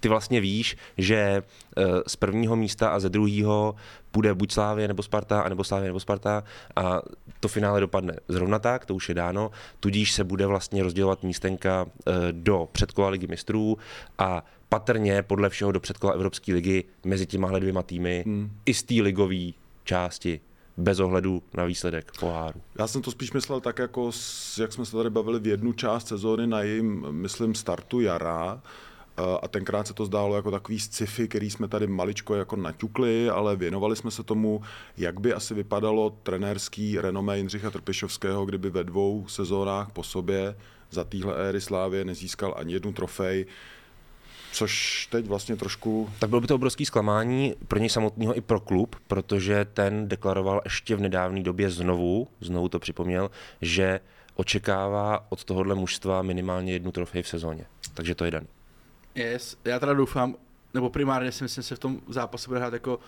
ty 0.00 0.08
vlastně 0.08 0.40
víš, 0.40 0.76
že 0.98 1.42
uh, 1.76 1.84
z 2.06 2.16
prvního 2.16 2.56
místa 2.56 2.88
a 2.88 3.00
ze 3.00 3.08
druhého 3.08 3.74
bude 4.14 4.34
buď 4.34 4.52
Slávě 4.52 4.88
nebo 4.88 5.02
Sparta, 5.02 5.40
anebo 5.40 5.64
Slávě 5.64 5.88
nebo 5.88 6.00
Sparta 6.00 6.44
a 6.76 7.02
to 7.40 7.48
finále 7.48 7.80
dopadne 7.80 8.16
zrovna 8.28 8.58
tak, 8.58 8.86
to 8.86 8.94
už 8.94 9.08
je 9.08 9.14
dáno, 9.14 9.50
tudíž 9.80 10.12
se 10.12 10.24
bude 10.24 10.46
vlastně 10.46 10.82
rozdělovat 10.82 11.22
místenka 11.22 11.86
eh, 11.86 12.12
do 12.32 12.68
předkola 12.72 13.08
ligy 13.08 13.26
mistrů 13.26 13.78
a 14.18 14.44
patrně 14.68 15.22
podle 15.22 15.50
všeho 15.50 15.72
do 15.72 15.80
předkola 15.80 16.12
Evropské 16.12 16.54
ligy 16.54 16.84
mezi 17.04 17.26
těmahle 17.26 17.60
dvěma 17.60 17.82
týmy 17.82 18.24
hmm. 18.26 18.50
i 18.66 18.74
z 18.74 18.82
té 18.82 18.94
ligové 18.94 19.50
části 19.84 20.40
bez 20.76 21.00
ohledu 21.00 21.42
na 21.54 21.64
výsledek 21.64 22.12
poháru. 22.20 22.60
Já 22.78 22.86
jsem 22.86 23.02
to 23.02 23.10
spíš 23.10 23.32
myslel 23.32 23.60
tak, 23.60 23.78
jako 23.78 24.10
jak 24.60 24.72
jsme 24.72 24.86
se 24.86 24.96
tady 24.96 25.10
bavili 25.10 25.40
v 25.40 25.46
jednu 25.46 25.72
část 25.72 26.08
sezóny 26.08 26.46
na 26.46 26.60
jejím, 26.60 27.06
myslím, 27.10 27.54
startu 27.54 28.00
jara. 28.00 28.62
Eh, 29.18 29.38
A 29.42 29.48
tenkrát 29.48 29.86
se 29.86 29.94
to 29.94 30.06
zdálo 30.06 30.36
jako 30.36 30.50
takový 30.50 30.80
sci-fi, 30.80 31.28
který 31.28 31.50
jsme 31.50 31.68
tady 31.68 31.86
maličko 31.86 32.34
jako 32.34 32.56
naťukli, 32.56 33.30
ale 33.30 33.56
věnovali 33.56 33.96
jsme 33.96 34.10
se 34.10 34.22
tomu, 34.22 34.62
jak 34.96 35.20
by 35.20 35.34
asi 35.34 35.54
vypadalo 35.54 36.10
trenérský 36.22 37.00
renomé 37.00 37.36
Jindřicha 37.38 37.70
Trpišovského, 37.70 38.46
kdyby 38.46 38.70
ve 38.70 38.84
dvou 38.84 39.28
sezónách 39.28 39.92
po 39.92 40.02
sobě 40.02 40.56
za 40.90 41.04
téhle 41.04 41.34
éry 41.48 41.60
Slávě 41.60 42.04
nezískal 42.04 42.54
ani 42.58 42.72
jednu 42.72 42.92
trofej, 42.92 43.46
což 44.52 45.06
teď 45.10 45.26
vlastně 45.26 45.56
trošku 45.56 46.10
Tak 46.18 46.30
bylo 46.30 46.40
by 46.40 46.46
to 46.46 46.54
obrovský 46.54 46.86
zklamání 46.86 47.54
pro 47.68 47.78
něj 47.78 47.88
samotného 47.88 48.36
i 48.36 48.40
pro 48.40 48.60
klub, 48.60 48.96
protože 49.06 49.64
ten 49.64 50.08
deklaroval 50.08 50.60
ještě 50.64 50.96
v 50.96 51.00
nedávné 51.00 51.42
době 51.42 51.70
znovu, 51.70 52.28
znovu 52.40 52.68
to 52.68 52.78
připomněl, 52.78 53.30
že 53.62 54.00
očekává 54.34 55.26
od 55.28 55.44
tohohle 55.44 55.74
mužstva 55.74 56.22
minimálně 56.22 56.72
jednu 56.72 56.92
trofej 56.92 57.22
v 57.22 57.28
sezóně. 57.28 57.66
Takže 57.94 58.14
to 58.14 58.24
je 58.24 58.30
den. 58.30 58.46
Yes. 59.14 59.56
Já 59.64 59.78
teda 59.78 59.94
doufám, 59.94 60.36
nebo 60.74 60.90
primárně 60.90 61.32
si 61.32 61.44
myslím, 61.44 61.62
že 61.62 61.68
se 61.68 61.76
v 61.76 61.78
tom 61.78 62.00
zápase 62.08 62.48
bude 62.48 62.60
hrát 62.60 62.72
jako 62.72 63.00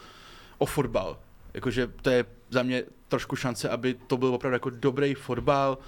o 0.59 0.67
fotbal. 0.67 1.19
Jakože 1.55 1.87
to 2.03 2.11
je 2.11 2.25
za 2.51 2.63
mě 2.63 2.85
trošku 3.09 3.37
šance, 3.37 3.69
aby 3.69 3.95
to 3.95 4.17
byl 4.17 4.35
opravdu 4.35 4.55
jako 4.55 4.71
dobrý 4.71 5.15
fotbal, 5.15 5.79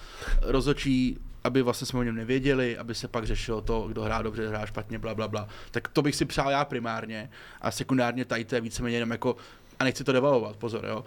rozočí, 0.43 1.19
aby 1.45 1.63
vlastně 1.63 1.87
jsme 1.87 2.01
o 2.01 2.03
něm 2.03 2.15
nevěděli, 2.15 2.79
aby 2.79 2.95
se 2.95 3.09
pak 3.09 3.27
řešilo 3.27 3.61
to, 3.61 3.89
kdo 3.89 4.03
hrá 4.03 4.23
dobře, 4.23 4.49
hrá 4.49 4.67
špatně, 4.67 4.99
bla, 4.99 5.15
bla, 5.15 5.29
bla. 5.29 5.49
Tak 5.71 5.89
to 5.89 6.03
bych 6.03 6.17
si 6.17 6.25
přál 6.25 6.51
já 6.51 6.65
primárně 6.65 7.31
a 7.61 7.71
sekundárně 7.71 8.25
tady 8.25 8.45
to 8.45 8.55
je 8.55 8.61
víceméně 8.61 8.97
jenom 8.97 9.11
jako 9.11 9.37
a 9.79 9.85
nechci 9.85 10.05
to 10.05 10.13
devalovat, 10.13 10.57
pozor, 10.57 10.87
jo. 10.89 11.05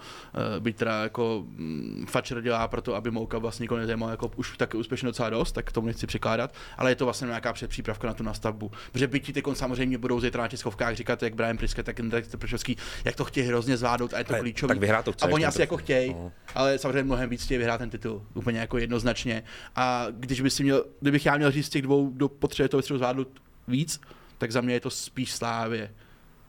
Eh, 0.57 0.59
Byť 0.59 0.75
teda 0.77 1.03
jako 1.03 1.43
mm, 1.47 2.05
Fatcher 2.09 2.41
dělá 2.41 2.67
pro 2.67 2.81
to, 2.81 2.95
aby 2.95 3.11
Mouka 3.11 3.37
vlastně 3.37 3.63
nikoho 3.63 3.79
nezajímal 3.79 4.09
jako 4.09 4.31
už 4.35 4.57
tak 4.57 4.73
úspěšně 4.75 5.05
docela 5.05 5.29
dost, 5.29 5.51
tak 5.51 5.65
k 5.65 5.71
tomu 5.71 5.87
nechci 5.87 6.07
překládat, 6.07 6.53
ale 6.77 6.91
je 6.91 6.95
to 6.95 7.05
vlastně 7.05 7.27
nějaká 7.27 7.53
předpřípravka 7.53 8.07
na 8.07 8.13
tu 8.13 8.23
nastavbu. 8.23 8.71
Protože 8.91 9.07
byť 9.07 9.25
ti 9.25 9.33
teď 9.33 9.45
samozřejmě 9.53 9.97
budou 9.97 10.19
zítra 10.19 10.41
na 10.41 10.47
tiskovkách 10.47 10.95
říkat, 10.95 11.23
jak 11.23 11.35
Brian 11.35 11.57
Priske, 11.57 11.83
tak 11.83 11.99
Indrek 11.99 12.27
Trpišovský, 12.27 12.77
jak 13.05 13.15
to 13.15 13.25
chtějí 13.25 13.47
hrozně 13.47 13.77
zvládnout 13.77 14.13
a 14.13 14.17
je 14.17 14.23
to 14.23 14.33
klíčové. 14.35 14.75
to 15.03 15.11
A 15.11 15.13
chceš, 15.13 15.33
oni 15.33 15.45
asi 15.45 15.53
trofej. 15.57 15.63
jako 15.63 15.77
chtějí, 15.77 16.13
No. 16.13 16.31
ale 16.55 16.77
samozřejmě 16.77 17.03
mnohem 17.03 17.29
víc 17.29 17.43
chtějí 17.45 17.57
vyhrát 17.57 17.77
ten 17.79 17.89
titul, 17.89 18.23
úplně 18.33 18.59
jako 18.59 18.77
jednoznačně. 18.77 19.43
A 19.75 20.05
když 20.11 20.41
by 20.41 20.49
si 20.49 20.63
měl, 20.63 20.85
kdybych 21.01 21.25
já 21.25 21.37
měl 21.37 21.51
říct 21.51 21.65
z 21.65 21.69
těch 21.69 21.81
dvou, 21.81 22.09
kdo 22.09 22.29
potřebuje 22.29 22.69
to 22.69 22.81
zvládnout 22.97 23.27
víc, 23.67 24.01
tak 24.37 24.51
za 24.51 24.61
mě 24.61 24.73
je 24.73 24.79
to 24.79 24.89
spíš 24.89 25.31
Slávě. 25.33 25.91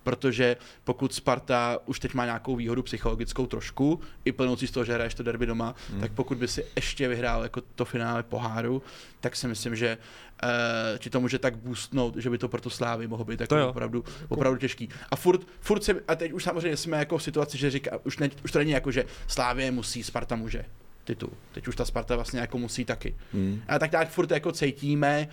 Protože 0.02 0.56
pokud 0.84 1.14
Sparta 1.14 1.78
už 1.86 2.00
teď 2.00 2.14
má 2.14 2.24
nějakou 2.24 2.56
výhodu 2.56 2.82
psychologickou 2.82 3.46
trošku, 3.46 4.00
i 4.24 4.32
plnoucí 4.32 4.66
z 4.66 4.70
toho, 4.70 4.84
že 4.84 4.94
hraješ 4.94 5.14
to 5.14 5.22
derby 5.22 5.46
doma, 5.46 5.74
hmm. 5.90 6.00
tak 6.00 6.12
pokud 6.12 6.38
by 6.38 6.48
si 6.48 6.64
ještě 6.76 7.08
vyhrál 7.08 7.42
jako 7.42 7.60
to 7.74 7.84
finále 7.84 8.22
poháru, 8.22 8.82
tak 9.20 9.36
si 9.36 9.48
myslím, 9.48 9.76
že 9.76 9.98
uh, 10.42 10.98
ti 10.98 11.10
to 11.10 11.20
může 11.20 11.38
tak 11.38 11.56
boostnout, 11.56 12.16
že 12.16 12.30
by 12.30 12.38
to 12.38 12.48
pro 12.48 12.60
tu 12.60 12.70
Slávy 12.70 13.06
mohlo 13.06 13.24
být 13.24 13.40
jako 13.40 13.68
opravdu, 13.68 14.04
opravdu 14.28 14.58
těžký. 14.58 14.88
A 15.10 15.16
furt, 15.16 15.40
furt 15.60 15.84
se, 15.84 15.94
a 16.08 16.14
teď 16.14 16.32
už 16.32 16.44
samozřejmě 16.44 16.76
jsme 16.76 16.98
jako 16.98 17.18
v 17.18 17.22
situaci, 17.22 17.58
že 17.58 17.70
říká, 17.70 17.98
už, 18.04 18.18
ne, 18.18 18.30
už 18.44 18.52
to 18.52 18.58
není 18.58 18.70
jako, 18.70 18.90
že 18.90 19.04
Slávě 19.26 19.70
musí, 19.70 20.02
Sparta 20.02 20.36
může 20.36 20.64
titul. 21.04 21.30
Teď 21.52 21.68
už 21.68 21.76
ta 21.76 21.84
Sparta 21.84 22.16
vlastně 22.16 22.40
jako 22.40 22.58
musí 22.58 22.84
taky. 22.84 23.16
Hmm. 23.32 23.62
A 23.68 23.78
tak 23.78 23.92
nějak 23.92 24.10
furt 24.10 24.30
jako 24.30 24.52
cítíme, 24.52 25.28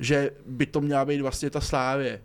že 0.00 0.30
by 0.46 0.66
to 0.66 0.80
měla 0.80 1.04
být 1.04 1.20
vlastně 1.20 1.50
ta 1.50 1.60
Slávě, 1.60 2.22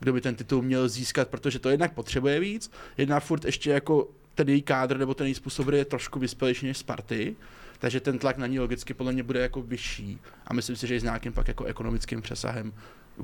kdo 0.00 0.12
by 0.12 0.20
ten 0.20 0.34
titul 0.34 0.62
měl 0.62 0.88
získat, 0.88 1.28
protože 1.28 1.58
to 1.58 1.70
jednak 1.70 1.92
potřebuje 1.92 2.40
víc, 2.40 2.70
jednak 2.98 3.24
furt 3.24 3.44
ještě 3.44 3.70
jako 3.70 4.08
ten 4.34 4.48
její 4.48 4.62
kádr 4.62 4.98
nebo 4.98 5.14
ten 5.14 5.26
její 5.26 5.34
způsob 5.34 5.68
je 5.68 5.84
trošku 5.84 6.18
vyspělejší 6.18 6.66
než 6.66 6.78
Sparty, 6.78 7.36
takže 7.78 8.00
ten 8.00 8.18
tlak 8.18 8.36
na 8.36 8.46
ní 8.46 8.60
logicky 8.60 8.94
podle 8.94 9.12
mě 9.12 9.22
bude 9.22 9.40
jako 9.40 9.62
vyšší 9.62 10.18
a 10.46 10.54
myslím 10.54 10.76
si, 10.76 10.86
že 10.86 10.96
i 10.96 11.00
s 11.00 11.02
nějakým 11.02 11.32
pak 11.32 11.48
jako 11.48 11.64
ekonomickým 11.64 12.22
přesahem 12.22 12.72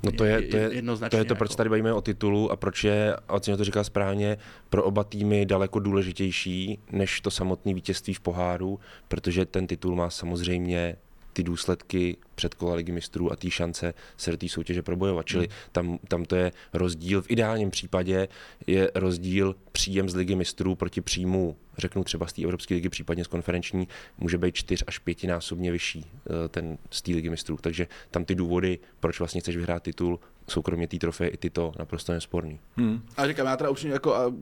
No 0.04 0.12
to 0.12 0.24
je, 0.24 0.42
to 0.42 0.56
je, 0.56 0.74
jednoznačně 0.74 1.16
to, 1.16 1.20
je 1.20 1.24
to, 1.24 1.32
jako. 1.32 1.38
proč 1.38 1.54
tady 1.54 1.70
bavíme 1.70 1.92
o 1.92 2.00
titulu 2.00 2.52
a 2.52 2.56
proč 2.56 2.84
je, 2.84 3.16
a 3.16 3.32
Oceně 3.32 3.56
to 3.56 3.64
říká 3.64 3.84
správně, 3.84 4.38
pro 4.68 4.84
oba 4.84 5.04
týmy 5.04 5.46
daleko 5.46 5.78
důležitější 5.78 6.78
než 6.92 7.20
to 7.20 7.30
samotné 7.30 7.74
vítězství 7.74 8.14
v 8.14 8.20
poháru, 8.20 8.80
protože 9.08 9.46
ten 9.46 9.66
titul 9.66 9.94
má 9.94 10.10
samozřejmě 10.10 10.96
ty 11.32 11.42
důsledky 11.42 12.16
předkola 12.34 12.74
ligy 12.74 12.92
mistrů 12.92 13.32
a 13.32 13.36
té 13.36 13.50
šance 13.50 13.94
se 14.16 14.30
do 14.30 14.36
té 14.36 14.48
soutěže 14.48 14.82
probojovat. 14.82 15.26
Čili 15.26 15.48
tam, 15.72 15.98
tam 16.08 16.24
to 16.24 16.36
je 16.36 16.52
rozdíl, 16.72 17.22
v 17.22 17.30
ideálním 17.30 17.70
případě 17.70 18.28
je 18.66 18.90
rozdíl 18.94 19.56
příjem 19.72 20.08
z 20.08 20.14
ligy 20.14 20.34
mistrů 20.34 20.74
proti 20.74 21.00
příjmu, 21.00 21.56
řeknu 21.78 22.04
třeba 22.04 22.26
z 22.26 22.32
té 22.32 22.42
Evropské 22.42 22.74
ligy, 22.74 22.88
případně 22.88 23.24
z 23.24 23.26
konferenční, 23.26 23.88
může 24.18 24.38
být 24.38 24.54
čtyř 24.54 24.84
až 24.86 24.98
pětinásobně 24.98 25.72
vyšší 25.72 26.06
eh, 26.06 26.48
ten 26.48 26.78
z 26.90 27.02
té 27.02 27.12
ligy 27.12 27.30
mistrů. 27.30 27.58
Takže 27.60 27.86
tam 28.10 28.24
ty 28.24 28.34
důvody, 28.34 28.78
proč 29.00 29.18
vlastně 29.18 29.40
chceš 29.40 29.56
vyhrát 29.56 29.82
titul, 29.82 30.20
jsou 30.48 30.62
kromě 30.62 30.88
té 30.88 30.98
trofeje 30.98 31.30
i 31.30 31.36
tyto 31.36 31.72
naprosto 31.78 32.12
nesporný. 32.12 32.60
Hmm. 32.76 33.02
A 33.16 33.26
říkám, 33.26 33.46
já 33.46 33.56
teda 33.56 33.70
upřímně 33.70 33.92
jako, 33.92 34.14
a, 34.14 34.34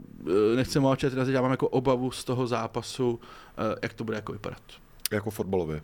e, 0.53 0.57
nechci 0.57 0.80
mlčet, 0.80 1.12
já 1.28 1.43
mám 1.43 1.51
jako 1.51 1.68
obavu 1.68 2.11
z 2.11 2.24
toho 2.24 2.47
zápasu, 2.47 3.20
e, 3.59 3.78
jak 3.82 3.95
to 3.95 4.05
bude 4.05 4.16
jako 4.16 4.32
vypadat. 4.32 4.62
jako 5.12 5.30
fotbalově. 5.30 5.82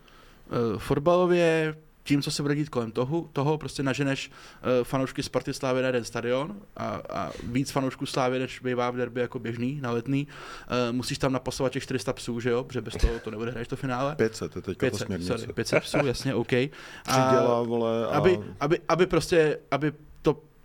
E, 0.51 0.78
Fotbalově 0.78 1.74
tím, 2.05 2.22
co 2.22 2.30
se 2.30 2.42
bude 2.42 2.55
dít 2.55 2.68
kolem 2.68 2.92
toho, 2.92 3.28
toho 3.32 3.59
prostě 3.59 3.82
naženeš 3.82 4.30
uh, 4.30 4.84
fanoušky 4.84 5.22
Sparty 5.22 5.55
Slávy 5.55 5.82
na 5.82 5.86
jeden 5.88 6.05
stadion 6.05 6.57
a, 6.76 7.01
a 7.11 7.30
víc 7.42 7.70
fanoušků 7.70 8.07
Slávy, 8.07 8.38
než 8.38 8.61
bývá 8.61 8.90
v 8.90 8.97
derby 8.97 9.20
jako 9.20 9.38
běžný, 9.38 9.80
na 9.80 9.90
letný. 9.90 10.26
Uh, 10.26 10.97
musíš 10.97 11.18
tam 11.18 11.32
napasovat 11.32 11.72
těch 11.72 11.82
400 11.82 12.12
psů, 12.12 12.40
že 12.40 12.51
jo, 12.51 12.64
protože 12.64 12.80
bez 12.80 12.95
toho 12.95 13.18
to 13.18 13.30
nebude 13.30 13.51
hrát 13.51 13.68
to 13.68 13.76
finále. 13.76 14.16
500 14.16 14.57
je 14.57 14.62
teďka 14.62 14.86
to 14.86 14.90
500, 14.90 15.07
směrnice. 15.07 15.38
sorry, 15.38 15.53
500 15.53 15.82
psů, 15.82 16.07
jasně, 16.07 16.34
OK. 16.34 16.49
Přiděla, 16.49 17.62
vole, 17.62 18.07
a... 18.07 18.09
aby, 18.09 18.40
aby, 18.61 18.78
aby 18.88 19.07
prostě, 19.07 19.59
aby 19.70 19.90
to 19.90 19.99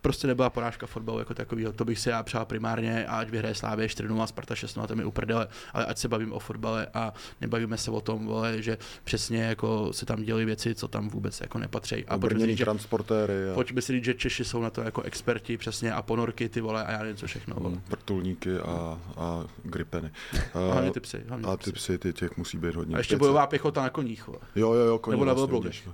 prostě 0.02 0.28
nebyla 0.28 0.50
porážka 0.50 0.88
fotbalu 0.88 1.20
jako 1.20 1.34
takového. 1.34 1.74
To 1.74 1.86
bych 1.86 2.00
si 2.00 2.10
já 2.10 2.24
přál 2.24 2.45
primárně, 2.45 3.06
a 3.06 3.20
ať 3.20 3.30
vyhraje 3.30 3.56
Slávě 3.56 3.88
4-0 3.88 4.22
a 4.22 4.28
Sparta 4.28 4.56
6 4.56 4.78
a 4.78 4.88
to 4.88 4.95
mi 4.95 5.06
uprdele, 5.06 5.47
ale 5.74 5.86
ať 5.86 5.97
se 5.97 6.08
bavím 6.08 6.34
o 6.34 6.39
fotbale 6.39 6.88
a 6.93 7.14
nebavíme 7.41 7.78
se 7.78 7.91
o 7.91 8.02
tom, 8.02 8.26
vole, 8.26 8.62
že 8.62 8.78
přesně 9.04 9.43
jako 9.43 9.93
se 9.93 10.06
tam 10.06 10.24
dělají 10.24 10.45
věci, 10.45 10.76
co 10.76 10.88
tam 10.88 11.10
vůbec 11.10 11.41
jako 11.41 11.58
nepatří. 11.60 12.06
A 12.06 12.18
pojďme 12.18 12.39
si 12.39 12.45
říct, 12.47 12.58
že, 12.58 12.66
transportéry 12.66 13.50
a 13.52 13.54
pojďme 13.54 13.82
si 13.82 13.93
říct, 13.93 14.04
že 14.04 14.14
Češi 14.14 14.45
jsou 14.45 14.62
na 14.62 14.70
to 14.70 14.82
jako 14.82 15.02
experti 15.02 15.58
přesně 15.58 15.93
a 15.93 16.02
ponorky 16.02 16.50
ty 16.50 16.62
vole 16.62 16.86
a 16.86 16.91
já 16.91 16.97
nevím 17.00 17.16
co 17.16 17.28
všechno. 17.28 17.56
Vole. 17.60 17.76
mm, 17.76 17.82
vrtulníky 17.89 18.58
a, 18.58 19.00
a 19.18 19.45
gripeny. 19.64 20.12
Hlavně 20.54 20.89
Uh, 20.89 20.93
ty 20.93 21.00
psy. 21.00 21.24
Hlavně 21.28 21.45
a 21.47 21.58
ty 21.58 21.72
psy. 21.72 21.97
ty 21.97 22.14
těch 22.14 22.38
musí 22.38 22.58
být 22.58 22.76
hodně. 22.76 22.95
A 22.95 22.97
ještě 22.97 23.18
bojová 23.18 23.47
pěchota 23.47 23.82
na 23.82 23.89
koních. 23.89 24.28
Vole. 24.28 24.39
Jo, 24.56 24.74
jo, 24.74 24.86
jo, 24.86 25.00
koně 25.00 25.14
Nebo 25.14 25.26
na 25.26 25.34
vlastně 25.34 25.52
velbloudech. 25.52 25.89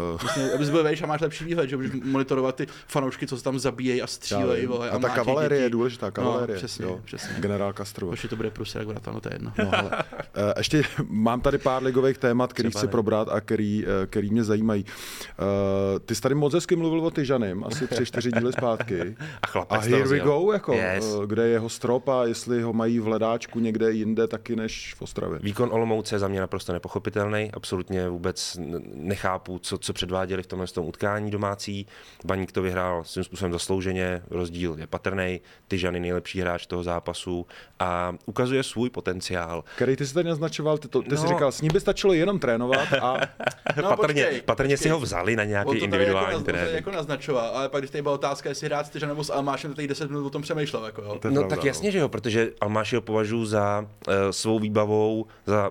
No. 0.00 0.12
Uh, 0.14 0.20
Vlastně, 0.20 0.52
abys 0.52 0.70
byl 0.70 0.82
vejš 0.84 1.02
a 1.02 1.06
máš 1.06 1.20
lepší 1.20 1.44
výhled, 1.44 1.68
že 1.70 1.76
můžeš 1.76 1.92
monitorovat 2.04 2.54
ty 2.56 2.66
fanoušky, 2.86 3.26
co 3.26 3.36
se 3.36 3.44
tam 3.44 3.58
zabíjejí 3.58 4.02
a 4.02 4.06
střílejí. 4.06 4.66
Vole, 4.66 4.88
a 4.90 4.92
ta 4.92 4.98
mlátěj 4.98 5.16
kavalerie 5.24 5.62
je 5.62 5.70
důležitá, 5.70 6.10
kavalerie. 6.10 6.54
No, 6.56 6.58
přesně, 6.58 6.84
jo. 6.84 7.00
přesně. 7.04 7.34
Generál 7.40 7.72
Castrova. 7.72 8.12
Už 8.12 8.26
to 8.30 8.36
bude 8.36 8.50
průser, 8.50 8.86
jak 8.88 9.06
no 9.06 9.20
to 9.20 9.28
je 9.28 9.34
jedno. 9.34 9.52
No, 9.58 9.70
hele. 9.70 9.90
Eh, 10.34 10.54
Ještě 10.58 10.82
mám 11.08 11.40
tady 11.40 11.58
pár 11.58 11.82
ligových 11.82 12.18
témat, 12.18 12.52
který 12.52 12.68
Třeba 12.68 12.80
chci 12.80 12.86
ne. 12.86 12.90
probrat 12.90 13.28
a 13.28 13.40
který, 13.40 13.84
eh, 14.02 14.06
který 14.06 14.30
mě 14.30 14.44
zajímají. 14.44 14.84
Eh, 14.86 16.00
Ty 16.00 16.14
jsi 16.14 16.20
tady 16.20 16.34
moc 16.34 16.54
hezky 16.54 16.76
mluvil 16.76 17.00
o 17.06 17.10
Tyžanem, 17.10 17.64
asi 17.64 17.86
tři, 17.86 18.06
čtyři 18.06 18.32
díly 18.32 18.52
zpátky. 18.52 19.16
A 19.42 19.46
chlapec 19.46 19.78
A 19.86 19.90
here 19.90 20.04
we 20.08 20.18
go, 20.20 20.52
jako, 20.52 20.72
Yes. 20.72 21.16
eh, 21.22 21.26
kde 21.26 21.42
je 21.46 21.52
jeho 21.52 21.68
strop 21.68 22.08
a 22.08 22.24
jestli 22.24 22.62
ho 22.62 22.72
mají 22.72 23.00
v 23.00 23.04
hledáčku 23.04 23.60
někde 23.60 23.90
jinde 23.92 24.26
taky 24.28 24.56
než 24.56 24.94
v 24.98 25.02
Ostravě. 25.02 25.38
Výkon 25.42 25.68
Olomouce 25.72 26.14
je 26.14 26.18
za 26.18 26.28
mě 26.28 26.40
naprosto 26.40 26.72
nepochopitelný, 26.72 27.50
absolutně 27.54 28.08
vůbec 28.08 28.58
nechápu, 28.94 29.58
co, 29.58 29.78
co 29.78 29.89
předváděli 29.92 30.42
v 30.42 30.46
tomhle 30.46 30.66
tom 30.66 30.86
utkání 30.86 31.30
domácí. 31.30 31.86
Baník 32.24 32.52
to 32.52 32.62
vyhrál 32.62 33.04
svým 33.04 33.24
způsobem 33.24 33.52
zaslouženě, 33.52 34.22
rozdíl 34.30 34.76
je 34.78 34.86
patrný, 34.86 35.40
Tyžany 35.68 36.00
nejlepší 36.00 36.40
hráč 36.40 36.66
toho 36.66 36.82
zápasu 36.82 37.46
a 37.78 38.14
ukazuje 38.26 38.62
svůj 38.62 38.90
potenciál. 38.90 39.64
Který 39.76 39.96
ty 39.96 40.06
jsi 40.06 40.14
tady 40.14 40.28
naznačoval, 40.28 40.78
ty, 40.78 40.88
to, 40.88 41.02
ty 41.02 41.16
jsi 41.16 41.22
No. 41.22 41.28
říkal, 41.28 41.52
s 41.52 41.60
ním 41.60 41.72
by 41.72 41.80
stačilo 41.80 42.12
jenom 42.12 42.38
trénovat 42.38 42.92
a 43.02 43.16
No, 43.82 43.88
patrně, 43.96 44.22
počkej, 44.24 44.40
patrně 44.42 44.76
si 44.76 44.80
počkej. 44.82 44.92
ho 44.92 45.00
vzali 45.00 45.36
na 45.36 45.44
nějaký 45.44 45.66
to 45.66 45.72
tady 45.72 45.84
individuální 45.84 46.32
jako, 46.32 46.44
trénink. 46.44 46.74
jako 46.74 46.90
naznačoval, 46.90 47.50
ale 47.56 47.68
pak 47.68 47.80
když 47.80 47.90
tady 47.90 48.02
byla 48.02 48.14
otázka, 48.14 48.48
jestli 48.48 48.66
hrát 48.66 48.86
s 48.86 48.90
Tyžanem 48.90 49.16
nebo 49.16 49.24
s 49.24 49.30
Almášem, 49.32 49.74
tady 49.74 49.88
10 49.88 50.10
minut 50.10 50.26
o 50.26 50.30
tom 50.30 50.42
přemýšlel. 50.42 50.84
Jako, 50.84 51.02
jo. 51.02 51.08
To 51.22 51.28
No 51.30 51.34
pravda, 51.34 51.56
tak 51.56 51.64
jasně, 51.64 51.90
že 51.90 51.98
jo, 51.98 52.08
protože 52.08 52.50
Almáši 52.60 52.96
ho 52.96 53.02
považuji 53.02 53.44
za 53.46 53.80
uh, 53.80 54.14
svou 54.30 54.58
výbavou, 54.58 55.26
za 55.46 55.70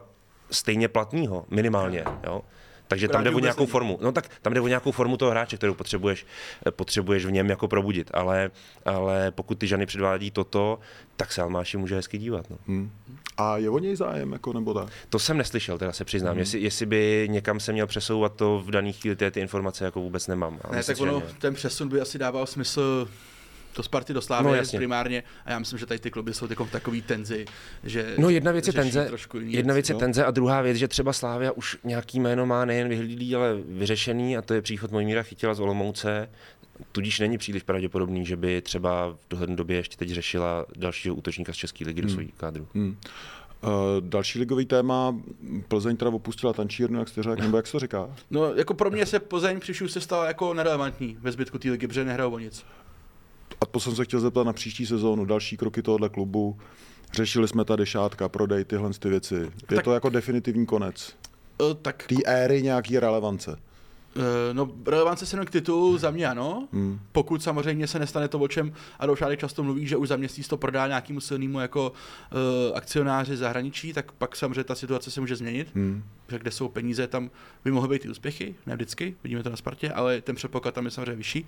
stejně 0.51 0.87
platného, 0.87 1.45
minimálně, 1.49 2.03
jo. 2.27 2.41
Takže 2.89 3.07
tam 3.07 3.23
jde 3.23 3.29
o 3.29 3.39
nějakou 3.39 3.61
není. 3.63 3.71
formu. 3.71 3.99
No 4.01 4.11
tak 4.11 4.29
tam 4.41 4.53
jde 4.53 4.61
o 4.61 4.67
nějakou 4.67 4.91
formu 4.91 5.17
toho 5.17 5.31
hráče, 5.31 5.57
kterou 5.57 5.73
potřebuješ, 5.73 6.25
eh, 6.67 6.71
potřebuješ 6.71 7.25
v 7.25 7.31
něm 7.31 7.49
jako 7.49 7.67
probudit. 7.67 8.11
Ale, 8.13 8.51
ale 8.85 9.31
pokud 9.31 9.59
ty 9.59 9.67
ženy 9.67 9.85
předvádí 9.85 10.31
toto, 10.31 10.79
tak 11.15 11.31
se 11.31 11.41
Almáši 11.41 11.77
může 11.77 11.95
hezky 11.95 12.17
dívat. 12.17 12.49
No. 12.49 12.57
Hm. 12.67 12.91
A 13.37 13.57
je 13.57 13.69
o 13.69 13.79
něj 13.79 13.95
zájem, 13.95 14.31
jako, 14.31 14.53
nebo 14.53 14.73
tak? 14.73 14.89
To 15.09 15.19
jsem 15.19 15.37
neslyšel, 15.37 15.77
teda 15.77 15.91
se 15.91 16.05
přiznám. 16.05 16.31
Hmm. 16.31 16.39
Jestli, 16.39 16.59
jestli, 16.59 16.85
by 16.85 17.27
někam 17.31 17.59
se 17.59 17.73
měl 17.73 17.87
přesouvat, 17.87 18.35
to 18.35 18.59
v 18.65 18.71
daných 18.71 18.97
chvíli 19.01 19.15
ty, 19.15 19.31
ty 19.31 19.39
informace 19.39 19.85
jako 19.85 20.01
vůbec 20.01 20.27
nemám. 20.27 20.59
Ale 20.63 20.71
Ne, 20.71 20.77
myslím 20.77 20.95
tak 20.95 21.01
ono, 21.01 21.23
ten 21.39 21.53
přesun 21.53 21.89
by 21.89 22.01
asi 22.01 22.17
dával 22.17 22.45
smysl 22.45 23.07
do 23.75 23.83
Sparty, 23.83 24.13
do 24.13 24.21
Slávy 24.21 24.47
No, 24.47 24.55
jasně. 24.55 24.79
primárně 24.79 25.23
a 25.45 25.51
já 25.51 25.59
myslím, 25.59 25.79
že 25.79 25.85
tady 25.85 25.99
ty 25.99 26.11
kluby 26.11 26.33
jsou 26.33 26.47
v 26.47 26.71
takový 26.71 27.01
tenzi, 27.01 27.45
že 27.83 28.15
No 28.17 28.29
jedna 28.29 28.51
věc 28.51 28.67
je 28.67 28.73
tenze, 28.73 29.05
trošku 29.05 29.39
jiný 29.39 29.53
jedna 29.53 29.73
věc 29.73 29.89
je 29.89 29.93
no. 29.93 29.99
tenze 29.99 30.25
a 30.25 30.31
druhá 30.31 30.61
věc, 30.61 30.77
že 30.77 30.87
třeba 30.87 31.13
Slávia 31.13 31.51
už 31.51 31.77
nějaký 31.83 32.19
jméno 32.19 32.45
má 32.45 32.65
nejen 32.65 32.89
vyhlídlý, 32.89 33.35
ale 33.35 33.55
vyřešený 33.69 34.37
a 34.37 34.41
to 34.41 34.53
je 34.53 34.61
příchod 34.61 34.91
Mojmíra 34.91 35.23
Chytila 35.23 35.53
z 35.53 35.59
Olomouce. 35.59 36.29
Tudíž 36.91 37.19
není 37.19 37.37
příliš 37.37 37.63
pravděpodobný, 37.63 38.25
že 38.25 38.35
by 38.35 38.61
třeba 38.61 39.09
v 39.09 39.17
dohledné 39.29 39.55
době 39.55 39.77
ještě 39.77 39.97
teď 39.97 40.09
řešila 40.09 40.65
dalšího 40.77 41.15
útočníka 41.15 41.53
z 41.53 41.55
České 41.55 41.85
ligy 41.85 42.01
do 42.01 42.09
svého 42.09 42.29
kádru. 42.37 42.67
Hm. 42.73 42.97
Uh, 43.63 43.69
další 43.99 44.39
ligový 44.39 44.65
téma, 44.65 45.15
Plzeň 45.67 45.97
teda 45.97 46.11
opustila 46.11 46.53
tančírnu, 46.53 46.99
jak 46.99 47.09
jste 47.09 47.23
řekl, 47.23 47.41
nebo 47.41 47.57
jak 47.57 47.67
se 47.67 47.71
to 47.71 47.79
říká? 47.79 48.09
No, 48.31 48.53
jako 48.53 48.73
pro 48.73 48.91
mě 48.91 49.05
se 49.05 49.19
Plzeň 49.19 49.59
přišel 49.59 49.87
se 49.87 50.01
stala 50.01 50.25
jako 50.25 50.53
nerelevantní 50.53 51.17
ve 51.21 51.31
zbytku 51.31 51.59
té 51.59 51.71
ligy, 51.71 51.87
protože 51.87 52.05
nehrajou 52.05 52.31
o 52.31 52.39
nic. 52.39 52.65
A 53.61 53.65
to 53.65 53.79
jsem 53.79 53.95
se 53.95 54.03
chtěl 54.05 54.19
zeptat 54.19 54.43
na 54.43 54.53
příští 54.53 54.85
sezónu, 54.85 55.25
další 55.25 55.57
kroky 55.57 55.81
tohohle 55.81 56.09
klubu. 56.09 56.57
Řešili 57.13 57.47
jsme 57.47 57.65
tady 57.65 57.85
šátka, 57.85 58.29
prodej, 58.29 58.65
tyhle 58.65 58.89
ty 58.99 59.09
věci. 59.09 59.35
Je 59.35 59.49
Tak- 59.75 59.83
to 59.83 59.93
jako 59.93 60.09
definitivní 60.09 60.65
konec 60.65 61.15
E, 61.71 61.75
tak 61.81 62.03
té 62.07 62.15
éry 62.25 62.61
nějaký 62.61 62.99
relevance. 62.99 63.57
Eh, 64.15 64.53
No, 64.53 64.71
relevance 64.85 65.25
se 65.25 65.35
jenom 65.35 65.45
k 65.45 65.49
titulu 65.49 65.97
za 65.97 66.11
mě 66.11 66.27
ano. 66.27 66.67
Hmm. 66.73 66.99
Pokud 67.11 67.43
samozřejmě 67.43 67.87
se 67.87 67.99
nestane 67.99 68.27
to, 68.27 68.39
o 68.39 68.47
čem 68.47 68.73
Adolf 68.99 69.19
Šádek 69.19 69.39
často 69.39 69.63
mluví, 69.63 69.87
že 69.87 69.97
už 69.97 70.07
za 70.07 70.15
měsíc 70.15 70.47
to 70.47 70.57
prodá 70.57 70.87
nějakému 70.87 71.19
silnému 71.19 71.59
jako 71.59 71.91
uh, 71.91 72.77
akcionáři 72.77 73.37
zahraničí, 73.37 73.93
tak 73.93 74.11
pak 74.11 74.35
samozřejmě 74.35 74.63
ta 74.63 74.75
situace 74.75 75.11
se 75.11 75.21
může 75.21 75.35
změnit. 75.35 75.71
Hmm. 75.75 76.03
Že 76.29 76.39
kde 76.39 76.51
jsou 76.51 76.67
peníze, 76.67 77.07
tam 77.07 77.29
by 77.63 77.71
mohly 77.71 77.89
být 77.89 78.05
i 78.05 78.09
úspěchy, 78.09 78.55
ne 78.65 78.75
vždycky, 78.75 79.15
vidíme 79.23 79.43
to 79.43 79.49
na 79.49 79.55
Spartě, 79.55 79.91
ale 79.91 80.21
ten 80.21 80.35
předpoklad 80.35 80.73
tam 80.73 80.85
je 80.85 80.91
samozřejmě 80.91 81.15
vyšší. 81.15 81.45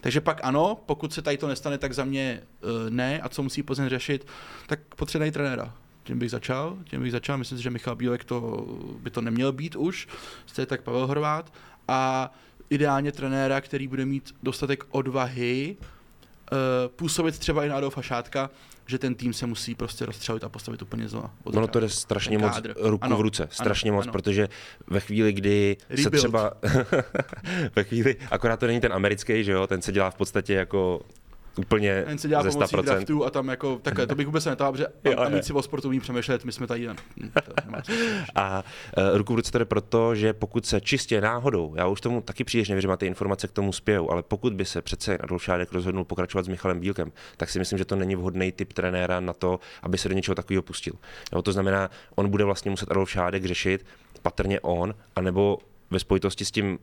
Takže 0.00 0.20
pak 0.20 0.40
ano, 0.42 0.78
pokud 0.86 1.12
se 1.12 1.22
tady 1.22 1.36
to 1.36 1.48
nestane, 1.48 1.78
tak 1.78 1.92
za 1.92 2.04
mě 2.04 2.42
uh, 2.62 2.90
ne. 2.90 3.20
A 3.20 3.28
co 3.28 3.42
musí 3.42 3.62
Plzeň 3.62 3.88
řešit, 3.88 4.26
tak 4.66 4.80
potřebují 4.96 5.30
trenéra. 5.30 5.74
Tím 6.06 6.18
bych 6.18 6.30
začal, 6.30 6.78
tím 6.84 7.02
bych 7.02 7.12
začal. 7.12 7.38
Myslím 7.38 7.58
si, 7.58 7.64
že 7.64 7.70
Michal 7.70 7.96
Bílek 7.96 8.24
to, 8.24 8.66
by 9.00 9.10
to 9.10 9.20
neměl 9.20 9.52
být 9.52 9.76
už, 9.76 10.08
stejně 10.46 10.66
tak 10.66 10.82
Pavel 10.82 11.06
Horvát. 11.06 11.52
A 11.88 12.30
ideálně 12.70 13.12
trenéra, 13.12 13.60
který 13.60 13.88
bude 13.88 14.06
mít 14.06 14.34
dostatek 14.42 14.84
odvahy 14.90 15.76
uh, 15.80 16.58
působit 16.96 17.38
třeba 17.38 17.64
i 17.64 17.68
na 17.68 17.76
Adolfa 17.76 18.02
Šátka, 18.02 18.50
že 18.86 18.98
ten 18.98 19.14
tým 19.14 19.32
se 19.32 19.46
musí 19.46 19.74
prostě 19.74 20.06
rozstřelit 20.06 20.44
a 20.44 20.48
postavit 20.48 20.82
úplně 20.82 21.08
znova. 21.08 21.30
Ono 21.44 21.66
to 21.68 21.80
jde 21.80 21.88
strašně 21.88 22.38
moc 22.38 22.60
ruku 22.76 23.04
Ano, 23.04 23.16
v 23.16 23.20
ruce, 23.20 23.48
strašně 23.50 23.90
ano, 23.90 23.96
moc, 23.96 24.04
ano. 24.04 24.12
protože 24.12 24.48
ve 24.86 25.00
chvíli, 25.00 25.32
kdy 25.32 25.76
se 25.80 25.96
Rebuild. 25.96 26.14
třeba, 26.18 26.52
ve 27.76 27.84
chvíli, 27.84 28.16
akorát 28.30 28.60
to 28.60 28.66
není 28.66 28.80
ten 28.80 28.92
americký, 28.92 29.44
že 29.44 29.52
jo, 29.52 29.66
ten 29.66 29.82
se 29.82 29.92
dělá 29.92 30.10
v 30.10 30.14
podstatě 30.14 30.54
jako 30.54 31.00
úplně 31.58 32.02
Ten 32.06 32.18
se 32.18 32.28
dělá 32.28 32.42
ze 32.42 32.50
pomocí 32.50 32.76
100%. 32.76 32.82
draftu 32.84 33.24
a 33.24 33.30
tam 33.30 33.48
jako, 33.48 33.78
takhle, 33.82 34.06
to 34.06 34.14
bych 34.14 34.26
vůbec 34.26 34.44
netáhl, 34.44 34.72
protože 34.72 34.86
Jo, 35.04 35.18
amici 35.18 35.52
o 35.52 35.62
sportu 35.62 35.88
umí 35.88 36.00
přemýšlet, 36.00 36.44
my 36.44 36.52
jsme 36.52 36.66
tady, 36.66 36.82
jen. 36.82 36.96
Hm. 37.22 37.30
A 38.34 38.64
uh, 38.98 39.16
ruku 39.18 39.32
v 39.32 39.36
ruce 39.36 39.58
jde 39.58 39.64
proto, 39.64 40.14
že 40.14 40.32
pokud 40.32 40.66
se 40.66 40.80
čistě 40.80 41.20
náhodou, 41.20 41.74
já 41.76 41.86
už 41.86 42.00
tomu 42.00 42.20
taky 42.20 42.44
příliš 42.44 42.68
nevěřím 42.68 42.90
a 42.90 42.96
ty 42.96 43.06
informace 43.06 43.48
k 43.48 43.52
tomu 43.52 43.72
spějou, 43.72 44.10
ale 44.10 44.22
pokud 44.22 44.52
by 44.52 44.64
se 44.64 44.82
přece 44.82 45.18
Adolf 45.18 45.44
Šádek 45.44 45.72
rozhodnul 45.72 46.04
pokračovat 46.04 46.44
s 46.44 46.48
Michalem 46.48 46.80
Bílkem, 46.80 47.12
tak 47.36 47.50
si 47.50 47.58
myslím, 47.58 47.78
že 47.78 47.84
to 47.84 47.96
není 47.96 48.16
vhodný 48.16 48.52
typ 48.52 48.72
trenéra 48.72 49.20
na 49.20 49.32
to, 49.32 49.60
aby 49.82 49.98
se 49.98 50.08
do 50.08 50.14
něčeho 50.14 50.34
takového 50.34 50.62
pustil. 50.62 50.94
Jo, 51.32 51.42
to 51.42 51.52
znamená, 51.52 51.90
on 52.14 52.28
bude 52.28 52.44
vlastně 52.44 52.70
muset 52.70 52.90
Adolf 52.90 53.10
Šádek 53.10 53.44
řešit, 53.44 53.86
patrně 54.22 54.60
on, 54.60 54.94
anebo 55.16 55.58
ve 55.90 55.98
spojitosti 55.98 56.44
s 56.44 56.50
tím 56.50 56.78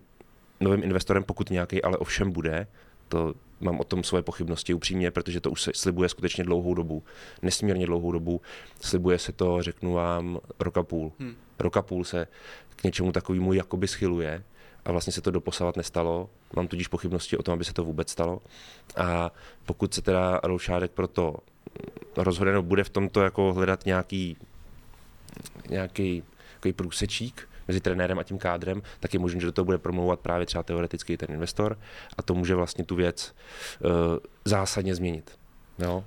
novým 0.59 0.83
investorem, 0.83 1.23
pokud 1.23 1.49
nějaký, 1.49 1.83
ale 1.83 1.97
ovšem 1.97 2.31
bude, 2.31 2.67
to 3.07 3.33
mám 3.63 3.79
o 3.79 3.83
tom 3.83 4.03
svoje 4.03 4.23
pochybnosti 4.23 4.73
upřímně, 4.73 5.11
protože 5.11 5.39
to 5.39 5.51
už 5.51 5.61
se 5.61 5.71
slibuje 5.75 6.09
skutečně 6.09 6.43
dlouhou 6.43 6.73
dobu, 6.73 7.03
nesmírně 7.41 7.85
dlouhou 7.85 8.11
dobu. 8.11 8.41
Slibuje 8.81 9.19
se 9.19 9.31
to, 9.31 9.61
řeknu 9.61 9.93
vám, 9.93 10.39
roka 10.59 10.83
půl. 10.83 11.11
Hmm. 11.19 11.35
Roka 11.59 11.81
půl 11.81 12.03
se 12.03 12.27
k 12.75 12.83
něčemu 12.83 13.11
takovému 13.11 13.53
jakoby 13.53 13.87
schyluje 13.87 14.43
a 14.85 14.91
vlastně 14.91 15.13
se 15.13 15.21
to 15.21 15.31
doposavat 15.31 15.77
nestalo. 15.77 16.29
Mám 16.55 16.67
tudíž 16.67 16.87
pochybnosti 16.87 17.37
o 17.37 17.43
tom, 17.43 17.53
aby 17.53 17.65
se 17.65 17.73
to 17.73 17.83
vůbec 17.83 18.09
stalo. 18.09 18.41
A 18.97 19.31
pokud 19.65 19.93
se 19.93 20.01
teda 20.01 20.35
Adolf 20.35 20.63
Šádek 20.63 20.91
proto 20.91 21.35
rozhodne, 22.17 22.51
nebo 22.51 22.63
bude 22.63 22.83
v 22.83 22.89
tomto 22.89 23.21
jako 23.21 23.53
hledat 23.53 23.85
nějaký, 23.85 24.37
nějaký 25.69 26.23
takový 26.55 26.73
průsečík 26.73 27.49
mezi 27.67 27.81
trenérem 27.81 28.19
a 28.19 28.23
tím 28.23 28.37
kádrem, 28.37 28.81
tak 28.99 29.13
je 29.13 29.19
možné, 29.19 29.39
že 29.39 29.45
do 29.45 29.51
toho 29.51 29.65
bude 29.65 29.77
promlouvat 29.77 30.19
právě 30.19 30.45
třeba 30.45 30.63
teoreticky 30.63 31.17
ten 31.17 31.31
investor 31.31 31.79
a 32.17 32.21
to 32.21 32.33
může 32.33 32.55
vlastně 32.55 32.83
tu 32.83 32.95
věc 32.95 33.35
uh, 33.79 33.91
zásadně 34.45 34.95
změnit. 34.95 35.39
Jo? 35.79 36.03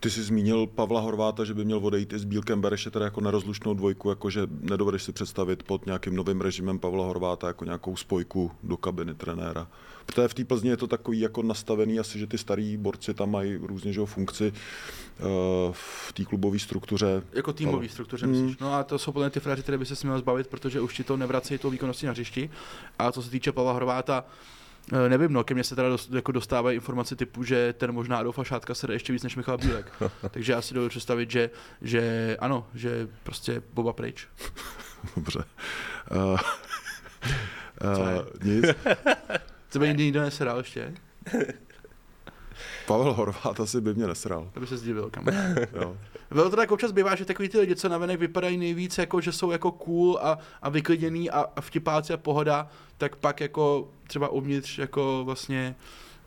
Ty 0.00 0.10
jsi 0.10 0.22
zmínil 0.22 0.66
Pavla 0.66 1.00
Horváta, 1.00 1.44
že 1.44 1.54
by 1.54 1.64
měl 1.64 1.78
odejít 1.78 2.12
i 2.12 2.18
s 2.18 2.24
Bílkem, 2.24 2.60
bereš 2.60 2.84
je 2.84 2.90
teda 2.90 3.04
jako 3.04 3.20
nerozlučnou 3.20 3.74
dvojku, 3.74 4.08
jakože 4.08 4.46
nedovedeš 4.60 5.02
si 5.02 5.12
představit 5.12 5.62
pod 5.62 5.86
nějakým 5.86 6.16
novým 6.16 6.40
režimem 6.40 6.78
Pavla 6.78 7.06
Horváta 7.06 7.46
jako 7.46 7.64
nějakou 7.64 7.96
spojku 7.96 8.52
do 8.62 8.76
kabiny 8.76 9.14
trenéra. 9.14 9.68
Protože 10.06 10.28
v 10.28 10.34
té 10.34 10.44
Plzni 10.44 10.70
je 10.70 10.76
to 10.76 10.86
takový 10.86 11.20
jako 11.20 11.42
nastavený 11.42 11.98
asi, 11.98 12.18
že 12.18 12.26
ty 12.26 12.38
starý 12.38 12.76
borci 12.76 13.14
tam 13.14 13.30
mají 13.30 13.56
různě 13.56 13.92
že 13.92 14.00
funkci 14.04 14.52
uh, 14.52 15.26
v 15.72 16.12
té 16.12 16.24
klubové 16.24 16.58
struktuře. 16.58 17.22
Jako 17.32 17.52
týmový 17.52 17.88
struktuře, 17.88 18.26
Hmm. 18.26 18.34
myslíš? 18.34 18.58
No 18.58 18.74
a 18.74 18.84
to 18.84 18.98
jsou 18.98 19.12
podle 19.12 19.26
mě 19.26 19.30
ty 19.30 19.40
fraři, 19.40 19.62
které 19.62 19.78
by 19.78 19.86
se 19.86 20.06
měl 20.06 20.18
zbavit, 20.18 20.46
protože 20.46 20.80
už 20.80 20.94
ti 20.96 21.04
to 21.04 21.16
nevrací 21.16 21.58
tou 21.58 21.70
výkonností 21.70 22.06
na 22.06 22.12
hřišti. 22.12 22.50
A 22.98 23.12
co 23.12 23.22
se 23.22 23.30
týče 23.30 23.52
Pavla 23.52 23.72
Horváta, 23.72 24.24
eh, 24.26 24.69
nevím, 25.08 25.32
no, 25.32 25.44
ke 25.44 25.54
mně 25.54 25.64
se 25.64 25.76
teda 25.76 25.88
dost, 25.88 26.12
jako 26.12 26.32
dostávají 26.32 26.74
informace 26.74 27.16
typu, 27.16 27.44
že 27.44 27.72
ten 27.72 27.92
možná 27.92 28.18
Adolfa 28.18 28.44
Šátka 28.44 28.74
se 28.74 28.92
ještě 28.92 29.12
víc 29.12 29.22
než 29.22 29.36
Michal 29.36 29.58
Bílek. 29.58 29.92
Takže 30.30 30.52
já 30.52 30.62
si 30.62 30.74
dovedu 30.74 30.88
představit, 30.88 31.30
že, 31.30 31.50
že 31.82 32.36
ano, 32.40 32.66
že 32.74 33.08
prostě 33.22 33.62
Boba 33.72 33.92
pryč. 33.92 34.28
Dobře. 35.16 35.44
Uh, 36.10 36.38
Co 37.96 38.08
je? 38.08 38.20
uh, 38.20 38.26
nic. 38.42 38.64
Co 39.70 39.78
by 39.78 39.88
nikdy 39.88 40.04
nikdo 40.04 40.20
nesedal 40.20 40.58
ještě? 40.58 40.94
Pavel 42.98 43.12
Horvát 43.12 43.60
asi 43.60 43.80
by 43.80 43.94
mě 43.94 44.06
nesral. 44.06 44.48
To 44.54 44.60
by 44.60 44.66
se 44.66 44.76
zdivil, 44.76 45.10
kam. 45.10 45.24
Jo. 45.80 45.96
Bylo 46.30 46.50
to 46.50 46.56
tak 46.56 46.72
občas 46.72 46.92
bývá, 46.92 47.14
že 47.14 47.24
takový 47.24 47.48
ty 47.48 47.58
lidi, 47.58 47.76
co 47.76 47.88
navenek 47.88 48.20
vypadají 48.20 48.56
nejvíc, 48.56 48.98
jako 48.98 49.20
že 49.20 49.32
jsou 49.32 49.50
jako 49.50 49.70
cool 49.72 50.18
a, 50.22 50.38
a 50.62 50.68
vykliděný 50.68 51.30
a, 51.30 51.44
a 51.56 51.60
vtipáci 51.60 52.12
a 52.12 52.16
pohoda, 52.16 52.68
tak 52.98 53.16
pak 53.16 53.40
jako 53.40 53.88
třeba 54.06 54.28
uvnitř 54.28 54.78
jako 54.78 55.22
vlastně 55.24 55.74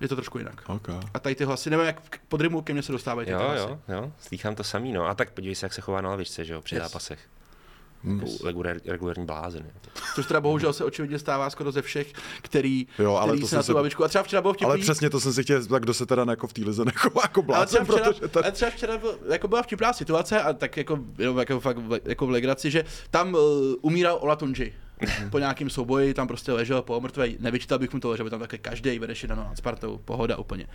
je 0.02 0.08
to 0.08 0.16
trošku 0.16 0.38
jinak. 0.38 0.62
Okay. 0.68 0.96
A 1.14 1.20
tady 1.20 1.36
ty 1.36 1.44
hlasy, 1.46 1.70
nevím, 1.70 1.86
jak 1.86 2.02
pod 2.28 2.42
rymu 2.42 2.62
ke 2.62 2.74
mně 2.74 2.82
se 2.84 2.92
dostávají 2.92 3.26
ty 3.26 3.32
Jo, 3.32 3.40
hlasy. 3.40 3.60
jo, 3.70 3.80
jo, 3.88 4.12
slýchám 4.20 4.56
to 4.56 4.64
samý, 4.64 4.92
no. 4.92 5.06
A 5.08 5.14
tak 5.16 5.32
podívej 5.32 5.56
se, 5.56 5.66
jak 5.66 5.74
se 5.74 5.82
chová 5.82 6.02
na 6.02 6.10
lavičce, 6.10 6.46
že 6.46 6.54
jo, 6.54 6.62
při 6.62 6.76
Yes. 6.76 6.84
zápasech. 6.84 7.20
Hmm. 8.04 8.20
Jako 8.20 8.46
regulár, 8.48 8.78
regulární 8.86 9.26
blázen. 9.26 9.66
Což 10.16 10.26
teda 10.26 10.42
bohužel 10.42 10.74
se 10.74 10.84
očividně 10.84 11.20
stává 11.20 11.50
skoro 11.50 11.72
ze 11.72 11.82
všech, 11.82 12.14
který, 12.42 12.88
Jo, 13.00 13.16
ale 13.16 13.28
který 13.28 13.42
to 13.42 13.48
se 13.48 13.56
na 13.56 13.64
se- 13.64 13.72
tu 13.72 13.76
lavičku. 13.78 14.04
A 14.04 14.08
třeba 14.08 14.24
včera 14.24 14.42
bylo 14.42 14.54
vtipný. 14.54 14.66
Ale 14.66 14.78
přesně 14.78 15.10
to 15.10 15.20
jsem 15.20 15.34
si 15.34 15.44
chtěl, 15.44 15.66
tak 15.66 15.84
kdo 15.84 15.94
se 15.94 16.06
teda 16.06 16.26
jako 16.30 16.48
v 16.48 16.54
té 16.54 16.62
lize 16.66 16.86
nechová 16.86 17.22
jako 17.24 17.40
Ale 17.40 17.46
blázen, 17.48 17.84
třeba 17.86 17.98
včera, 17.98 18.14
protože 18.14 18.28
tady... 18.28 18.44
ale 18.44 18.52
třeba 18.52 18.72
včera 18.72 18.98
byl, 18.98 19.18
jako 19.30 19.48
byla 19.48 19.64
vtipná 19.64 19.94
situace 19.94 20.42
a 20.42 20.54
tak 20.54 20.78
jako, 20.78 21.00
jenom 21.18 21.38
jako, 21.38 21.60
fakt, 21.60 21.78
v- 21.78 22.00
jako 22.06 22.28
v 22.28 22.30
legraci, 22.30 22.72
že 22.72 22.86
tam 23.12 23.34
uh, 23.34 23.42
umíral 23.82 24.18
Olatunji. 24.22 24.74
Mhm. 25.20 25.30
po 25.30 25.40
nějakém 25.40 25.70
souboji 25.70 26.14
tam 26.14 26.28
prostě 26.28 26.52
ležel 26.52 26.82
po 26.82 27.02
mrtvej. 27.02 27.38
Nevyčítal 27.40 27.80
bych 27.80 27.94
mu 27.94 28.00
to, 28.00 28.18
že 28.18 28.24
by 28.24 28.30
tam 28.30 28.40
také 28.40 28.58
každý 28.58 29.00
vedeš 29.00 29.24
nad 29.24 29.58
Spartou, 29.58 29.98
pohoda 30.06 30.38
úplně. 30.38 30.68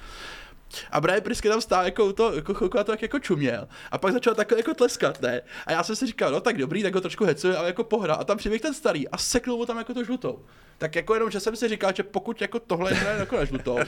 A 0.91 1.01
Brian 1.01 1.21
Prisky 1.21 1.49
tam 1.49 1.61
stál 1.61 1.85
jako, 1.85 2.13
to, 2.13 2.35
jako 2.35 2.55
chvilku 2.55 2.79
a 2.79 2.85
to 2.85 2.93
tak 2.93 3.03
jako 3.03 3.19
čuměl. 3.19 3.69
A 3.91 3.99
pak 3.99 4.13
začal 4.13 4.35
takhle 4.35 4.59
jako 4.59 4.75
tleskat, 4.75 5.23
ne? 5.23 5.41
A 5.67 5.73
já 5.73 5.83
jsem 5.83 5.97
si 5.97 6.07
říkal, 6.07 6.33
no 6.33 6.41
tak 6.41 6.57
dobrý, 6.59 6.83
tak 6.83 6.95
ho 6.95 7.01
trošku 7.01 7.25
hecuje, 7.25 7.57
ale 7.57 7.67
jako 7.67 7.85
pohra. 7.85 8.15
A 8.15 8.25
tam 8.25 8.37
přiběh 8.37 8.61
ten 8.63 8.75
starý 8.75 9.09
a 9.09 9.19
seknul 9.19 9.57
mu 9.57 9.67
tam 9.67 9.79
jako 9.79 9.95
to 9.95 10.05
žlutou. 10.05 10.45
Tak 10.79 10.97
jako 10.97 11.15
jenom, 11.15 11.31
že 11.31 11.41
jsem 11.41 11.57
si 11.57 11.69
říkal, 11.69 11.93
že 11.95 12.03
pokud 12.03 12.41
jako 12.43 12.59
tohle 12.59 12.93
hraje 12.93 13.19
jako 13.19 13.37
na 13.37 13.45
žlutou, 13.45 13.79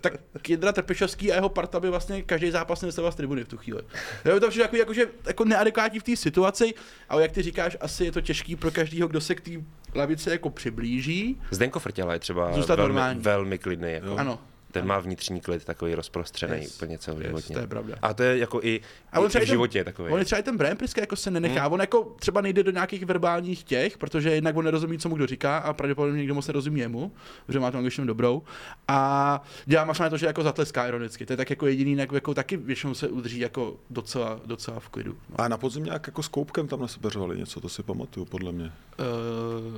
tak 0.00 0.12
Kindra 0.42 0.72
Trpišovský 0.72 1.32
a 1.32 1.34
jeho 1.34 1.48
parta 1.48 1.80
by 1.80 1.90
vlastně 1.90 2.22
každý 2.22 2.50
zápas 2.50 2.82
nesl 2.82 3.10
z 3.10 3.14
tribuny 3.14 3.44
v 3.44 3.48
tu 3.48 3.56
chvíli. 3.56 3.82
Jo, 4.24 4.40
to 4.40 4.48
přijde 4.48 4.64
jako, 4.64 4.76
jako, 4.76 4.92
že, 4.94 5.08
jako 5.26 5.44
neadekvátní 5.44 5.98
v 5.98 6.02
té 6.02 6.16
situaci, 6.16 6.74
ale 7.08 7.22
jak 7.22 7.32
ty 7.32 7.42
říkáš, 7.42 7.76
asi 7.80 8.04
je 8.04 8.12
to 8.12 8.20
těžký 8.20 8.56
pro 8.56 8.70
každého, 8.70 9.08
kdo 9.08 9.20
se 9.20 9.34
k 9.34 9.40
té 9.40 9.50
lavice 9.94 10.30
jako 10.30 10.50
přiblíží. 10.50 11.40
Zdenko 11.50 11.78
Frtěla 11.78 12.12
je 12.12 12.18
třeba 12.18 12.52
Zůstat 12.52 12.74
velmi, 12.76 12.88
normální. 12.88 13.20
velmi 13.20 13.58
klidný. 13.58 13.92
Jako. 13.92 14.16
Ano, 14.16 14.38
Ten 14.74 14.86
má 14.86 14.98
vnitřní 14.98 15.40
klid 15.40 15.64
takový 15.64 15.94
rozprostřený 15.94 16.56
Yes. 16.62 16.74
úplně 16.76 16.98
celoživotně. 16.98 17.54
to 17.54 17.60
je 17.60 17.66
pravda. 17.66 17.96
A 18.02 18.14
to 18.14 18.22
je 18.22 18.38
jako 18.38 18.60
i, 18.62 18.80
A 19.12 19.20
on 19.20 19.26
i 19.26 19.28
třeba 19.28 19.40
v 19.42 19.46
ten- 19.46 19.52
životě 19.54 19.78
je 19.78 19.84
takový. 19.84 20.12
On 20.12 20.18
je 20.18 20.24
třeba 20.24 20.38
i 20.38 20.42
ten 20.42 20.56
Brian 20.56 20.76
Priska 20.76 21.00
jako 21.00 21.16
se 21.16 21.30
nenechá, 21.30 21.68
on 21.68 21.80
jako 21.80 22.14
třeba 22.18 22.40
nejde 22.40 22.62
do 22.62 22.70
nějakých 22.70 23.04
verbálních 23.06 23.64
těch, 23.64 23.98
protože 23.98 24.30
jednak 24.30 24.56
on 24.56 24.64
nerozumí, 24.64 24.98
co 24.98 25.08
mu 25.08 25.16
kdo 25.16 25.26
říká 25.26 25.58
a 25.58 25.72
pravděpodobně 25.72 26.18
někdo 26.18 26.34
moc 26.34 26.46
nerozumí 26.46 26.80
jemu, 26.80 27.12
protože 27.46 27.60
má 27.60 27.70
to 27.70 27.78
angličtinu 27.78 28.06
dobrou. 28.06 28.42
A 28.88 29.42
dělá 29.66 29.84
máš 29.84 29.98
na 29.98 30.10
to, 30.10 30.16
že 30.16 30.26
jako 30.26 30.42
zatleská 30.42 30.86
ironicky. 30.88 31.26
To 31.26 31.32
je 31.32 31.36
tak 31.36 31.50
jako 31.50 31.66
jediný, 31.66 31.90
jinak 31.90 32.12
jako 32.12 32.34
taky 32.34 32.56
většinou 32.56 32.94
se 32.94 33.08
udrží 33.08 33.38
jako 33.38 33.76
docela, 33.90 34.40
docela 34.46 34.80
v 34.80 34.88
klidu. 34.88 35.16
No. 35.30 35.40
A 35.40 35.48
na 35.48 35.56
podzim 35.58 35.84
nějak 35.84 36.06
jako 36.06 36.22
s 36.22 36.28
Koupkem 36.28 36.68
tam 36.68 36.80
na 36.80 36.88
sebe 36.88 37.10
řvali 37.10 37.38
něco, 37.38 37.60
to 37.60 37.68
si 37.68 37.82
pamatuju, 37.82 38.26
podle 38.26 38.52
mě. 38.52 38.72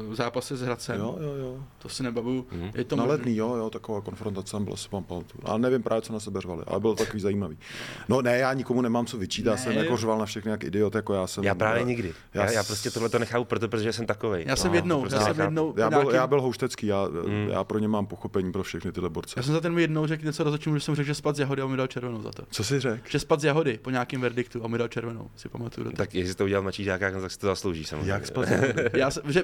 Uh, 0.07 0.15
zápasy 0.15 0.57
s 0.57 0.61
Hradcem, 0.63 1.01
Jo, 1.01 1.19
jo, 1.21 1.35
jo. 1.35 1.65
to 1.79 1.89
si 1.89 2.03
nebavu. 2.03 2.47
Mhm. 2.53 2.71
Je 2.75 2.85
to 2.85 2.97
na 2.97 3.03
možný. 3.05 3.19
ledný, 3.19 3.37
jo, 3.37 3.55
jo, 3.57 3.71
taková 3.71 4.01
konfrontace 4.01 4.53
tam 4.53 4.65
byla, 4.65 4.77
si 4.87 4.93
vám 4.93 5.05
pamatuju. 5.05 5.43
Ale 5.45 5.59
nevím 5.59 5.83
právě, 5.83 6.03
co 6.03 6.13
na 6.13 6.21
sebe 6.21 6.41
řvali, 6.41 6.63
ale 6.67 6.81
bylo 6.81 6.95
to 6.95 7.05
takový 7.05 7.21
zajímavý. 7.21 7.59
No 8.09 8.23
ne, 8.23 8.39
já 8.39 8.53
nikomu 8.53 8.83
nemám 8.83 9.07
co 9.07 9.19
vyčítat, 9.19 9.51
já 9.51 9.57
jsem 9.57 9.75
Ne. 9.75 9.81
jako 9.85 9.97
řval 9.97 10.19
na 10.19 10.27
všechny 10.27 10.51
jak 10.51 10.65
idiot, 10.65 10.95
jako 10.95 11.15
já 11.15 11.27
jsem. 11.27 11.45
Já 11.45 11.55
právě 11.55 11.85
nikdy. 11.85 12.13
já 12.35 12.45
Já, 12.45 12.51
já 12.53 12.63
s- 12.63 12.67
prostě 12.67 12.91
tohle 12.91 13.09
to 13.09 13.19
nechápu, 13.19 13.45
proto, 13.45 13.69
protože 13.69 13.93
jsem 13.93 14.07
takovej. 14.07 14.45
Já 14.49 14.57
jsem 14.57 14.71
No, 14.71 14.75
jednou, 14.75 15.01
prostě 15.01 15.17
já 15.19 15.25
jsem 15.35 15.41
jednou, 15.41 15.75
Já 15.77 15.91
byl, 15.91 16.11
já 16.11 16.27
byl 16.27 16.41
houštecký, 16.41 16.87
já, 16.87 17.09
Mm. 17.27 17.49
já 17.51 17.65
pro 17.65 17.79
ně 17.79 17.89
mám 17.89 18.07
pochopení 18.07 18.53
pro 18.53 18.63
všechny 18.63 18.93
tyhle 18.93 19.11
borce. 19.11 19.35
já 19.37 19.43
jsem 19.43 19.55
za 19.55 19.61
ten 19.61 19.79
jednou 19.79 20.07
řekl 20.07 20.25
něco 20.27 20.45
rozhodčím, 20.45 20.75
že 20.75 20.81
jsem 20.81 20.95
řekl, 20.95 21.07
že 21.07 21.15
spad 21.15 21.37
z 21.37 21.39
jahody 21.39 21.63
a 21.63 21.65
on 21.65 21.71
mi 21.71 21.77
dal 21.77 21.87
červenou 21.87 22.23
za 22.23 22.31
to. 22.33 22.43
Co 22.51 22.65
jsi 22.65 22.81
řekl? 22.81 22.99
Že 23.09 23.19
spad 23.19 23.41
z 23.41 23.45
jahody 23.45 23.79
po 23.83 23.91
nějakém 23.91 24.21
verdiktu 24.21 24.65
a 24.65 24.69
mi 24.69 24.79
dal 24.79 24.89
červenou, 24.89 25.31
si 25.37 25.49
pamatuju. 25.49 25.85
do 25.91 25.97
Tak 25.97 26.15
jestli 26.15 26.35
to 26.35 26.45
udělal 26.45 26.63
mladší 26.63 26.85
žák, 26.85 27.01
tak 27.01 27.31
si 27.33 27.39
to 27.39 27.47
zaslouží 27.47 27.85
samozřejmě. 27.85 28.11
Jak 28.13 28.27
spát? 28.27 28.47
Já 28.93 29.11
jsem, 29.11 29.23
že, 29.33 29.43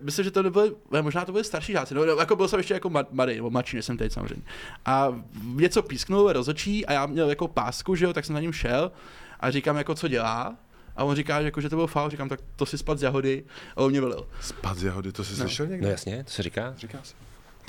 myslím, 0.00 0.24
že 0.24 0.30
to 0.30 0.42
nebyly, 0.42 0.72
možná 1.00 1.24
to 1.24 1.32
byly 1.32 1.44
starší 1.44 1.72
žáci, 1.72 1.94
no, 1.94 2.04
jako 2.04 2.36
byl 2.36 2.48
jsem 2.48 2.58
ještě 2.60 2.74
jako 2.74 2.90
mladý, 3.10 3.36
nebo 3.36 3.50
mladší, 3.50 3.76
než 3.76 3.84
jsem 3.84 3.96
teď 3.96 4.12
samozřejmě. 4.12 4.42
A 4.86 5.20
něco 5.54 5.82
písknul 5.82 6.32
rozočí 6.32 6.86
a 6.86 6.92
já 6.92 7.06
měl 7.06 7.28
jako 7.28 7.48
pásku, 7.48 7.94
že 7.94 8.04
jo, 8.04 8.12
tak 8.12 8.24
jsem 8.24 8.34
na 8.34 8.40
ním 8.40 8.52
šel 8.52 8.92
a 9.40 9.50
říkám 9.50 9.76
jako, 9.76 9.94
co 9.94 10.08
dělá. 10.08 10.56
A 10.96 11.04
on 11.04 11.16
říká, 11.16 11.40
že, 11.40 11.44
jako, 11.44 11.60
že 11.60 11.68
to 11.68 11.76
byl 11.76 11.86
faul, 11.86 12.10
říkám, 12.10 12.28
tak 12.28 12.40
to 12.56 12.66
si 12.66 12.78
spad 12.78 12.98
z 12.98 13.02
jahody 13.02 13.44
a 13.76 13.80
on 13.80 13.90
mě 13.90 14.00
velil. 14.00 14.26
Spad 14.40 14.78
z 14.78 14.84
jahody, 14.84 15.12
to 15.12 15.24
jsi 15.24 15.32
No. 15.32 15.36
slyšel 15.38 15.66
někdy? 15.66 15.84
No 15.84 15.90
jasně, 15.90 16.24
to 16.24 16.30
se 16.30 16.42
říká. 16.42 16.74
Říká 16.78 16.98
se. 17.02 17.14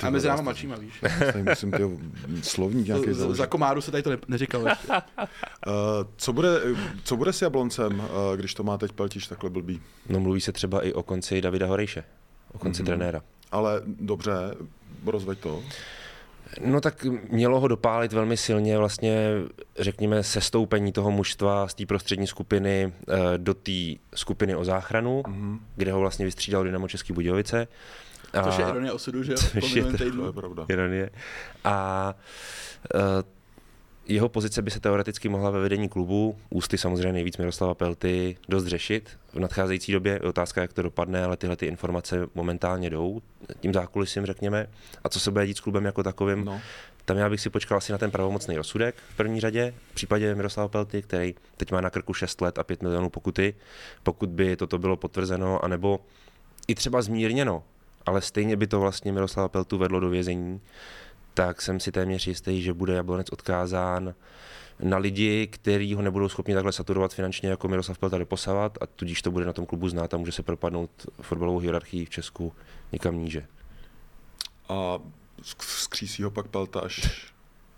A 0.06 0.10
mezi 0.10 0.28
náma 0.28 0.42
mladšíma, 0.42 0.76
víš. 0.76 1.00
Tady 1.32 1.42
musím 1.42 1.70
ty 1.70 1.82
slovník 2.42 2.86
nějaký 2.86 3.12
Z- 3.12 3.14
z- 3.16 3.18
založit. 3.18 3.38
Za 3.38 3.46
komáru 3.46 3.80
se 3.80 3.90
tady 3.90 4.02
to 4.02 4.10
ne, 4.10 4.16
neříkalo 4.28 4.68
ještě. 4.68 4.88
Uh, 4.88 4.92
co, 6.16 6.32
bude, 6.32 6.60
co 7.04 7.16
bude 7.16 7.32
s 7.32 7.42
Jabloncem, 7.42 7.98
uh, 8.00 8.36
když 8.36 8.54
to 8.54 8.62
má 8.62 8.78
teď 8.78 8.92
Peltiš 8.92 9.26
takhle 9.26 9.50
blbý? 9.50 9.80
No 10.08 10.20
mluví 10.20 10.40
se 10.40 10.52
třeba 10.52 10.82
i 10.86 10.92
o 10.92 11.02
konci 11.02 11.40
Davida 11.40 11.66
Horejše, 11.66 12.04
o 12.52 12.58
konci 12.58 12.82
Mhm. 12.82 12.92
mm-hmm. 12.92 12.96
trenéra. 12.96 13.22
Ale 13.52 13.82
dobře, 13.86 14.32
rozveď 15.06 15.38
to. 15.38 15.62
No 16.64 16.80
tak 16.80 17.04
mělo 17.30 17.60
ho 17.60 17.68
dopálit 17.68 18.12
velmi 18.12 18.36
silně 18.36 18.78
vlastně, 18.78 19.28
řekněme, 19.78 20.22
sestoupení 20.22 20.92
toho 20.92 21.10
mužstva 21.10 21.68
z 21.68 21.74
té 21.74 21.86
prostřední 21.86 22.26
skupiny 22.26 22.92
eh, 23.08 23.14
do 23.36 23.54
té 23.54 23.72
skupiny 24.14 24.54
o 24.56 24.64
záchranu, 24.64 25.22
Mhm. 25.28 25.60
kde 25.76 25.92
ho 25.92 26.00
vlastně 26.00 26.24
vystřídal 26.24 26.64
Dynamo 26.64 26.88
Český 26.88 27.12
Budějovice. 27.12 27.68
A- 28.32 28.42
Což 28.42 28.58
je 28.58 28.64
ironie 28.68 28.92
osudu, 28.92 29.22
že 29.22 29.32
jo? 29.32 29.38
Což 29.38 29.72
je 29.72 29.84
to- 29.84 30.04
je 30.04 30.32
pravda. 30.34 30.64
ironie. 30.68 31.10
A 31.64 32.14
uh, 32.94 33.00
jeho 34.08 34.28
pozice 34.28 34.62
by 34.62 34.70
se 34.70 34.80
teoreticky 34.80 35.28
mohla 35.28 35.50
ve 35.50 35.60
vedení 35.60 35.88
klubu, 35.88 36.36
ústy 36.50 36.78
samozřejmě 36.78 37.12
nejvíc 37.12 37.36
Miroslava 37.36 37.74
Pelty, 37.74 38.36
dost 38.48 38.66
řešit. 38.66 39.10
V 39.32 39.38
nadcházející 39.38 39.92
době 39.92 40.12
je 40.12 40.20
otázka, 40.20 40.60
jak 40.62 40.72
to 40.72 40.82
dopadne, 40.82 41.24
ale 41.24 41.36
tyhle 41.36 41.56
ty 41.56 41.66
informace 41.66 42.28
momentálně 42.34 42.90
jdou, 42.90 43.22
tím 43.60 43.72
zákulisím 43.74 44.26
řekněme. 44.26 44.66
A 45.04 45.08
co 45.08 45.20
se 45.20 45.30
bude 45.30 45.46
dít 45.46 45.56
s 45.56 45.60
klubem 45.60 45.84
jako 45.84 46.02
takovým, 46.02 46.44
No. 46.44 46.60
tam 47.04 47.16
já 47.16 47.30
bych 47.30 47.40
si 47.40 47.50
počkal 47.50 47.78
asi 47.78 47.92
na 47.92 47.98
ten 47.98 48.10
pravomocný 48.10 48.56
rozsudek 48.56 48.94
v 49.12 49.16
první 49.16 49.40
řadě, 49.40 49.74
v 49.90 49.94
případě 49.94 50.34
Miroslava 50.34 50.68
Pelty, 50.68 51.02
který 51.02 51.34
teď 51.56 51.72
má 51.72 51.80
na 51.80 51.90
krku 51.90 52.14
6 52.14 52.40
let 52.40 52.58
a 52.58 52.64
5 52.64 52.82
milionů 52.82 53.10
pokuty, 53.10 53.54
pokud 54.02 54.28
by 54.28 54.56
toto 54.56 54.78
bylo 54.78 54.96
potvrzeno, 54.96 55.64
anebo 55.64 56.00
i 56.68 56.74
třeba 56.74 57.02
zmírněno, 57.02 57.62
ale 58.06 58.20
stejně 58.22 58.56
by 58.56 58.66
to 58.66 58.80
vlastně 58.80 59.12
Miroslava 59.12 59.48
Peltu 59.48 59.78
vedlo 59.78 60.00
do 60.00 60.08
vězení, 60.08 60.60
tak 61.36 61.62
jsem 61.62 61.80
si 61.80 61.92
téměř 61.92 62.26
jistý, 62.26 62.62
že 62.62 62.72
bude 62.72 62.94
Jablonec 62.94 63.30
odkázán 63.32 64.14
na 64.80 64.96
lidi, 64.96 65.46
kteří 65.46 65.94
ho 65.94 66.02
nebudou 66.02 66.28
schopni 66.28 66.54
takhle 66.54 66.72
saturovat 66.72 67.14
finančně 67.14 67.48
jako 67.48 67.68
Miroslav 67.68 67.98
Pelta 67.98 68.18
doposavat 68.18 68.78
a 68.80 68.86
tudíž 68.86 69.22
to 69.22 69.30
bude 69.30 69.46
na 69.46 69.52
tom 69.52 69.66
klubu 69.66 69.88
znát 69.88 70.14
a 70.14 70.16
může 70.16 70.32
se 70.32 70.42
propadnout 70.42 70.90
fotbalovou 71.22 71.58
hierarchii 71.58 72.04
v 72.04 72.10
Česku 72.10 72.52
někam 72.92 73.18
níže. 73.18 73.46
A 74.68 74.98
skřísí 75.60 76.22
ho 76.22 76.30
pak 76.30 76.48
Pelta 76.48 76.80
až 76.80 77.26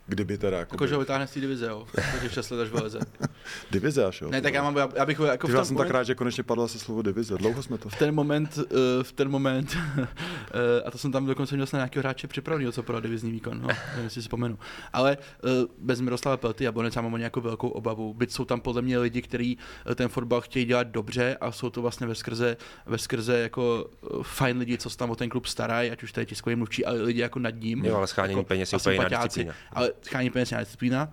kdyby 0.09 0.38
teda 0.38 0.59
jako, 0.59 0.74
Jako, 0.74 0.86
že 0.86 0.94
ho 0.94 1.00
vytáhne 1.00 1.26
z 1.26 1.30
té 1.30 1.40
divize, 1.40 1.66
jo. 1.66 1.86
Takže 2.12 2.30
6 2.30 2.50
let 2.50 2.62
až 2.62 2.68
vyleze. 2.68 2.98
divize 3.70 4.04
až 4.04 4.20
jo. 4.20 4.30
Ne, 4.30 4.40
tak 4.40 4.54
já, 4.54 4.62
mám, 4.62 4.76
já, 4.76 4.88
já 4.94 5.06
bych 5.06 5.18
ho 5.18 5.24
jako 5.24 5.46
Ty, 5.46 5.52
v 5.52 5.54
já 5.54 5.61
tom 5.61 5.66
jsem 5.66 5.76
tak 5.76 5.90
rád, 5.90 6.02
že 6.02 6.14
konečně 6.14 6.42
padlo 6.42 6.68
se 6.68 6.78
slovo 6.78 7.02
divize. 7.02 7.34
Dlouho 7.38 7.62
jsme 7.62 7.78
to. 7.78 7.88
v 7.88 7.96
ten 7.96 8.14
moment, 8.14 8.59
uh, 8.59 8.64
v 9.02 9.12
ten 9.12 9.28
moment, 9.28 9.76
uh, 9.98 10.04
a 10.86 10.90
to 10.90 10.98
jsem 10.98 11.12
tam 11.12 11.26
dokonce 11.26 11.54
měl 11.54 11.66
snad 11.66 11.78
nějakého 11.78 12.00
hráče 12.00 12.28
připraveného, 12.28 12.72
co 12.72 12.82
pro 12.82 13.00
divizní 13.00 13.30
výkon, 13.30 13.61
no, 13.61 13.68
nevím, 13.68 14.04
jestli 14.04 14.11
si 14.11 14.20
vzpomenu. 14.20 14.59
Ale 14.92 15.18
uh, 15.44 15.50
bez 15.78 16.00
Miroslava 16.00 16.36
Pelty 16.36 16.66
a 16.66 16.72
Bonec 16.72 16.96
mám 16.96 17.14
o 17.14 17.16
nějakou 17.16 17.40
velkou 17.40 17.68
obavu. 17.68 18.14
Byť 18.14 18.30
jsou 18.30 18.44
tam 18.44 18.61
podle 18.61 18.82
mě 18.82 18.98
lidi, 18.98 19.22
kteří 19.22 19.59
ten 19.94 20.09
fotbal 20.09 20.40
chtějí 20.40 20.64
dělat 20.64 20.86
dobře 20.86 21.36
a 21.40 21.52
jsou 21.52 21.70
to 21.70 21.82
vlastně 21.82 22.06
ve 22.06 22.14
skrze, 22.14 22.56
ve 22.86 22.98
skrze 22.98 23.38
jako 23.38 23.90
fajn 24.22 24.59
lidi, 24.59 24.78
co 24.78 24.90
se 24.90 24.96
tam 24.96 25.11
o 25.11 25.16
ten 25.16 25.28
klub 25.28 25.46
starají, 25.46 25.90
ať 25.90 26.02
už 26.02 26.12
tady 26.12 26.26
tiskový 26.26 26.56
mluvčí, 26.56 26.84
ale 26.84 27.02
lidi 27.02 27.20
jako 27.20 27.38
nad 27.38 27.54
ním. 27.54 27.84
Jo, 27.84 27.96
ale 27.96 28.06
schánění 28.06 28.44
peněz 28.44 28.72
je 28.72 28.78
úplně 28.78 28.94
jiná 28.94 29.02
sympatiáci. 29.02 29.26
disciplína. 29.28 29.54
Ale 29.72 29.92
schání 30.03 30.30
peněz 30.30 30.53
je 30.53 30.59
disciplína. 30.59 31.12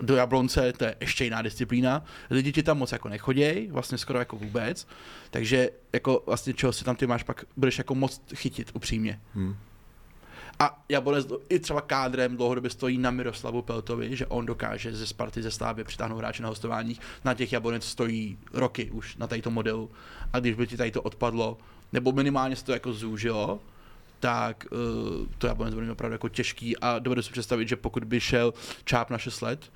Do 0.00 0.16
Jablonce 0.16 0.72
to 0.72 0.84
je 0.84 0.96
ještě 1.00 1.24
jiná 1.24 1.42
disciplína. 1.42 2.04
Lidi 2.30 2.52
ti 2.52 2.62
tam 2.62 2.78
moc 2.78 2.92
jako 2.92 3.08
nechodějí, 3.08 3.70
vlastně 3.70 3.98
skoro 3.98 4.18
jako 4.18 4.36
vůbec. 4.36 4.86
Takže 5.30 5.70
jako 5.92 6.22
vlastně 6.26 6.54
čeho 6.54 6.72
si 6.72 6.84
tam 6.84 6.96
ty 6.96 7.06
máš, 7.06 7.22
pak 7.22 7.44
budeš 7.56 7.78
jako 7.78 7.94
moc 7.94 8.22
chytit 8.34 8.70
upřímně. 8.74 9.20
Hmm. 9.34 9.56
A 10.58 10.84
Jablonec 10.88 11.26
i 11.48 11.58
třeba 11.58 11.80
kádrem 11.80 12.36
dlouhodobě 12.36 12.70
stojí 12.70 12.98
na 12.98 13.10
Miroslavu 13.10 13.62
Peltovi, 13.62 14.16
že 14.16 14.26
on 14.26 14.46
dokáže 14.46 14.96
ze 14.96 15.06
Sparty 15.06 15.42
ze 15.42 15.50
Slávy 15.50 15.84
přitáhnout 15.84 16.18
hráče 16.18 16.42
na 16.42 16.48
hostováních. 16.48 17.00
Na 17.24 17.34
těch 17.34 17.52
Jablonec 17.52 17.84
stojí 17.84 18.38
roky 18.52 18.90
už 18.90 19.16
na 19.16 19.26
této 19.26 19.50
modelu. 19.50 19.90
A 20.32 20.40
když 20.40 20.54
by 20.54 20.66
ti 20.66 20.76
tady 20.76 20.90
to 20.90 21.02
odpadlo, 21.02 21.58
nebo 21.92 22.12
minimálně 22.12 22.56
se 22.56 22.64
to 22.64 22.72
jako 22.72 22.92
zúžilo, 22.92 23.60
tak 24.20 24.66
uh, 24.70 24.78
to 25.38 25.46
Jablonec 25.46 25.74
bude 25.74 25.86
mít 25.86 25.92
opravdu 25.92 26.14
jako 26.14 26.28
těžký 26.28 26.76
a 26.76 26.98
dovedu 26.98 27.22
si 27.22 27.32
představit, 27.32 27.68
že 27.68 27.76
pokud 27.76 28.04
by 28.04 28.20
šel 28.20 28.54
Čáp 28.84 29.10
na 29.10 29.18
6 29.18 29.40
let, 29.40 29.72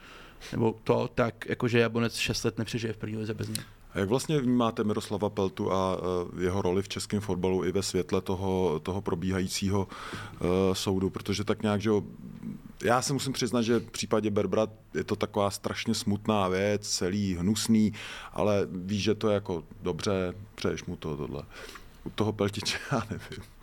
nebo 0.53 0.75
to, 0.85 1.11
tak 1.15 1.47
jakože 1.49 1.79
Jablonec 1.79 2.17
6 2.17 2.45
let 2.45 2.59
nepřežije 2.59 2.93
v 2.93 2.97
první 2.97 3.17
lize 3.17 3.35
bez 3.35 3.49
něj. 3.49 3.65
A 3.95 3.99
jak 3.99 4.09
vlastně 4.09 4.41
vnímáte 4.41 4.85
Miroslava 4.85 5.31
Peltu 5.31 5.73
a 5.73 5.99
eh, 5.99 6.45
jeho 6.45 6.63
roli 6.63 6.83
v 6.83 6.89
českém 6.89 7.21
fotbalu 7.21 7.65
i 7.65 7.73
ve 7.73 7.83
světle 7.83 8.21
toho, 8.21 8.81
toho 8.83 9.01
probíhajícího 9.01 9.89
uh, 10.41 10.49
soudu? 10.73 11.11
Protože 11.11 11.45
tak 11.45 11.63
nějak, 11.63 11.81
že 11.81 11.91
já 12.85 13.03
se 13.03 13.13
musím 13.13 13.33
přiznat, 13.33 13.63
že 13.63 13.79
v 13.79 13.91
případě 13.91 14.31
Berbra 14.31 14.67
je 14.95 15.05
to 15.05 15.17
taková 15.17 15.51
strašně 15.51 15.95
smutná 15.95 16.49
věc, 16.49 16.89
celý 16.89 17.35
hnusný, 17.35 17.93
ale 18.33 18.69
víš, 18.71 19.03
že 19.03 19.15
to 19.15 19.29
je 19.29 19.35
jako 19.35 19.65
dobře, 19.83 20.35
přeješ 20.55 20.85
mu 20.85 20.97
to 20.97 21.17
tohle. 21.17 21.43
U 22.05 22.11
toho 22.11 22.33
Peltiče 22.33 22.79
já 22.93 23.03
nevím. 23.11 23.60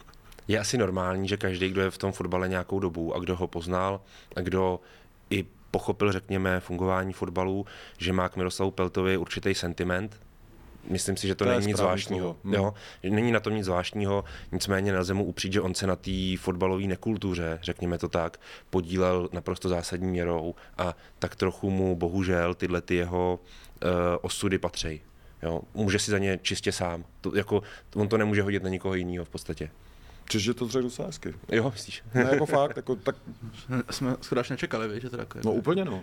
Je 0.47 0.59
asi 0.59 0.77
normální, 0.77 1.27
že 1.27 1.37
každý, 1.37 1.69
kdo 1.69 1.81
je 1.81 1.91
v 1.91 1.97
tom 1.97 2.11
fotbale 2.11 2.49
nějakou 2.49 2.79
dobu 2.79 3.15
a 3.15 3.19
kdo 3.19 3.35
ho 3.35 3.47
poznal 3.47 4.01
a 4.35 4.41
kdo 4.41 4.79
i 5.29 5.45
pochopil, 5.71 6.11
řekněme, 6.11 6.59
fungování 6.59 7.13
fotbalu, 7.13 7.65
že 7.97 8.13
má 8.13 8.29
k 8.29 8.35
Miroslavu 8.35 8.71
Peltovi 8.71 9.17
určitý 9.17 9.55
sentiment, 9.55 10.17
Myslím 10.89 11.17
si, 11.17 11.27
že 11.27 11.35
to, 11.35 11.45
To 11.45 11.51
není 11.51 11.67
nic 11.67 11.77
zvláštního. 11.77 12.25
slovo. 12.25 12.39
Hm. 12.43 12.53
Jo, 12.53 12.73
není 13.03 13.31
na 13.31 13.39
tom 13.39 13.55
nic 13.55 13.65
zvláštního, 13.65 14.23
nicméně 14.51 14.91
nelze 14.91 15.13
mu 15.13 15.23
upřít, 15.23 15.53
že 15.53 15.61
on 15.61 15.75
se 15.75 15.87
na 15.87 15.95
té 15.95 16.37
fotbalové 16.39 16.83
nekultuře, 16.83 17.59
řekněme 17.61 17.97
to 17.97 18.09
tak, 18.09 18.39
podílel 18.69 19.29
naprosto 19.31 19.69
zásadní 19.69 20.07
měrou 20.07 20.55
a 20.77 20.95
tak 21.19 21.35
trochu 21.35 21.69
mu 21.69 21.95
bohužel 21.95 22.53
tyhle 22.55 22.81
ty 22.81 22.95
jeho 22.95 23.39
uh, 23.83 23.89
osudy 24.21 24.57
patří. 24.57 25.01
Jo, 25.43 25.61
může 25.73 25.99
si 25.99 26.11
za 26.11 26.17
ně 26.17 26.39
čistě 26.41 26.71
sám. 26.71 27.05
To, 27.21 27.35
jako, 27.35 27.63
on 27.95 28.07
to 28.07 28.17
nemůže 28.17 28.41
hodit 28.41 28.63
na 28.63 28.69
nikoho 28.69 28.95
jiného 28.95 29.25
v 29.25 29.29
podstatě. 29.29 29.69
Čiže 30.29 30.53
to 30.53 30.67
řekl 30.67 30.83
docela 30.83 31.05
hezky. 31.07 31.33
Jo, 31.51 31.71
myslíš? 31.73 32.03
Ne, 32.13 32.27
jako 32.31 32.45
fakt, 32.45 32.77
jako, 32.77 32.95
tak, 32.95 33.15
Jsme 33.91 34.15
skoro 34.21 34.41
až 34.41 34.49
nečekali, 34.49 34.87
víš, 34.87 35.01
že 35.01 35.09
to 35.09 35.17
takové. 35.17 35.41
no 35.45 35.51
úplně 35.53 35.85
no. 35.85 36.01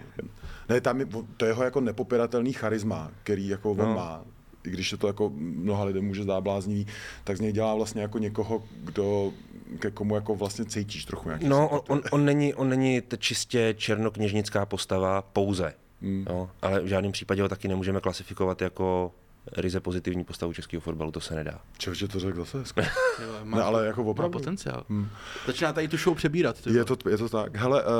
Ne, 0.68 0.80
tam 0.80 1.00
je, 1.00 1.06
to 1.36 1.44
je 1.44 1.50
jeho 1.50 1.64
jako 1.64 1.80
nepopiratelný 1.80 2.52
charisma, 2.52 3.10
který 3.22 3.48
jako 3.48 3.70
on 3.70 3.76
No. 3.78 3.94
má. 3.94 4.22
I 4.64 4.70
když 4.70 4.90
se 4.90 4.96
to 4.96 5.06
jako 5.06 5.32
mnoha 5.36 5.84
lidem 5.84 6.04
může 6.04 6.22
zdát 6.22 6.40
bláznivý, 6.40 6.86
tak 7.24 7.36
z 7.36 7.40
něj 7.40 7.52
dělá 7.52 7.74
vlastně 7.74 8.02
jako 8.02 8.18
někoho, 8.18 8.62
kdo, 8.84 9.32
ke 9.78 9.90
komu 9.90 10.14
jako 10.14 10.34
vlastně 10.34 10.64
cítíš 10.64 11.04
trochu 11.04 11.28
nějaký 11.28 11.48
No, 11.48 11.68
on, 11.68 11.80
on, 11.88 12.00
on, 12.10 12.24
není, 12.24 12.54
on 12.54 12.68
není 12.68 13.02
čistě 13.18 13.74
černokněžnická 13.78 14.66
postava 14.66 15.22
pouze, 15.22 15.74
Hmm. 16.02 16.24
jo, 16.30 16.50
ale 16.62 16.80
v 16.80 16.86
žádném 16.86 17.12
případě 17.12 17.42
ho 17.42 17.48
taky 17.48 17.68
nemůžeme 17.68 18.00
klasifikovat 18.00 18.62
jako 18.62 19.12
ryze 19.56 19.80
pozitivní 19.80 20.24
postavu 20.24 20.52
českého 20.52 20.80
fotbalu, 20.80 21.10
to 21.10 21.20
se 21.20 21.34
nedá. 21.34 21.60
Čeho, 21.78 21.94
že 21.94 22.08
to 22.08 22.20
řekl 22.20 22.38
zase 22.38 22.58
hezky. 22.58 22.80
Jo, 23.22 23.32
má, 23.44 23.56
Ne, 23.58 23.62
ale 23.62 23.86
jako 23.86 24.04
má 24.04 24.10
opravdu. 24.10 24.38
potenciál. 24.38 24.84
Hmm. 24.88 25.08
Začíná 25.46 25.72
tady 25.72 25.88
tu 25.88 25.96
show 25.96 26.16
přebírat. 26.16 26.66
Je 26.66 26.84
to, 26.84 27.08
je 27.08 27.16
to 27.18 27.28
tak. 27.28 27.56
Hele, 27.56 27.82
uh, 27.84 27.90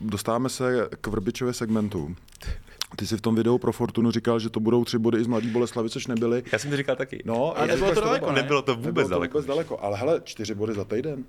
dostáváme 0.00 0.48
se 0.48 0.88
k 1.00 1.06
Vrbičově 1.06 1.52
segmentu. 1.54 2.16
Ty 2.96 3.06
jsi 3.06 3.16
v 3.16 3.20
tom 3.20 3.34
videu 3.34 3.58
pro 3.58 3.72
Fortunu 3.72 4.10
říkal, 4.10 4.38
že 4.38 4.50
to 4.50 4.60
budou 4.60 4.84
tři 4.84 4.98
body 4.98 5.18
i 5.20 5.24
z 5.24 5.26
Mladý 5.26 5.48
Boleslavy, 5.50 5.90
což 5.90 6.06
nebyly. 6.06 6.42
Já 6.52 6.58
jsem 6.58 6.70
to 6.70 6.76
říkal 6.76 6.96
taky. 6.96 7.22
No, 7.26 7.56
Ale 7.58 7.68
já 7.68 7.74
nebylo 7.74 7.94
to 7.94 8.00
daleko, 8.00 8.32
ne? 8.32 8.42
Nebylo 8.42 8.62
to 8.62 8.74
vůbec 8.74 8.86
Nebylo 8.86 9.04
to 9.08 9.10
daleko. 9.10 9.32
vůbec 9.38 9.46
daleko, 9.46 9.78
ale 9.80 9.96
hele, 9.98 10.20
čtyři 10.24 10.54
body 10.54 10.74
za 10.74 10.84
týden. 10.84 11.24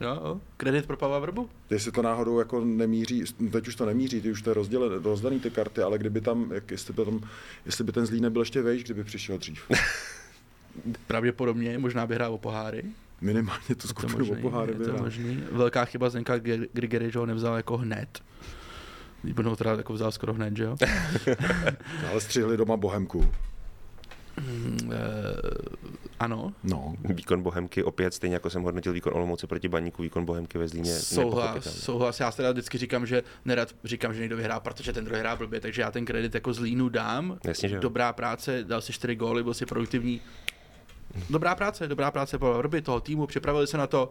Jo, 0.00 0.08
jo. 0.24 0.40
Kredit 0.56 0.86
pro 0.86 0.96
Pavla 0.96 1.18
Vrbu? 1.18 1.50
Jestli 1.70 1.92
to 1.92 2.02
náhodou 2.02 2.38
jako 2.38 2.64
nemíří, 2.64 3.24
teď 3.50 3.68
už 3.68 3.74
to 3.74 3.86
nemíří, 3.86 4.20
ty 4.20 4.30
už 4.30 4.42
to 4.42 4.50
je 4.50 4.54
rozdělen, 4.54 5.02
rozdaný 5.02 5.40
ty 5.40 5.50
karty, 5.50 5.82
ale 5.82 5.98
kdyby 5.98 6.20
tam, 6.20 6.52
jak, 6.52 6.70
jestli, 6.70 6.94
by 6.94 7.04
tam, 7.04 7.20
jestli 7.66 7.84
by 7.84 7.92
ten 7.92 8.06
zlý 8.06 8.20
nebyl 8.20 8.42
ještě 8.42 8.62
vejš, 8.62 8.84
kdyby 8.84 9.04
přišel 9.04 9.38
dřív. 9.38 9.62
Pravděpodobně, 11.06 11.78
možná 11.78 12.06
by 12.06 12.14
hrál 12.14 12.34
o 12.34 12.38
poháry. 12.38 12.84
Minimálně 13.20 13.62
tu 13.68 13.74
to 13.74 13.88
skupinu 13.88 14.18
možný, 14.18 14.36
o 14.36 14.50
poháry 14.50 14.72
je 14.72 14.78
to 14.78 14.84
vyhrál. 14.84 15.04
možný. 15.04 15.44
Velká 15.52 15.84
chyba 15.84 16.10
Zdenka 16.10 16.36
Gr- 16.36 16.68
Grigery, 16.72 17.10
že 17.10 17.18
ho 17.18 17.26
nevzal 17.26 17.56
jako 17.56 17.76
hned. 17.76 18.22
Když 19.22 19.46
ho 19.46 19.56
teda 19.56 19.72
jako 19.72 19.92
vzal 19.92 20.12
skoro 20.12 20.34
hned, 20.34 20.56
že 20.56 20.64
jo? 20.64 20.76
Ale 22.10 22.20
střihli 22.20 22.56
doma 22.56 22.76
Bohemku. 22.76 23.28
Mm, 24.40 24.92
eh, 24.92 24.96
ano, 26.20 26.52
No, 26.64 26.94
Výkon 27.04 27.42
Bohemky 27.42 27.82
opět, 27.84 28.14
stejně 28.14 28.36
jako 28.36 28.50
jsem 28.50 28.62
hodnotil 28.62 28.92
výkon 28.92 29.12
Olomouce 29.14 29.46
proti 29.46 29.68
Baníku, 29.68 30.02
výkon 30.02 30.24
Bohemky 30.24 30.58
ve 30.58 30.68
Zlíně 30.68 30.94
souhlas, 30.94 31.64
souhlas. 31.80 32.20
Já 32.20 32.32
teda 32.32 32.52
vždycky 32.52 32.78
říkám, 32.78 33.06
že 33.06 33.22
nerad 33.44 33.74
říkám, 33.84 34.14
že 34.14 34.20
někdo 34.20 34.36
vyhrá, 34.36 34.60
protože 34.60 34.92
ten 34.92 35.04
druhý 35.04 35.20
hrá 35.20 35.36
blbě, 35.36 35.60
takže 35.60 35.82
já 35.82 35.90
ten 35.90 36.04
kredit 36.04 36.34
jako 36.34 36.52
Zlínu 36.52 36.88
dám. 36.88 37.38
Jasně, 37.44 37.68
že 37.68 37.74
jo. 37.74 37.80
Dobrá 37.80 38.12
práce, 38.12 38.64
dal 38.64 38.80
si 38.80 38.92
čtyři 38.92 39.16
góly, 39.16 39.42
byl 39.42 39.54
si 39.54 39.66
produktivní. 39.66 40.20
Dobrá 41.30 41.54
práce, 41.54 41.88
dobrá 41.88 42.10
práce 42.10 42.38
po 42.38 42.54
Vrby 42.54 42.82
toho 42.82 43.00
týmu, 43.00 43.26
připravili 43.26 43.66
se 43.66 43.78
na 43.78 43.86
to. 43.86 44.10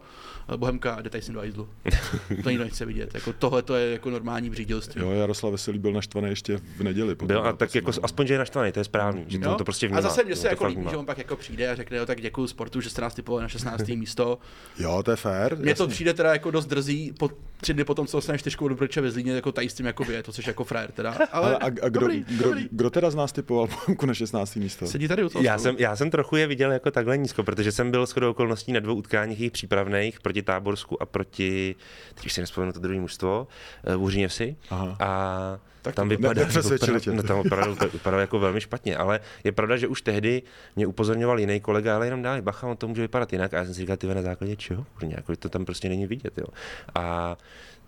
Bohemka 0.56 1.00
jde 1.02 1.10
tady 1.10 1.22
sem 1.22 1.34
do 1.34 1.40
hajzlu. 1.40 1.68
To 2.42 2.50
nikdo 2.50 2.64
nechce 2.64 2.84
vidět. 2.84 3.14
Jako 3.14 3.32
tohle 3.32 3.62
to 3.62 3.74
je 3.74 3.92
jako 3.92 4.10
normální 4.10 4.50
břídilství. 4.50 5.00
jo, 5.02 5.10
Jaroslav 5.10 5.52
Veselý 5.52 5.78
byl 5.78 5.92
naštvaný 5.92 6.28
ještě 6.28 6.56
v 6.56 6.80
neděli. 6.82 7.14
po 7.14 7.26
Byl 7.26 7.46
a 7.46 7.52
tak 7.52 7.74
jako, 7.74 7.92
aspoň, 8.02 8.26
že 8.26 8.34
je 8.34 8.38
naštvaný, 8.38 8.72
to 8.72 8.80
je 8.80 8.84
správný, 8.84 9.24
že 9.28 9.38
to, 9.38 9.54
to 9.54 9.64
prostě 9.64 9.86
vnímá. 9.86 9.98
a 9.98 10.02
zase 10.02 10.24
mě 10.24 10.36
se 10.36 10.48
jako 10.48 10.66
líbí, 10.66 10.76
vnímá. 10.76 10.90
že 10.90 10.96
on 10.96 11.06
pak 11.06 11.18
jako 11.18 11.36
přijde 11.36 11.68
a 11.70 11.74
řekne, 11.74 11.96
jo, 11.96 12.06
tak 12.06 12.20
děkuji 12.20 12.46
sportu, 12.46 12.80
že 12.80 12.90
jste 12.90 13.02
nás 13.02 13.14
typovali 13.14 13.42
na 13.42 13.48
16. 13.48 13.88
místo. 13.88 14.38
Jo, 14.78 15.02
to 15.02 15.10
je 15.10 15.16
fér. 15.16 15.58
Mně 15.58 15.74
to 15.74 15.88
přijde 15.88 16.14
teda 16.14 16.32
jako 16.32 16.50
dost 16.50 16.66
drzí, 16.66 17.12
po 17.18 17.30
tři 17.60 17.74
dny 17.74 17.84
potom, 17.84 18.06
co 18.06 18.16
dostaneš 18.16 18.40
čtyřku 18.40 18.68
do 18.68 18.74
Brče 18.74 19.00
ve 19.00 19.10
Zlíně, 19.10 19.32
jako 19.32 19.52
tady 19.52 19.68
s 19.68 19.74
tím 19.74 19.86
jako 19.86 20.10
je, 20.12 20.22
to 20.22 20.32
jsi 20.32 20.42
jako 20.46 20.64
frajer 20.64 20.92
teda. 20.92 21.10
Ale, 21.32 21.56
a, 21.56 21.64
a 21.66 21.68
kdo, 21.70 22.00
dobrý, 22.00 22.24
kdo, 22.28 22.44
dobrý. 22.44 22.68
kdo, 22.70 22.90
teda 22.90 23.10
z 23.10 23.14
nás 23.14 23.32
typoval 23.32 23.66
Bohemku 23.66 24.06
na 24.06 24.14
16. 24.14 24.56
místo? 24.56 24.86
Sedí 24.86 25.08
tady 25.08 25.24
u 25.24 25.28
toho 25.28 25.44
Já 25.44 25.58
jsem, 25.58 25.76
já 25.78 25.96
jsem 25.96 26.10
trochu 26.10 26.36
je 26.36 26.46
viděl 26.46 26.72
jako 26.72 26.85
takhle 26.90 27.18
nízko, 27.18 27.42
protože 27.42 27.72
jsem 27.72 27.90
byl 27.90 28.06
shodou 28.06 28.30
okolností 28.30 28.72
na 28.72 28.80
dvou 28.80 28.94
utkáních 28.94 29.38
jejich 29.40 29.52
přípravných 29.52 30.20
proti 30.20 30.42
Táborsku 30.42 31.02
a 31.02 31.06
proti, 31.06 31.74
teď 32.14 32.26
už 32.26 32.32
si 32.32 32.40
nespomenu 32.40 32.72
to 32.72 32.80
druhé 32.80 33.00
mužstvo, 33.00 33.48
uh, 33.88 33.94
Vůřiněvsi. 33.94 34.56
Aha. 34.70 34.96
A 35.00 35.58
Tak 35.82 35.94
tam 35.94 36.08
vypadá, 36.08 36.42
ne- 36.44 36.98
tě. 37.00 37.12
no, 37.12 37.22
tam 37.22 37.38
opravdu, 37.38 37.76
to 37.76 37.88
vypadalo 37.88 38.20
jako 38.20 38.38
velmi 38.38 38.60
špatně, 38.60 38.96
ale 38.96 39.20
je 39.44 39.52
pravda, 39.52 39.76
že 39.76 39.88
už 39.88 40.02
tehdy 40.02 40.42
mě 40.76 40.86
upozorňoval 40.86 41.40
jiný 41.40 41.60
kolega, 41.60 41.96
ale 41.96 42.06
jenom 42.06 42.22
dávej 42.22 42.42
bacha, 42.42 42.66
on 42.66 42.76
to 42.76 42.88
může 42.88 43.02
vypadat 43.02 43.32
jinak. 43.32 43.54
A 43.54 43.56
já 43.56 43.64
jsem 43.64 43.74
si 43.74 43.80
říkal, 43.80 43.96
ty 43.96 44.06
na 44.06 44.22
základě 44.22 44.56
čeho? 44.56 44.86
Jako 45.08 45.36
to 45.36 45.48
tam 45.48 45.64
prostě 45.64 45.88
není 45.88 46.06
vidět. 46.06 46.38
Jo. 46.38 46.46
A 46.94 47.36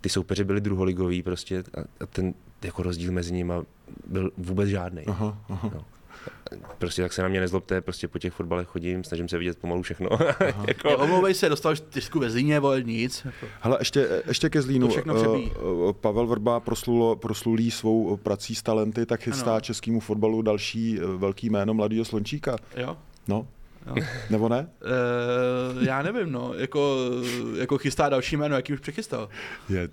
ty 0.01 0.09
soupeři 0.09 0.43
byli 0.43 0.61
druholigoví 0.61 1.23
prostě 1.23 1.59
a, 1.59 2.05
ten 2.05 2.33
jako 2.63 2.83
rozdíl 2.83 3.11
mezi 3.11 3.33
nimi 3.33 3.53
byl 4.07 4.31
vůbec 4.37 4.69
žádný. 4.69 5.03
Aha, 5.07 5.37
aha. 5.49 5.71
Prostě 6.77 7.01
tak 7.01 7.13
se 7.13 7.21
na 7.21 7.27
mě 7.27 7.39
nezlobte, 7.39 7.81
prostě 7.81 8.07
po 8.07 8.19
těch 8.19 8.33
fotbalech 8.33 8.67
chodím, 8.67 9.03
snažím 9.03 9.27
se 9.29 9.37
vidět 9.37 9.57
pomalu 9.59 9.81
všechno. 9.81 10.09
jako, 10.67 10.97
Omlouvej 10.97 11.33
se, 11.33 11.49
dostal 11.49 11.75
čtyřku 11.75 12.19
ve 12.19 12.29
Zlíně, 12.29 12.59
vole, 12.59 12.83
nic. 12.83 13.25
Jako. 13.25 13.45
Hele, 13.61 13.77
ještě, 13.81 14.07
ještě 14.27 14.49
ke 14.49 14.61
Zlínu. 14.61 14.87
To 14.87 14.91
všechno 14.93 15.13
přebíjí. 15.15 15.51
eh, 15.89 15.93
Pavel 15.93 16.27
Vrba 16.27 16.59
proslulo, 16.59 17.15
proslulý 17.15 17.71
svou 17.71 18.17
prací 18.17 18.55
s 18.55 18.63
talenty, 18.63 19.05
tak 19.05 19.21
chystá 19.23 19.51
Ano. 19.51 19.61
českému 19.61 19.99
fotbalu 19.99 20.41
další 20.41 20.99
eh, 20.99 21.05
velký 21.17 21.49
jméno 21.49 21.73
mladého 21.73 22.05
Slončíka. 22.05 22.57
Jo? 22.77 22.97
No, 23.27 23.47
Jo. 23.89 24.03
nebo 24.29 24.49
ne? 24.49 24.69
Uh, 25.75 25.83
já 25.83 26.01
nevím, 26.01 26.31
no, 26.31 26.53
jako, 26.53 26.97
jako 27.57 27.77
chystá 27.77 28.09
další 28.09 28.37
jméno, 28.37 28.55
jaký 28.55 28.73
už 28.73 28.79
přechystal. 28.79 29.29
Je, 29.69 29.89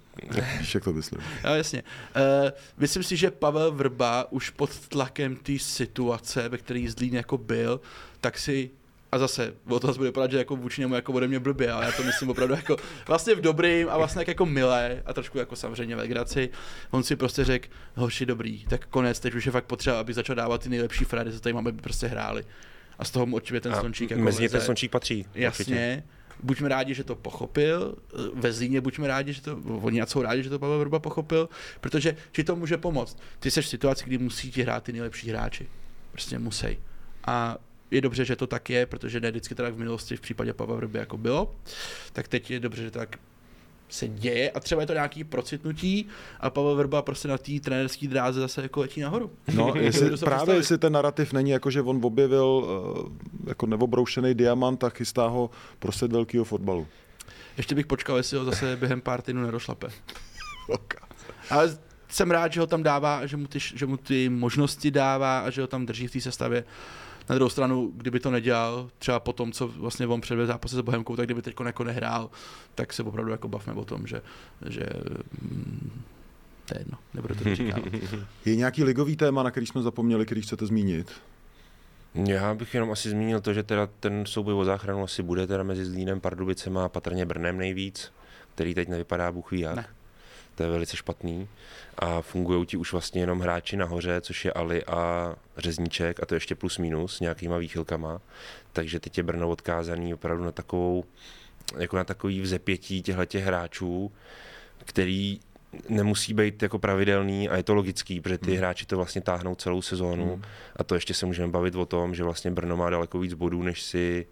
jak 0.75 0.85
to 0.85 0.93
myslím. 0.93 1.21
Jo, 1.45 1.55
jasně. 1.55 1.83
Uh, 2.17 2.51
myslím 2.79 3.03
si, 3.03 3.17
že 3.17 3.31
Pavel 3.31 3.73
Vrba 3.73 4.33
už 4.33 4.51
pod 4.51 4.89
tlakem 4.89 5.37
té 5.37 5.59
situace, 5.59 6.49
ve 6.49 6.59
které 6.59 6.87
Zlín 6.89 7.15
jako 7.15 7.39
byl, 7.39 7.81
tak 8.21 8.39
si 8.39 8.71
a 9.13 9.19
zase, 9.19 9.55
o 9.69 9.81
to 9.81 9.93
bude 9.93 10.09
vypadat, 10.09 10.31
že 10.31 10.39
jako 10.39 10.57
vůči 10.57 10.81
němu 10.81 10.95
jako 10.95 11.13
ode 11.13 11.29
mě 11.29 11.41
blbě, 11.41 11.73
ale 11.73 11.85
já 11.87 11.93
to 11.93 12.03
myslím 12.03 12.31
opravdu 12.31 12.55
jako 12.55 12.77
vlastně 13.09 13.35
v 13.35 13.41
dobrým 13.41 13.89
a 13.89 13.97
vlastně 13.97 14.21
jak 14.21 14.29
jako 14.29 14.47
milé 14.47 15.03
a 15.07 15.13
trošku 15.13 15.39
jako 15.39 15.57
samozřejmě 15.57 15.97
legraci. 15.97 16.51
On 16.91 17.03
si 17.03 17.17
prostě 17.17 17.45
řekl, 17.45 17.69
hoši 17.95 18.27
dobrý, 18.27 18.65
tak 18.65 18.87
konec, 18.87 19.21
teď 19.21 19.35
už 19.35 19.47
je 19.47 19.53
fakt 19.53 19.65
potřeba, 19.65 20.01
aby 20.01 20.15
začal 20.15 20.37
dávat 20.37 20.63
ty 20.63 20.69
nejlepší 20.69 21.05
frady, 21.05 21.33
co 21.33 21.41
tady 21.41 21.53
máme, 21.53 21.71
aby 21.71 21.83
prostě 21.83 22.07
hráli. 22.07 22.45
A 22.99 23.05
z 23.05 23.11
toho 23.11 23.27
mu 23.27 23.37
určitě 23.37 23.61
ten 23.61 23.73
a 23.73 23.81
slončík 23.81 24.11
jako 24.11 24.23
mezi 24.23 24.43
ně 24.43 24.49
ten 24.49 24.61
slončík 24.61 24.91
patří. 24.91 25.17
určitě. 25.17 25.41
Jasně. 25.41 26.05
Buďme 26.43 26.69
rádi, 26.69 26.95
že 26.95 27.05
to 27.05 27.17
pochopil. 27.17 27.95
Ve 28.35 28.53
Zlíně 28.53 28.81
buďme 28.81 29.09
rádi, 29.09 29.33
že 29.33 29.43
to, 29.43 29.57
oni 29.83 30.03
jsou 30.07 30.23
rádi, 30.23 30.43
že 30.43 30.51
to 30.51 30.59
Pavel 30.59 30.79
Vrba 30.79 30.99
pochopil, 30.99 31.49
protože 31.81 32.17
ti 32.33 32.45
to 32.45 32.57
může 32.57 32.77
pomoct. 32.77 33.19
Ty 33.39 33.51
jsi 33.51 33.63
v 33.63 33.67
situaci, 33.67 34.05
kdy 34.05 34.19
musí 34.19 34.51
ti 34.51 34.63
hrát 34.63 34.85
ty 34.85 34.93
nejlepší 34.93 35.31
hráči. 35.31 35.69
Prostě 36.13 36.39
musí. 36.39 36.79
A 37.25 37.59
je 37.91 38.01
dobře, 38.01 38.25
že 38.25 38.37
to 38.37 38.47
tak 38.47 38.71
je, 38.71 38.87
protože 38.87 39.21
ne 39.21 39.31
vždycky 39.31 39.55
to 39.55 39.63
tak 39.63 39.75
v 39.75 39.79
minulosti 39.79 40.17
v 40.17 40.21
případě 40.21 40.53
Pavla 40.53 40.77
Vrby 40.77 40.99
jako 40.99 41.19
bylo. 41.19 41.55
Tak 42.13 42.29
teď 42.29 42.51
je 42.51 42.61
dobře, 42.61 42.83
že 42.83 42.91
to 42.91 42.99
tak 42.99 43.17
se 43.89 44.09
děje 44.09 44.51
a 44.51 44.61
třeba 44.61 44.81
je 44.81 44.87
to 44.87 44.93
nějaký 44.93 45.25
procitnutí 45.25 46.07
a 46.41 46.51
Pavel 46.51 46.75
Vrba 46.77 47.03
prostě 47.03 47.29
na 47.29 47.39
té 47.39 47.53
trenérské 47.61 48.09
dráze 48.09 48.41
zase 48.41 48.63
jako 48.63 48.81
letí 48.81 49.01
nahoru. 49.01 49.31
No, 49.55 49.67
Dovedu 49.67 49.85
jestli, 49.85 50.01
právě 50.01 50.17
představit. 50.17 50.57
jestli 50.57 50.79
ten 50.79 50.93
narrativ 50.93 51.33
není 51.33 51.51
jako, 51.51 51.71
že 51.71 51.83
on 51.83 52.01
objevil 52.05 52.67
eh, 52.67 53.49
jako 53.49 53.67
neobroušený 53.67 54.35
diamant 54.35 54.85
a 54.85 54.89
chystá 54.89 55.27
ho 55.27 55.51
pro 55.79 55.93
svět 55.93 56.13
velkého 56.13 56.45
fotbalu. 56.45 56.87
Ještě 57.57 57.75
bych 57.75 57.87
počkal, 57.87 58.17
jestli 58.17 58.39
ho 58.39 58.45
zase 58.45 58.77
během 58.77 59.01
pár 59.01 59.23
týdnů 59.23 59.43
nedošlape. 59.43 59.89
Ale 61.51 61.79
jsem 62.09 62.31
rád, 62.31 62.53
že 62.53 62.61
ho 62.61 62.67
tam 62.67 62.83
dává, 62.83 63.27
že 63.27 63.37
mu 63.37 63.47
ty, 63.47 63.59
že 63.61 63.87
mu 63.87 63.97
ty 63.97 64.29
možnosti 64.29 64.91
dává 64.91 65.39
a 65.39 65.51
že 65.51 65.61
ho 65.61 65.67
tam 65.67 65.87
drží 65.87 66.07
v 66.07 66.13
té 66.13 66.21
sestavě. 66.21 66.65
Na 67.29 67.35
druhou 67.35 67.51
stranu, 67.51 67.93
kdyby 67.97 68.21
to 68.21 68.31
nedělal, 68.31 68.91
třeba 68.99 69.21
po 69.21 69.33
tom, 69.33 69.53
co 69.53 69.69
vlastně 69.69 70.07
on 70.07 70.21
předvedl 70.21 70.47
zápase 70.47 70.77
s 70.77 70.81
Bohemkou, 70.81 71.17
tak 71.17 71.27
kdyby 71.27 71.43
teď 71.43 71.55
jako 71.65 71.85
nehrál, 71.85 72.31
tak 72.75 72.93
se 72.93 73.03
opravdu 73.03 73.33
jako 73.33 73.49
bavme 73.49 73.73
o 73.73 73.85
tom, 73.85 74.07
že, 74.07 74.23
že 74.69 74.87
mm, 75.43 76.03
to 76.67 76.75
je 76.75 76.81
jedno, 76.81 76.99
nebudu 77.15 77.35
to 77.35 77.55
říkat. 77.55 77.81
Je 78.45 78.57
nějaký 78.57 78.85
ligový 78.85 79.17
téma, 79.17 79.43
na 79.43 79.51
který 79.51 79.67
jsme 79.67 79.83
zapomněli, 79.83 80.27
který 80.27 80.43
chcete 80.43 80.67
zmínit? 80.67 81.13
Já 82.15 82.55
bych 82.55 82.75
jenom 82.75 82.91
asi 82.91 83.11
zmínil 83.11 83.41
to, 83.41 83.53
že 83.53 83.63
teda 83.63 83.89
ten 84.01 84.27
souboj 84.27 84.55
o 84.55 84.65
záchranu 84.65 85.03
asi 85.03 85.23
bude 85.23 85.47
teda 85.47 85.63
mezi 85.63 85.85
Zlínem, 85.85 86.21
Pardubicem 86.21 86.79
a 86.79 86.89
patrně 86.89 87.27
Brnem 87.27 87.59
nejvíc, 87.59 88.13
který 88.55 88.75
teď 88.75 88.89
nevypadá 88.89 89.33
Bůh 89.33 89.51
ví 89.51 89.61
jak. 89.61 89.77
Ne. 89.77 89.87
To 90.57 90.63
je 90.63 90.69
velice 90.69 90.97
špatný 90.97 91.49
a 91.99 92.21
fungují 92.21 92.67
ti 92.67 92.77
už 92.77 92.93
vlastně 92.93 93.21
jenom 93.21 93.41
hráči 93.41 93.77
nahoře, 93.77 94.21
což 94.21 94.45
je 94.45 94.53
Ali 94.53 94.85
a 94.85 95.35
Řezníček 95.57 96.23
a 96.23 96.27
to 96.27 96.35
ještě 96.35 96.55
plus 96.55 96.79
minus 96.79 97.17
s 97.17 97.21
nějakýma 97.21 97.59
výchylkama, 97.59 98.21
takže 98.73 99.01
teď 99.01 99.19
je 99.19 99.25
Brno 99.25 99.49
odkázaný 99.49 100.15
opravdu 100.15 100.45
na 100.45 100.53
takovou, 100.53 101.05
jako 101.79 101.97
na 101.97 102.05
takový 102.05 102.41
vzepětí 102.41 103.03
těchto 103.03 103.39
hráčů, 103.39 104.13
který 104.85 105.41
nemusí 105.89 106.35
být 106.35 106.63
jako 106.63 106.79
pravidelný 106.79 107.49
a 107.49 107.57
je 107.57 107.63
to 107.63 107.75
logický, 107.75 108.21
protože 108.21 108.39
ty 108.39 108.51
hmm. 108.51 108.59
hráči 108.59 108.87
to 108.87 108.97
vlastně 108.97 109.21
táhnou 109.21 109.55
celou 109.55 109.83
sezónu 109.83 110.33
hmm. 110.35 110.43
a 110.77 110.85
to 110.85 110.95
ještě 110.95 111.15
se 111.15 111.27
můžeme 111.27 111.53
bavit 111.53 111.75
o 111.75 111.87
tom, 111.87 112.15
že 112.15 112.25
vlastně 112.25 112.51
Brno 112.51 112.77
má 112.77 112.91
daleko 112.91 113.19
víc 113.19 113.35
bodů, 113.35 113.63
než 113.63 113.83
si 113.83 114.27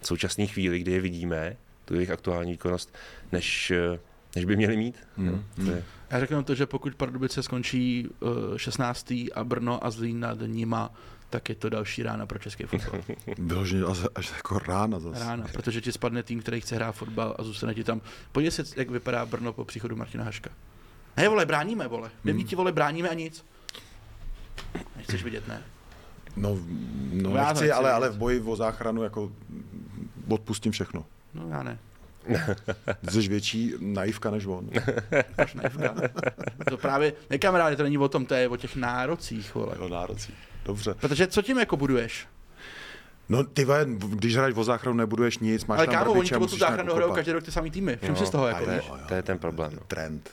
v 0.00 0.06
současné 0.06 0.46
chvíli, 0.46 0.78
kdy 0.78 0.92
je 0.92 1.00
vidíme, 1.00 1.56
tu 1.84 1.94
jejich 1.94 2.10
aktuální 2.10 2.52
výkonnost, 2.52 2.94
než, 3.32 3.72
než 4.36 4.44
by 4.44 4.56
měli 4.56 4.76
mít. 4.76 4.96
Hmm. 5.16 5.26
No, 5.26 5.64
to 5.64 5.70
je... 5.70 5.84
Já 6.10 6.20
řeknu 6.20 6.42
to, 6.42 6.54
že 6.54 6.66
pokud 6.66 6.94
Pardubice 6.94 7.42
skončí 7.42 8.08
uh, 8.20 8.56
16. 8.56 9.12
a 9.34 9.44
Brno 9.44 9.86
a 9.86 9.90
Zlín 9.90 10.20
nad 10.20 10.38
nima, 10.46 10.92
tak 11.30 11.48
je 11.48 11.54
to 11.54 11.68
další 11.68 12.02
rána 12.02 12.26
pro 12.26 12.38
český 12.38 12.64
fotbal. 12.64 13.00
Vyloženě 13.38 13.84
až, 13.84 13.98
až 14.14 14.32
jako 14.36 14.58
rána 14.58 15.00
zase. 15.00 15.24
Rána, 15.24 15.46
protože 15.52 15.80
ti 15.80 15.92
spadne 15.92 16.22
tým, 16.22 16.40
který 16.40 16.60
chce 16.60 16.74
hrát 16.74 16.92
fotbal 16.92 17.36
a 17.38 17.42
zůstane 17.42 17.74
ti 17.74 17.84
tam. 17.84 18.00
Podívej 18.32 18.50
se, 18.50 18.64
jak 18.76 18.90
vypadá 18.90 19.26
Brno 19.26 19.52
po 19.52 19.64
příchodu 19.64 19.96
Martina 19.96 20.24
Haška. 20.24 20.50
Ne, 21.16 21.28
vole, 21.28 21.46
bráníme, 21.46 21.88
vole. 21.88 22.10
Devíti, 22.24 22.56
vole, 22.56 22.72
bráníme 22.72 23.08
a 23.08 23.14
nic. 23.14 23.44
Nechceš 24.96 25.24
vidět, 25.24 25.48
ne? 25.48 25.62
No, 26.36 26.58
no 27.12 27.36
já 27.36 27.48
nechci, 27.48 27.72
ale, 27.72 27.92
ale 27.92 28.10
v 28.10 28.16
boji 28.16 28.40
o 28.40 28.56
záchranu 28.56 29.02
jako 29.02 29.32
odpustím 30.28 30.72
všechno. 30.72 31.04
No 31.34 31.48
já 31.48 31.62
ne. 31.62 31.78
Jsi 33.08 33.28
větší 33.28 33.74
naivka 33.80 34.30
než 34.30 34.46
on. 34.46 34.70
Až 35.38 35.54
naivka. 35.54 35.94
To 36.70 36.76
právě, 36.76 37.12
ne 37.30 37.38
kamaráde, 37.38 37.76
to 37.76 37.82
není 37.82 37.98
o 37.98 38.08
tom, 38.08 38.26
to 38.26 38.34
je 38.34 38.48
o 38.48 38.56
těch 38.56 38.76
nárocích, 38.76 39.54
vole. 39.54 39.76
O 39.76 39.88
nárocích, 39.88 40.34
dobře. 40.64 40.94
Protože 40.94 41.26
co 41.26 41.42
tím 41.42 41.58
jako 41.58 41.76
buduješ? 41.76 42.26
No 43.28 43.44
ty 43.44 43.64
vole, 43.64 43.86
když 44.08 44.36
hraješ 44.36 44.56
o 44.56 44.64
záchranu, 44.64 44.96
nebuduješ 44.96 45.38
nic, 45.38 45.64
máš 45.64 45.78
Ale 45.78 45.86
tam 45.86 45.94
kámo, 45.94 46.12
oni 46.12 46.30
tu 46.30 46.38
musíš 46.40 46.58
záchranu 46.58 46.94
hrajou 46.94 47.12
každý 47.12 47.32
rok 47.32 47.44
ty 47.44 47.52
samý 47.52 47.70
týmy. 47.70 47.98
Všim 48.02 48.16
si 48.16 48.22
Jo, 48.22 48.26
z 48.26 48.30
toho, 48.30 48.46
jako, 48.46 48.70
je, 48.70 48.76
jo, 48.76 48.82
jo. 48.88 48.98
To 49.08 49.14
je 49.14 49.22
ten 49.22 49.38
problém, 49.38 49.72
no. 49.74 49.80
Trend. 49.88 50.30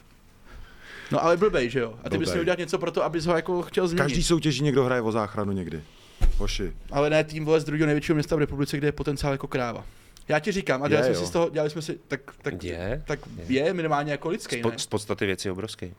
No 1.12 1.24
ale 1.24 1.38
blbej, 1.38 1.70
že 1.70 1.80
jo? 1.80 1.94
A 2.04 2.10
ty 2.10 2.18
bys 2.18 2.30
měl 2.30 2.42
udělat 2.42 2.60
něco 2.60 2.78
pro 2.78 2.92
to, 2.92 3.04
abys 3.04 3.26
ho 3.26 3.36
jako 3.36 3.62
chtěl 3.62 3.88
změnit. 3.88 4.04
Každý 4.04 4.24
soutěží 4.24 4.64
někdo 4.64 4.84
hraje 4.84 5.02
o 5.02 5.12
záchranu 5.12 5.52
někdy. 5.52 5.84
Hoši. 6.38 6.74
Ale 6.92 7.10
ne 7.10 7.24
tým 7.24 7.46
vole 7.46 7.60
z 7.60 7.64
druhého 7.64 7.86
největšího 7.86 8.16
města 8.16 8.36
v 8.36 8.40
republice, 8.40 8.78
kde 8.78 8.88
je 8.88 8.92
potenciál 8.92 9.32
jako 9.34 9.48
kráva. 9.48 9.86
Já 10.28 10.40
ti 10.40 10.52
říkám, 10.52 10.84
a 10.84 10.88
dělali 10.88 11.08
Je, 11.08 11.14
jsme 11.14 11.20
jo. 11.22 11.26
si 11.26 11.30
z 11.30 11.34
toho, 11.34 11.50
dělali 11.50 11.70
jsme 11.70 11.82
si, 11.82 12.00
tak, 12.08 12.22
tak, 12.42 12.64
Je, 12.64 13.04
tak 13.08 13.20
je 13.48 13.74
minimálně 13.74 14.12
jako 14.12 14.30
lidský, 14.30 14.56
Z, 14.56 14.58
ne? 14.58 14.72
po, 14.72 14.80
z 14.80 14.86
podstaty 14.88 15.26
věci 15.26 15.48
je 15.48 15.52
obrovský. 15.52 15.94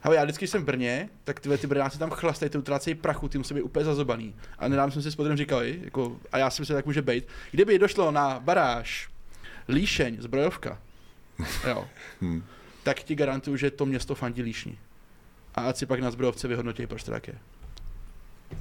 Hele, 0.00 0.16
já 0.16 0.24
vždycky 0.24 0.46
jsem 0.46 0.62
v 0.62 0.64
Brně, 0.64 1.08
tak 1.24 1.40
ty, 1.40 1.58
ty 1.58 1.66
Brňáci 1.66 1.98
tam 1.98 2.10
chlastají, 2.10 2.50
ty 2.50 2.58
utrácejí 2.58 2.94
prachu, 2.94 3.28
ty 3.28 3.38
musí 3.38 3.54
být 3.54 3.62
úplně 3.62 3.84
zazobaný. 3.84 4.34
A 4.58 4.68
nedávno 4.68 4.92
jsme 4.92 5.02
si 5.02 5.10
s 5.10 5.16
Podrem 5.16 5.36
říkali, 5.36 5.80
jako, 5.84 6.16
a 6.32 6.38
já 6.38 6.50
si 6.50 6.62
myslím, 6.62 6.74
že 6.74 6.78
tak 6.78 6.86
může 6.86 7.02
být, 7.02 7.24
kdyby 7.50 7.78
došlo 7.78 8.10
na 8.10 8.40
baráž, 8.40 9.08
líšeň, 9.68 10.16
zbrojovka, 10.20 10.78
jo, 11.68 11.84
Hmm. 12.20 12.44
tak 12.82 13.02
ti 13.02 13.14
garantuju, 13.14 13.56
že 13.56 13.70
to 13.70 13.86
město 13.86 14.14
fandí 14.14 14.42
líšní. 14.42 14.78
A 15.54 15.60
ať 15.60 15.76
si 15.76 15.86
pak 15.86 16.00
na 16.00 16.10
zbrojovce 16.10 16.48
vyhodnotí, 16.48 16.86
proč 16.86 17.02
to 17.02 17.10
tak 17.10 17.28
je. 17.28 17.34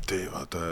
Ty, 0.06 0.28
to 0.50 0.58
je... 0.60 0.72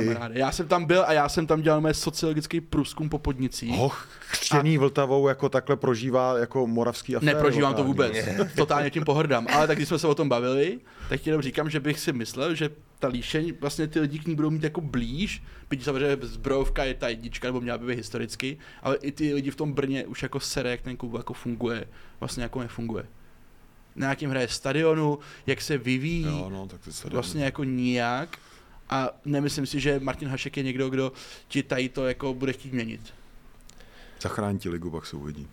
Ty, 0.00 0.06
Kamaráde. 0.06 0.38
Já 0.38 0.52
jsem 0.52 0.68
tam 0.68 0.84
byl 0.84 1.04
a 1.06 1.12
já 1.12 1.28
jsem 1.28 1.46
tam 1.46 1.62
dělal 1.62 1.80
mé 1.80 1.94
sociologický 1.94 2.60
průzkum 2.60 3.08
po 3.08 3.18
podnicích. 3.18 3.76
hoch 3.76 4.08
chřtěný 4.18 4.78
Vltavou 4.78 5.28
jako 5.28 5.48
takhle 5.48 5.76
prožívá 5.76 6.38
jako 6.38 6.66
moravský 6.66 7.16
aféry. 7.16 7.34
Neprožívám 7.34 7.74
to 7.74 7.84
vůbec. 7.84 8.16
Totálně 8.56 8.90
tím 8.90 9.04
pohrdám. 9.04 9.46
Ale 9.52 9.66
tak 9.66 9.76
když 9.78 9.88
jsme 9.88 9.98
se 9.98 10.06
o 10.06 10.14
tom 10.14 10.28
bavili, 10.28 10.78
tak 11.08 11.26
jenom 11.26 11.42
říkám, 11.42 11.70
že 11.70 11.80
bych 11.80 12.00
si 12.00 12.12
myslel, 12.12 12.54
že 12.54 12.70
ta 12.98 13.08
líšeň, 13.08 13.54
vlastně 13.60 13.86
ty 13.86 14.00
lidi 14.00 14.18
k 14.18 14.26
ní 14.26 14.34
budou 14.34 14.50
mít 14.50 14.64
jako 14.64 14.80
blíž, 14.80 15.42
byť 15.70 15.84
samozřejmě 15.84 16.16
zbrojovka 16.22 16.84
je 16.84 16.94
ta 16.94 17.08
jednička, 17.08 17.48
nebo 17.48 17.60
měla 17.60 17.78
by 17.78 17.86
být 17.86 17.96
historicky, 17.96 18.58
ale 18.82 18.96
i 18.96 19.12
ty 19.12 19.34
lidi 19.34 19.50
v 19.50 19.56
tom 19.56 19.72
Brně 19.72 20.06
už 20.06 20.22
jako 20.22 20.40
sere, 20.40 20.70
jak 20.70 20.80
ten 20.80 20.96
klub 20.96 21.14
jako 21.14 21.32
funguje, 21.32 21.84
vlastně 22.20 22.42
jako 22.42 22.60
nefunguje. 22.60 23.04
Na 23.96 24.08
jakém 24.08 24.30
hraje 24.30 24.48
stadionu, 24.48 25.18
jak 25.46 25.60
se 25.60 25.78
vyvíjí, 25.78 26.24
Jo, 26.24 26.48
no, 26.50 26.66
tak 26.66 26.80
vlastně 27.04 27.44
jako 27.44 27.64
nijak. 27.64 28.38
A 28.90 29.10
nemyslím 29.24 29.66
si, 29.66 29.80
že 29.80 30.00
Martin 30.00 30.28
Hašek 30.28 30.56
je 30.56 30.62
někdo, 30.62 30.90
kdo 30.90 31.12
ti 31.48 31.62
tady 31.62 31.88
to 31.88 32.06
jako 32.06 32.34
bude 32.34 32.52
chtít 32.52 32.72
měnit. 32.72 33.00
Zachrání 34.20 34.58
ti 34.58 34.68
ligu, 34.68 34.90
pak 34.90 35.06
se 35.06 35.16
uvidí. 35.16 35.48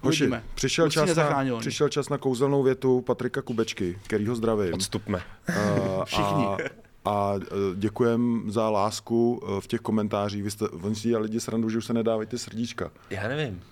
Hoši, 0.00 0.22
Uvidíme. 0.22 0.44
přišel 0.54 0.84
Určitě 0.84 1.06
čas, 1.06 1.16
na, 1.16 1.58
přišel 1.58 1.88
čas 1.88 2.08
na 2.08 2.18
kouzelnou 2.18 2.62
větu 2.62 3.00
Patrika 3.00 3.42
Kubečky, 3.42 3.98
kterýho 4.02 4.36
zdravím. 4.36 4.74
Odstupme. 4.74 5.22
Uh, 5.48 5.54
Všichni. 6.04 6.44
A, 6.44 6.56
a 7.04 7.34
eh, 7.42 7.46
děkujem 7.74 8.44
za 8.50 8.70
lásku 8.70 9.42
eh, 9.42 9.60
v 9.60 9.66
těch 9.66 9.80
komentářích. 9.80 10.42
Vy 10.42 10.50
jste, 10.50 10.68
oni 10.68 10.94
si 10.94 11.16
lidi 11.16 11.40
srandu, 11.40 11.70
že 11.70 11.78
už 11.78 11.84
se 11.84 11.92
nedávají 11.92 12.28
ty 12.28 12.38
srdíčka. 12.38 12.90
Já 13.10 13.28
nevím. 13.28 13.62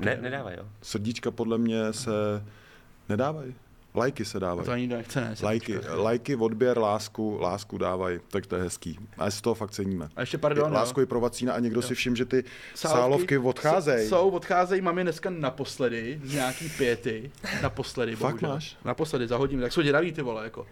Ne, 0.00 0.18
nedávaj, 0.22 0.54
jo. 0.56 0.64
Srdíčka 0.82 1.30
podle 1.30 1.58
mě 1.58 1.92
se 1.92 2.44
nedávají. 3.08 3.54
Lajky 3.98 4.24
se 4.24 4.38
A 4.38 4.40
dávají. 4.40 4.66
to 4.66 4.72
ani 4.72 4.86
nechce, 4.86 5.20
ne? 5.20 5.34
Lajky, 5.42 5.78
lajky, 5.96 6.36
odběr, 6.36 6.78
lásku, 6.78 7.38
lásku 7.40 7.78
dávají, 7.78 8.18
tak 8.30 8.46
to 8.46 8.56
je 8.56 8.62
hezký. 8.62 8.98
A 9.18 9.30
z 9.30 9.40
toho 9.40 9.54
fakt 9.54 9.70
ceníme. 9.70 10.08
A 10.16 10.20
ještě 10.20 10.38
pardon, 10.38 10.68
jo. 10.68 10.74
Lásku 10.74 11.00
je 11.00 11.06
pro 11.06 11.20
vacína 11.20 11.52
a 11.54 11.58
někdo 11.58 11.82
si 11.82 11.94
všim, 11.94 12.16
že 12.16 12.24
ty 12.24 12.44
Sálovky 12.74 12.98
sálovky 13.00 13.38
odcházejí. 13.38 14.08
Jsou, 14.08 14.30
odcházejí, 14.30 14.80
mám 14.82 14.98
je 14.98 15.04
dneska 15.04 15.30
naposledy, 15.30 16.20
z 16.24 16.34
nějaký 16.34 16.68
pěty, 16.68 17.30
naposledy, 17.62 18.16
Fakt 18.16 18.30
bohužel. 18.30 18.48
máš? 18.48 18.76
Naposledy, 18.84 19.26
za 19.28 19.36
hodinu, 19.36 19.62
tak 19.62 19.72
jsou 19.72 19.82
děravý 19.82 20.12
ty 20.12 20.22
vole, 20.22 20.44
jako. 20.44 20.66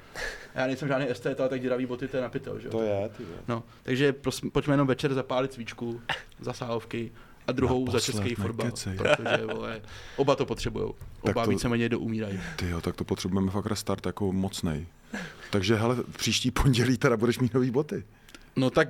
Já 0.54 0.66
nejsem 0.66 0.88
žádný 0.88 1.10
estet, 1.10 1.40
ale 1.40 1.48
tak 1.48 1.60
děravý 1.60 1.86
boty, 1.86 2.08
to 2.08 2.16
je 2.16 2.22
napitel, 2.22 2.60
že 2.60 2.66
jo. 2.66 2.70
To 2.72 2.82
je, 2.82 3.08
ty 3.16 3.24
vole. 3.24 3.38
No, 3.48 3.62
takže 3.82 4.12
prosím, 4.12 4.50
pojďme 4.50 4.74
jenom 4.74 4.86
večer 4.86 5.14
zapálit 5.14 5.52
svíčku 5.52 6.00
za 6.40 6.52
sálovky 6.52 7.12
a 7.46 7.52
druhou 7.52 7.90
za 7.90 8.00
český 8.00 8.34
fotbal, 8.34 8.70
protože 8.96 9.46
vole, 9.54 9.80
oba 10.16 10.36
to 10.36 10.46
potřebujou. 10.46 10.94
Oba 11.20 11.44
to- 11.44 11.50
víceméně 11.50 11.88
doumírají. 11.88 12.40
Ty 12.56 12.68
jo, 12.68 12.80
tak 12.80 12.96
to 12.96 13.04
potřebujeme 13.04 13.50
fakt 13.50 13.66
restart 13.66 14.06
jako 14.06 14.32
mocnej. 14.32 14.86
Takže 15.50 15.76
hele, 15.76 15.96
příští 16.16 16.50
pondělí 16.50 16.98
teda 16.98 17.16
budeš 17.16 17.38
mít 17.38 17.54
nový 17.54 17.70
boty. 17.70 18.04
No 18.56 18.70
tak 18.70 18.88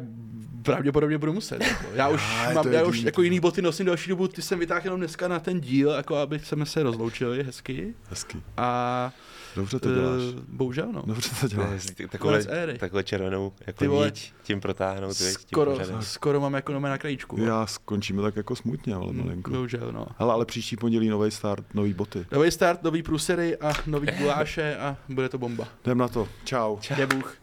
pravděpodobně 0.63 1.19
budu 1.19 1.33
muset. 1.33 1.61
Jako. 1.61 1.85
Já 1.95 2.09
už 2.09 2.23
Aj, 2.47 2.55
mám, 2.55 2.73
já 2.73 2.85
už 2.85 2.97
divný. 2.97 3.07
jako 3.07 3.23
jiný 3.23 3.41
boty 3.41 3.63
nosím 3.63 3.87
další 3.87 4.11
dobu, 4.11 4.29
ty 4.29 4.43
jsem 4.43 4.59
vytáhl 4.59 4.81
jenom 4.85 5.01
dneska 5.01 5.29
na 5.29 5.39
ten 5.41 5.61
díl, 5.61 5.91
jako 5.91 6.17
aby 6.17 6.39
jsme 6.39 6.67
se 6.67 6.83
rozloučili 6.83 7.43
hezky. 7.45 7.95
Hezky. 8.11 8.39
A 8.57 9.13
Dobře 9.57 9.79
to 9.81 9.95
děláš. 9.95 10.23
eh, 10.39 10.41
bohužel 10.49 10.89
no. 10.93 11.03
Dobře 11.07 11.31
to 11.41 11.49
děláš. 11.49 11.87
Éry. 12.49 12.79
takhle 12.79 13.05
červenou 13.05 13.53
jako 13.67 13.79
Ty 13.79 13.87
vole. 13.89 14.07
niť 14.07 14.33
tím 14.43 14.61
protáhnout. 14.61 15.19
viď, 15.19 15.29
tím 15.37 15.49
Skoro, 15.49 15.71
pořadem. 15.73 16.03
skoro 16.03 16.41
mám 16.41 16.55
jako 16.55 16.73
nome 16.73 16.89
na 16.89 16.99
krajíčku. 16.99 17.41
Já 17.41 17.67
skončíme 17.67 18.23
tak 18.23 18.37
jako 18.37 18.57
smutně, 18.57 18.95
ale 18.95 19.13
Mm, 19.13 19.19
malinko. 19.25 19.51
Bohužel, 19.51 19.93
no. 19.93 20.07
Hele, 20.19 20.33
ale 20.33 20.45
příští 20.45 20.77
pondělí 20.77 21.09
nový 21.09 21.31
start, 21.31 21.75
nový 21.75 21.95
boty. 21.95 22.27
Nový 22.33 22.51
start, 22.51 22.83
nový 22.83 23.03
průsery 23.03 23.57
a 23.57 23.73
nový 23.87 24.09
guláše 24.19 24.77
a 24.77 24.97
bude 25.09 25.29
to 25.29 25.39
bomba. 25.39 25.69
Jdem 25.85 25.99
na 25.99 26.09
to. 26.09 26.29
Čau. 26.45 26.77
Je 26.99 27.07
Bůh. 27.07 27.37